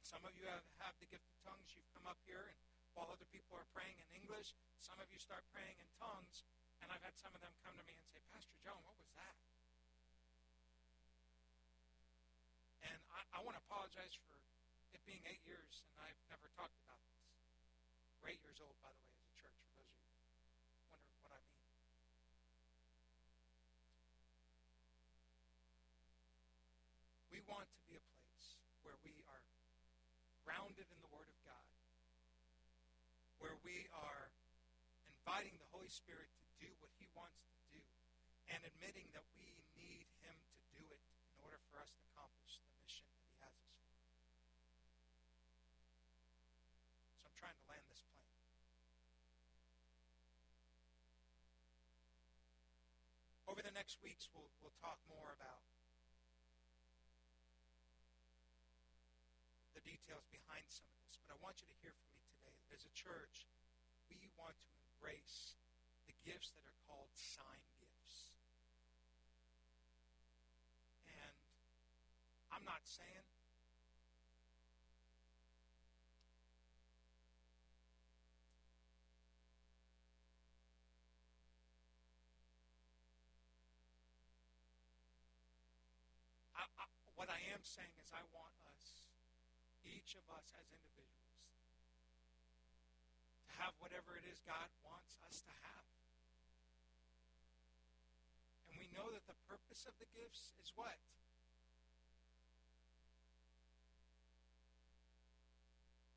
And 0.00 0.04
some 0.08 0.24
of 0.24 0.32
you 0.32 0.48
have, 0.48 0.64
have 0.80 0.96
the 1.02 1.10
gift 1.12 1.28
of 1.28 1.36
tongues. 1.44 1.76
You've 1.76 1.90
come 1.92 2.08
up 2.08 2.22
here 2.24 2.48
and 2.48 2.56
while 2.96 3.12
other 3.12 3.28
people 3.28 3.56
are 3.60 3.68
praying 3.76 4.00
in 4.00 4.08
English, 4.16 4.56
some 4.80 4.96
of 5.00 5.08
you 5.12 5.20
start 5.20 5.44
praying 5.52 5.76
in 5.80 5.88
tongues, 5.96 6.44
and 6.84 6.92
I've 6.92 7.00
had 7.00 7.16
some 7.16 7.32
of 7.32 7.40
them 7.40 7.52
come 7.64 7.72
to 7.76 7.84
me 7.88 7.96
and 7.96 8.04
say, 8.04 8.20
Pastor 8.28 8.56
John, 8.60 8.76
what 8.84 8.96
was 9.00 9.08
that? 9.16 9.32
And 12.86 12.98
I, 13.14 13.20
I 13.36 13.38
want 13.46 13.54
to 13.58 13.62
apologize 13.66 14.14
for 14.26 14.36
it 14.92 15.00
being 15.06 15.22
eight 15.26 15.42
years, 15.46 15.82
and 15.88 15.96
I've 16.02 16.18
never 16.30 16.46
talked 16.54 16.76
about 16.84 16.98
this. 17.10 17.22
We're 18.20 18.30
eight 18.34 18.42
years 18.42 18.58
old, 18.62 18.76
by 18.82 18.90
the 18.94 19.02
way, 19.06 19.14
as 19.18 19.26
a 19.26 19.34
church, 19.38 19.58
for 19.66 19.82
those 19.82 19.90
of 19.90 20.02
you 20.06 20.22
wondering 20.90 21.18
what 21.24 21.32
I 21.34 21.40
mean. 21.46 21.66
We 27.32 27.40
want 27.50 27.66
to 27.66 27.80
be 27.88 27.96
a 27.98 28.04
place 28.14 28.60
where 28.86 28.98
we 29.02 29.24
are 29.26 29.42
grounded 30.46 30.86
in 30.86 30.98
the 31.02 31.10
Word 31.10 31.26
of 31.26 31.38
God, 31.42 31.66
where 33.42 33.56
we 33.66 33.88
are 33.94 34.30
inviting 35.08 35.58
the 35.58 35.66
Holy 35.74 35.90
Spirit 35.90 36.30
to 36.30 36.50
do 36.62 36.70
what 36.78 36.90
He 36.98 37.10
wants 37.16 37.42
to 37.46 37.58
do, 37.74 37.82
and 38.54 38.62
admitting 38.62 39.10
that 39.16 39.26
we 39.34 39.64
need 39.74 40.06
Him 40.22 40.34
to 40.34 40.62
do 40.78 40.82
it 40.92 41.02
in 41.30 41.38
order 41.42 41.58
for 41.70 41.82
us 41.82 41.90
to 41.90 42.00
accomplish 42.12 42.60
the 42.62 42.70
mission 42.84 43.06
that 43.10 43.22
He 43.26 43.34
has 43.42 43.54
us 43.56 43.70
for. 43.80 43.90
So 47.18 47.30
I'm 47.32 47.38
trying 47.38 47.58
to 47.58 47.66
land 47.66 47.82
this 47.90 48.02
plane. 48.06 48.30
Over 53.52 53.60
the 53.60 53.76
next 53.76 54.00
weeks, 54.00 54.32
we'll, 54.32 54.48
we'll 54.64 54.72
talk 54.80 54.96
more 55.12 55.36
about 55.36 55.60
the 59.76 59.84
details 59.84 60.24
behind 60.32 60.64
some 60.72 60.88
of 60.88 60.96
this. 61.04 61.20
But 61.20 61.36
I 61.36 61.38
want 61.44 61.60
you 61.60 61.68
to 61.68 61.76
hear 61.84 61.92
from 61.92 62.08
me 62.16 62.24
today 62.32 62.56
as 62.72 62.88
a 62.88 62.94
church, 62.96 63.44
we 64.08 64.16
want 64.40 64.56
to 64.64 64.72
embrace 64.88 65.60
the 66.08 66.16
gifts 66.24 66.56
that 66.56 66.64
are 66.64 66.80
called 66.88 67.12
sign 67.12 67.60
gifts. 67.76 68.32
And 71.04 71.36
I'm 72.56 72.64
not 72.64 72.80
saying 72.88 73.31
What 87.14 87.30
I 87.30 87.38
am 87.54 87.62
saying 87.62 87.94
is 88.02 88.10
I 88.10 88.24
want 88.34 88.56
us, 88.74 88.84
each 89.86 90.18
of 90.18 90.24
us 90.34 90.50
as 90.58 90.66
individuals, 90.74 91.38
to 93.46 93.52
have 93.62 93.76
whatever 93.78 94.18
it 94.18 94.26
is 94.26 94.42
God 94.42 94.68
wants 94.82 95.20
us 95.28 95.44
to 95.46 95.52
have. 95.62 95.86
And 98.72 98.80
we 98.80 98.90
know 98.90 99.06
that 99.12 99.22
the 99.28 99.38
purpose 99.46 99.86
of 99.86 99.94
the 100.00 100.08
gifts 100.16 100.56
is 100.58 100.72
what? 100.74 100.98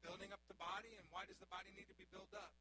Building 0.02 0.32
up 0.32 0.42
the 0.48 0.58
body, 0.58 0.94
and 0.96 1.06
why 1.10 1.26
does 1.26 1.38
the 1.42 1.50
body 1.50 1.74
need 1.74 1.90
to 1.90 1.98
be 1.98 2.06
built 2.14 2.30
up? 2.34 2.54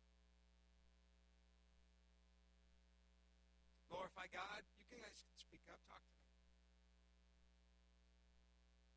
Glorify 3.93 4.27
God. 4.33 4.65
You 4.91 4.99
guys 4.99 5.23
can 5.23 5.37
speak 5.39 5.63
up, 5.71 5.79
talk 5.87 6.01
to 6.03 6.15
me. 6.19 6.25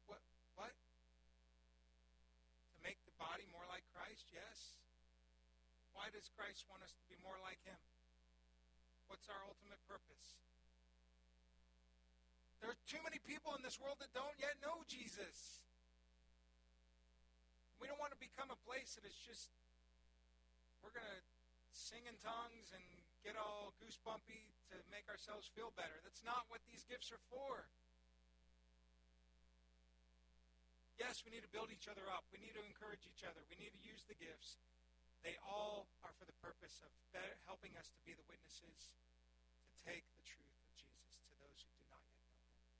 What? 0.07 0.23
What? 0.55 0.73
To 2.71 2.77
make 2.81 2.97
the 3.03 3.13
body 3.19 3.45
more 3.51 3.67
like 3.69 3.83
Christ? 3.93 4.25
Yes. 4.33 4.77
Why 6.07 6.15
does 6.15 6.31
Christ 6.39 6.63
want 6.71 6.79
us 6.87 6.95
to 6.95 7.03
be 7.11 7.19
more 7.19 7.35
like 7.43 7.59
Him? 7.67 7.75
What's 9.11 9.27
our 9.27 9.43
ultimate 9.43 9.83
purpose? 9.91 10.39
There 12.63 12.71
are 12.71 12.79
too 12.87 13.03
many 13.03 13.19
people 13.27 13.51
in 13.59 13.61
this 13.67 13.75
world 13.75 13.99
that 13.99 14.15
don't 14.15 14.39
yet 14.39 14.55
know 14.63 14.87
Jesus. 14.87 15.59
We 17.83 17.91
don't 17.91 17.99
want 17.99 18.15
to 18.15 18.21
become 18.23 18.47
a 18.47 18.59
place 18.63 18.95
that 18.95 19.03
is 19.03 19.19
just, 19.19 19.51
we're 20.79 20.95
going 20.95 21.11
to 21.11 21.23
sing 21.75 22.07
in 22.07 22.15
tongues 22.23 22.71
and 22.71 22.87
get 23.27 23.35
all 23.35 23.75
goosebumpy 23.83 24.47
to 24.71 24.79
make 24.87 25.11
ourselves 25.11 25.51
feel 25.51 25.75
better. 25.75 25.99
That's 26.07 26.23
not 26.23 26.47
what 26.47 26.63
these 26.71 26.87
gifts 26.87 27.11
are 27.11 27.19
for. 27.27 27.67
Yes, 30.95 31.19
we 31.27 31.35
need 31.35 31.43
to 31.43 31.51
build 31.51 31.67
each 31.67 31.91
other 31.91 32.07
up. 32.07 32.23
We 32.31 32.39
need 32.39 32.55
to 32.55 32.63
encourage 32.63 33.03
each 33.03 33.27
other. 33.27 33.43
We 33.51 33.59
need 33.59 33.75
to 33.75 33.83
use 33.83 34.07
the 34.07 34.15
gifts. 34.15 34.55
They 35.27 35.35
all 35.43 35.91
are 36.07 36.15
for 36.15 36.23
the 36.23 36.39
purpose 36.39 36.79
of 36.79 36.87
better, 37.11 37.35
helping 37.51 37.75
us 37.75 37.91
to 37.91 37.99
be 38.07 38.15
the 38.15 38.23
witnesses 38.31 38.95
to 38.95 39.75
take 39.83 40.07
the 40.15 40.23
truth 40.23 40.55
of 40.63 40.71
Jesus 40.79 41.19
to 41.27 41.35
those 41.43 41.67
who 41.67 41.71
do 41.75 41.83
not 41.91 41.99
yet 42.15 42.23
know 42.31 42.47
him. 42.63 42.79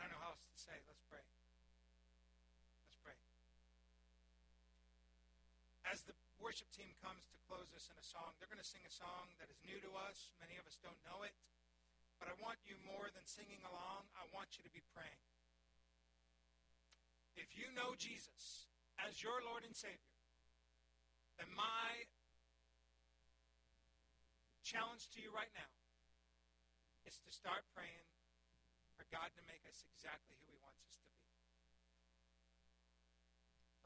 I 0.00 0.08
don't 0.08 0.16
know 0.16 0.22
how 0.24 0.32
else 0.32 0.48
to 0.48 0.56
say. 0.56 0.80
Let's 0.88 1.04
pray. 1.12 1.20
Let's 1.20 2.96
pray. 3.04 3.20
As 5.92 6.08
the 6.08 6.16
worship 6.40 6.72
team 6.72 6.88
comes 7.04 7.28
to 7.28 7.36
close 7.44 7.68
us 7.76 7.92
in 7.92 8.00
a 8.00 8.06
song, 8.16 8.32
they're 8.40 8.48
going 8.48 8.64
to 8.64 8.64
sing 8.64 8.88
a 8.88 8.94
song 8.96 9.28
that 9.36 9.52
is 9.52 9.60
new 9.60 9.76
to 9.84 9.92
us. 10.08 10.32
Many 10.40 10.56
of 10.56 10.64
us 10.64 10.80
don't 10.80 10.96
know 11.04 11.20
it. 11.20 11.36
But 12.16 12.32
I 12.32 12.34
want 12.40 12.56
you 12.64 12.80
more 12.88 13.12
than 13.12 13.28
singing 13.28 13.60
along, 13.68 14.08
I 14.16 14.24
want 14.32 14.56
you 14.56 14.64
to 14.64 14.72
be 14.72 14.80
praying. 14.96 15.20
If 17.38 17.54
you 17.54 17.70
know 17.70 17.94
Jesus 17.94 18.66
as 18.98 19.22
your 19.22 19.38
Lord 19.46 19.62
and 19.62 19.70
Savior, 19.70 20.18
then 21.38 21.46
my 21.54 22.10
challenge 24.66 25.06
to 25.14 25.22
you 25.22 25.30
right 25.30 25.50
now 25.54 25.70
is 27.06 27.22
to 27.22 27.30
start 27.30 27.62
praying 27.78 28.10
for 28.98 29.06
God 29.14 29.30
to 29.38 29.42
make 29.46 29.62
us 29.70 29.86
exactly 29.86 30.34
who 30.42 30.50
He 30.50 30.58
wants 30.58 30.82
us 30.82 30.98
to 30.98 31.06
be. 31.14 31.22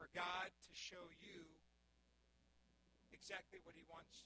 For 0.01 0.09
God 0.17 0.49
to 0.49 0.71
show 0.73 1.05
you 1.21 1.45
exactly 3.13 3.61
what 3.61 3.77
He 3.77 3.85
wants 3.85 4.25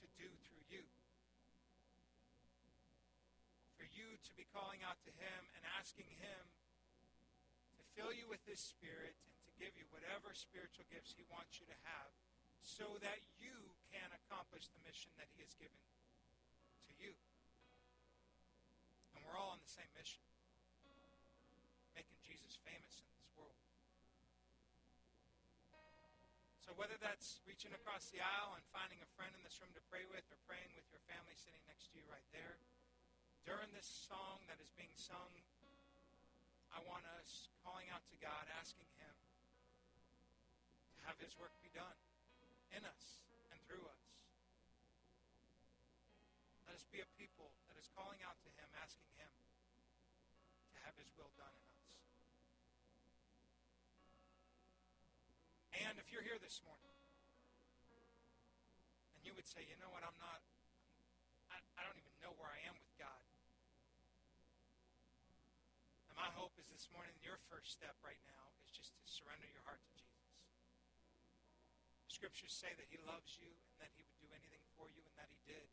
to 0.00 0.08
do 0.16 0.32
through 0.48 0.64
you. 0.72 0.88
For 3.76 3.84
you 3.84 4.16
to 4.16 4.32
be 4.32 4.48
calling 4.48 4.80
out 4.80 4.96
to 5.04 5.12
Him 5.12 5.40
and 5.52 5.62
asking 5.76 6.08
Him 6.16 6.61
fill 7.96 8.12
you 8.12 8.24
with 8.28 8.40
His 8.48 8.60
Spirit 8.60 9.12
and 9.28 9.32
to 9.44 9.52
give 9.60 9.72
you 9.76 9.84
whatever 9.92 10.32
spiritual 10.32 10.84
gifts 10.88 11.12
He 11.16 11.24
wants 11.28 11.60
you 11.60 11.66
to 11.68 11.78
have 11.88 12.10
so 12.62 12.86
that 13.02 13.20
you 13.42 13.54
can 13.90 14.08
accomplish 14.24 14.70
the 14.72 14.80
mission 14.86 15.10
that 15.18 15.28
He 15.34 15.42
has 15.44 15.52
given 15.58 15.82
to 16.88 16.92
you. 16.96 17.12
And 19.14 19.20
we're 19.26 19.36
all 19.36 19.52
on 19.52 19.60
the 19.60 19.70
same 19.70 19.90
mission 19.98 20.22
making 21.92 22.16
Jesus 22.24 22.56
famous 22.64 23.04
in 23.04 23.08
this 23.18 23.28
world. 23.36 23.58
So 26.64 26.72
whether 26.80 26.96
that's 27.02 27.42
reaching 27.44 27.74
across 27.76 28.08
the 28.08 28.24
aisle 28.24 28.56
and 28.56 28.64
finding 28.72 29.02
a 29.04 29.10
friend 29.18 29.34
in 29.36 29.42
this 29.44 29.60
room 29.60 29.74
to 29.76 29.84
pray 29.92 30.08
with 30.08 30.24
or 30.32 30.40
praying 30.48 30.72
with 30.72 30.88
your 30.88 31.04
family 31.04 31.36
sitting 31.36 31.60
next 31.68 31.92
to 31.92 32.00
you 32.00 32.06
right 32.08 32.24
there, 32.32 32.56
during 33.44 33.68
this 33.74 33.90
song 34.08 34.40
that 34.48 34.56
is 34.62 34.70
being 34.78 34.94
sung, 34.94 35.28
I 36.72 36.80
want 36.88 37.04
us 37.20 37.52
calling 37.60 37.86
out 37.92 38.02
to 38.08 38.16
God, 38.18 38.48
asking 38.56 38.88
Him 38.96 39.14
to 40.96 41.00
have 41.04 41.16
His 41.20 41.36
work 41.36 41.52
be 41.60 41.68
done 41.76 41.98
in 42.72 42.82
us 42.88 43.20
and 43.52 43.60
through 43.68 43.84
us. 43.84 44.04
Let 46.64 46.80
us 46.80 46.84
be 46.88 47.04
a 47.04 47.08
people 47.20 47.52
that 47.68 47.76
is 47.76 47.88
calling 47.92 48.24
out 48.24 48.40
to 48.42 48.50
Him, 48.56 48.68
asking 48.80 49.12
Him 49.20 49.32
to 50.72 50.78
have 50.88 50.96
His 50.96 51.12
will 51.20 51.28
done 51.36 51.52
in 51.52 51.68
us. 51.68 51.82
And 55.76 56.00
if 56.00 56.08
you're 56.08 56.24
here 56.24 56.40
this 56.40 56.64
morning 56.64 56.96
and 59.16 59.20
you 59.28 59.36
would 59.36 59.48
say, 59.48 59.60
you 59.68 59.76
know 59.80 59.92
what, 59.92 60.04
I'm 60.04 60.16
not, 60.20 60.40
I, 61.52 61.60
I 61.76 61.80
don't 61.84 61.96
even 62.00 62.16
know 62.24 62.32
where 62.40 62.48
I 62.48 62.60
am 62.64 62.76
with 62.80 62.94
God. 62.96 63.22
And 66.12 66.16
my 66.16 66.28
hope 66.36 66.51
this 66.82 66.90
morning, 66.98 67.14
your 67.22 67.38
first 67.46 67.78
step 67.78 67.94
right 68.02 68.18
now 68.26 68.50
is 68.66 68.74
just 68.74 68.90
to 68.90 69.06
surrender 69.06 69.46
your 69.54 69.62
heart 69.62 69.78
to 69.78 69.94
Jesus. 69.94 70.34
The 72.10 72.14
scriptures 72.18 72.50
say 72.50 72.74
that 72.74 72.90
he 72.90 72.98
loves 73.06 73.38
you 73.38 73.54
and 73.54 73.78
that 73.78 73.94
he 73.94 74.02
would 74.02 74.18
do 74.18 74.26
anything 74.34 74.58
for 74.74 74.90
you 74.90 74.98
and 74.98 75.14
that 75.14 75.30
he 75.30 75.38
did. 75.46 75.70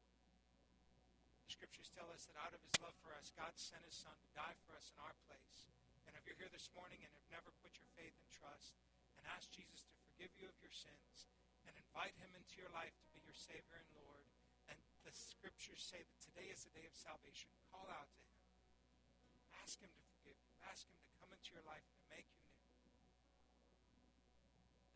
The 1.49 1.57
scriptures 1.57 1.89
tell 1.89 2.05
us 2.13 2.29
that 2.29 2.37
out 2.37 2.53
of 2.53 2.61
his 2.61 2.77
love 2.77 2.93
for 3.01 3.09
us, 3.17 3.33
God 3.33 3.57
sent 3.57 3.81
his 3.89 3.97
son 3.97 4.13
to 4.21 4.37
die 4.37 4.53
for 4.69 4.77
us 4.77 4.93
in 4.93 5.01
our 5.01 5.17
place. 5.25 5.65
And 6.05 6.13
if 6.13 6.29
you're 6.29 6.37
here 6.37 6.53
this 6.53 6.69
morning 6.77 7.01
and 7.01 7.09
have 7.09 7.41
never 7.41 7.57
put 7.65 7.73
your 7.81 7.89
faith 7.97 8.13
and 8.13 8.29
trust 8.29 8.77
and 9.17 9.25
asked 9.33 9.49
Jesus 9.49 9.81
to 9.89 9.97
forgive 10.13 10.29
you 10.37 10.45
of 10.45 10.61
your 10.61 10.69
sins 10.77 11.25
and 11.65 11.73
invite 11.73 12.13
him 12.21 12.37
into 12.37 12.61
your 12.61 12.69
life 12.69 12.93
to 12.93 13.09
be 13.17 13.25
your 13.25 13.33
Savior 13.33 13.81
and 13.81 13.89
Lord, 13.97 14.29
and 14.69 14.77
the 15.01 15.13
scriptures 15.17 15.81
say 15.81 16.05
that 16.05 16.19
today 16.21 16.53
is 16.53 16.69
the 16.69 16.73
day 16.77 16.85
of 16.85 16.93
salvation, 16.93 17.49
call 17.73 17.89
out 17.97 18.13
to 18.13 18.21
him. 18.21 18.37
Ask 19.65 19.81
him 19.81 19.89
to. 19.89 20.08
Ask 20.67 20.87
him 20.87 20.97
to 20.99 21.11
come 21.21 21.31
into 21.31 21.55
your 21.55 21.63
life 21.63 21.83
and 21.85 21.95
to 21.95 22.07
make 22.11 22.27
you 22.33 22.43
new. 22.43 22.99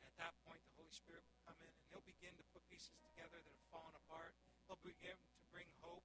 And 0.02 0.12
at 0.12 0.18
that 0.20 0.36
point, 0.44 0.60
the 0.68 0.76
Holy 0.76 0.92
Spirit 0.92 1.24
will 1.24 1.42
come 1.48 1.60
in 1.64 1.72
and 1.72 1.86
he'll 1.92 2.04
begin 2.04 2.36
to 2.36 2.46
put 2.52 2.66
pieces 2.68 3.00
together 3.04 3.40
that 3.40 3.54
have 3.54 3.70
fallen 3.72 3.96
apart. 4.08 4.36
He'll 4.68 4.82
begin 4.84 5.16
to 5.16 5.44
bring 5.54 5.68
hope 5.80 6.04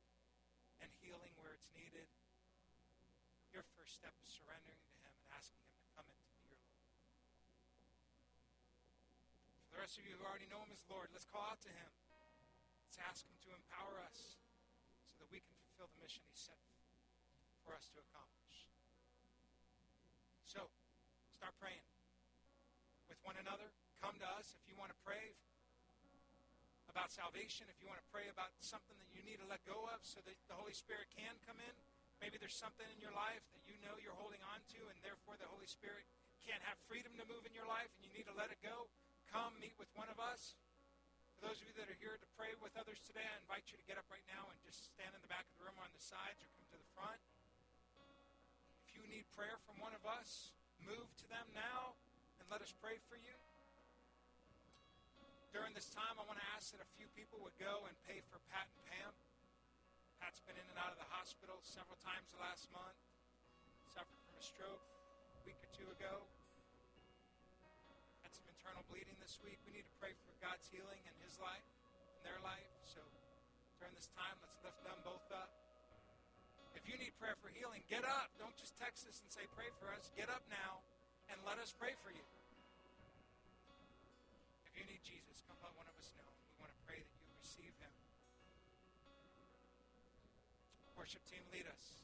and 0.79 0.89
healing 1.03 1.35
where 1.43 1.55
it's 1.55 1.71
needed. 1.75 2.07
Your 3.51 3.67
first 3.75 3.99
step 3.99 4.15
is 4.23 4.31
surrendering 4.31 4.79
to 4.79 4.93
him 5.03 5.11
and 5.11 5.27
asking 5.35 5.59
him 5.65 5.75
to 5.75 5.89
come 5.99 6.07
in 6.07 6.19
to 6.19 6.29
be 6.37 6.47
your 6.47 6.61
Lord. 6.63 6.87
For 9.67 9.79
the 9.79 9.83
rest 9.83 9.99
of 9.99 10.05
you 10.07 10.15
who 10.15 10.25
already 10.27 10.47
know 10.47 10.63
him 10.63 10.71
as 10.71 10.85
Lord, 10.87 11.11
let's 11.11 11.27
call 11.27 11.43
out 11.49 11.59
to 11.67 11.73
him. 11.73 11.91
Let's 12.87 13.01
ask 13.05 13.27
him 13.27 13.37
to 13.47 13.51
empower 13.53 14.01
us 14.07 14.39
so 15.13 15.27
that 15.27 15.31
we 15.31 15.43
can 15.43 15.55
fulfill 15.67 15.91
the 15.93 16.01
mission 16.03 16.23
he 16.27 16.37
set 16.39 16.59
for 17.67 17.77
us 17.77 17.91
to 17.93 18.01
accomplish. 18.01 18.65
So, 20.49 20.65
start 21.37 21.53
praying 21.61 21.85
with 23.13 23.21
one 23.21 23.37
another. 23.37 23.69
Come 24.01 24.17
to 24.17 24.29
us 24.41 24.57
if 24.57 24.65
you 24.65 24.73
want 24.81 24.89
to 24.89 25.01
pray 25.05 25.37
about 26.89 27.13
salvation, 27.13 27.69
if 27.69 27.77
you 27.85 27.85
want 27.85 28.01
to 28.01 28.09
pray 28.09 28.33
about 28.33 28.57
something 28.65 28.97
that 28.97 29.13
you 29.13 29.21
need 29.29 29.37
to 29.45 29.49
let 29.53 29.61
go 29.69 29.77
of 29.93 30.01
so 30.01 30.25
that 30.25 30.33
the 30.49 30.57
Holy 30.57 30.73
Spirit 30.73 31.13
can 31.13 31.37
come 31.45 31.61
in. 31.61 31.77
Maybe 32.25 32.41
there's 32.41 32.57
something 32.57 32.89
in 32.89 32.97
your 32.97 33.13
life 33.13 33.45
that 33.53 33.61
you 33.69 33.77
know 33.85 33.93
you're 34.01 34.17
holding 34.17 34.41
on 34.49 34.65
to, 34.73 34.81
and 34.89 34.97
therefore 35.05 35.37
the 35.37 35.53
Holy 35.53 35.69
Spirit 35.69 36.09
can't 36.41 36.65
have 36.65 36.81
freedom 36.89 37.13
to 37.21 37.29
move 37.29 37.45
in 37.45 37.53
your 37.53 37.69
life, 37.69 37.93
and 38.01 38.09
you 38.09 38.13
need 38.17 38.25
to 38.25 38.33
let 38.33 38.49
it 38.49 38.59
go. 38.65 38.89
Come 39.29 39.53
meet 39.61 39.77
with 39.77 39.93
one 40.01 40.09
of 40.09 40.17
us. 40.17 40.57
For 41.37 41.45
those 41.45 41.61
of 41.61 41.69
you 41.69 41.77
that 41.77 41.93
are 41.93 42.01
here 42.01 42.17
to 42.17 42.29
pray 42.41 42.57
with 42.65 42.73
others 42.81 43.05
today, 43.05 43.29
I 43.29 43.37
invite 43.45 43.69
you 43.69 43.77
to 43.77 43.85
get 43.85 44.01
up 44.01 44.09
right 44.09 44.25
now 44.25 44.49
and 44.49 44.57
just 44.65 44.97
stand 44.97 45.13
in 45.13 45.21
the 45.21 45.29
back 45.29 45.45
of 45.45 45.61
the 45.61 45.69
room 45.69 45.77
or 45.77 45.85
on 45.85 45.93
the 45.93 46.01
sides 46.01 46.41
or 46.41 46.49
come 46.57 46.65
to 46.73 46.81
the 46.81 46.91
front. 46.97 47.21
Need 49.09 49.25
prayer 49.33 49.57
from 49.65 49.81
one 49.81 49.97
of 49.97 50.05
us, 50.05 50.53
move 50.85 51.09
to 51.25 51.27
them 51.33 51.49
now 51.57 51.97
and 52.39 52.45
let 52.53 52.61
us 52.61 52.77
pray 52.77 53.01
for 53.09 53.17
you. 53.17 53.37
During 55.49 55.73
this 55.73 55.89
time, 55.89 56.21
I 56.21 56.25
want 56.29 56.37
to 56.37 56.49
ask 56.53 56.77
that 56.77 56.85
a 56.85 56.91
few 57.01 57.09
people 57.17 57.41
would 57.41 57.57
go 57.57 57.89
and 57.89 57.97
pay 58.05 58.21
for 58.29 58.37
Pat 58.53 58.69
and 58.69 58.83
Pam. 58.85 59.13
Pat's 60.21 60.45
been 60.45 60.61
in 60.61 60.67
and 60.69 60.79
out 60.79 60.93
of 60.93 61.01
the 61.01 61.09
hospital 61.09 61.57
several 61.65 61.97
times 62.05 62.29
the 62.37 62.41
last 62.45 62.69
month, 62.69 63.01
suffered 63.89 64.21
from 64.29 64.37
a 64.37 64.45
stroke 64.45 64.85
a 64.85 65.41
week 65.49 65.57
or 65.65 65.71
two 65.73 65.89
ago 65.89 66.29
had 68.29 68.37
some 68.37 68.53
internal 68.53 68.85
bleeding 68.93 69.17
this 69.25 69.41
week. 69.41 69.57
We 69.65 69.73
need 69.73 69.89
to 69.89 69.97
pray 69.97 70.13
for 70.29 70.37
God's 70.45 70.69
healing 70.69 71.01
in 71.09 71.17
his 71.25 71.41
life, 71.41 71.65
in 72.21 72.29
their 72.29 72.37
life. 72.45 72.69
So 72.85 73.01
during 73.81 73.97
this 73.97 74.13
time, 74.13 74.37
let's 74.45 74.61
lift 74.61 74.85
them 74.85 75.01
both 75.01 75.25
up. 75.33 75.58
You 76.89 76.97
need 76.97 77.13
prayer 77.21 77.37
for 77.45 77.53
healing, 77.53 77.85
get 77.93 78.09
up. 78.09 78.33
Don't 78.41 78.57
just 78.57 78.73
text 78.81 79.05
us 79.05 79.21
and 79.21 79.29
say, 79.29 79.45
pray 79.53 79.69
for 79.77 79.93
us. 79.93 80.09
Get 80.17 80.33
up 80.33 80.41
now 80.49 80.81
and 81.29 81.37
let 81.45 81.61
us 81.61 81.77
pray 81.77 81.93
for 82.01 82.09
you. 82.09 82.25
If 84.65 84.73
you 84.73 84.89
need 84.89 85.05
Jesus, 85.05 85.45
come 85.45 85.61
let 85.61 85.77
one 85.77 85.85
of 85.85 85.93
us 86.01 86.09
know. 86.17 86.25
We 86.57 86.65
want 86.65 86.73
to 86.73 86.81
pray 86.89 86.97
that 86.97 87.13
you 87.21 87.29
receive 87.45 87.77
him. 87.77 87.93
Worship 90.97 91.21
team, 91.29 91.45
lead 91.53 91.69
us. 91.69 91.99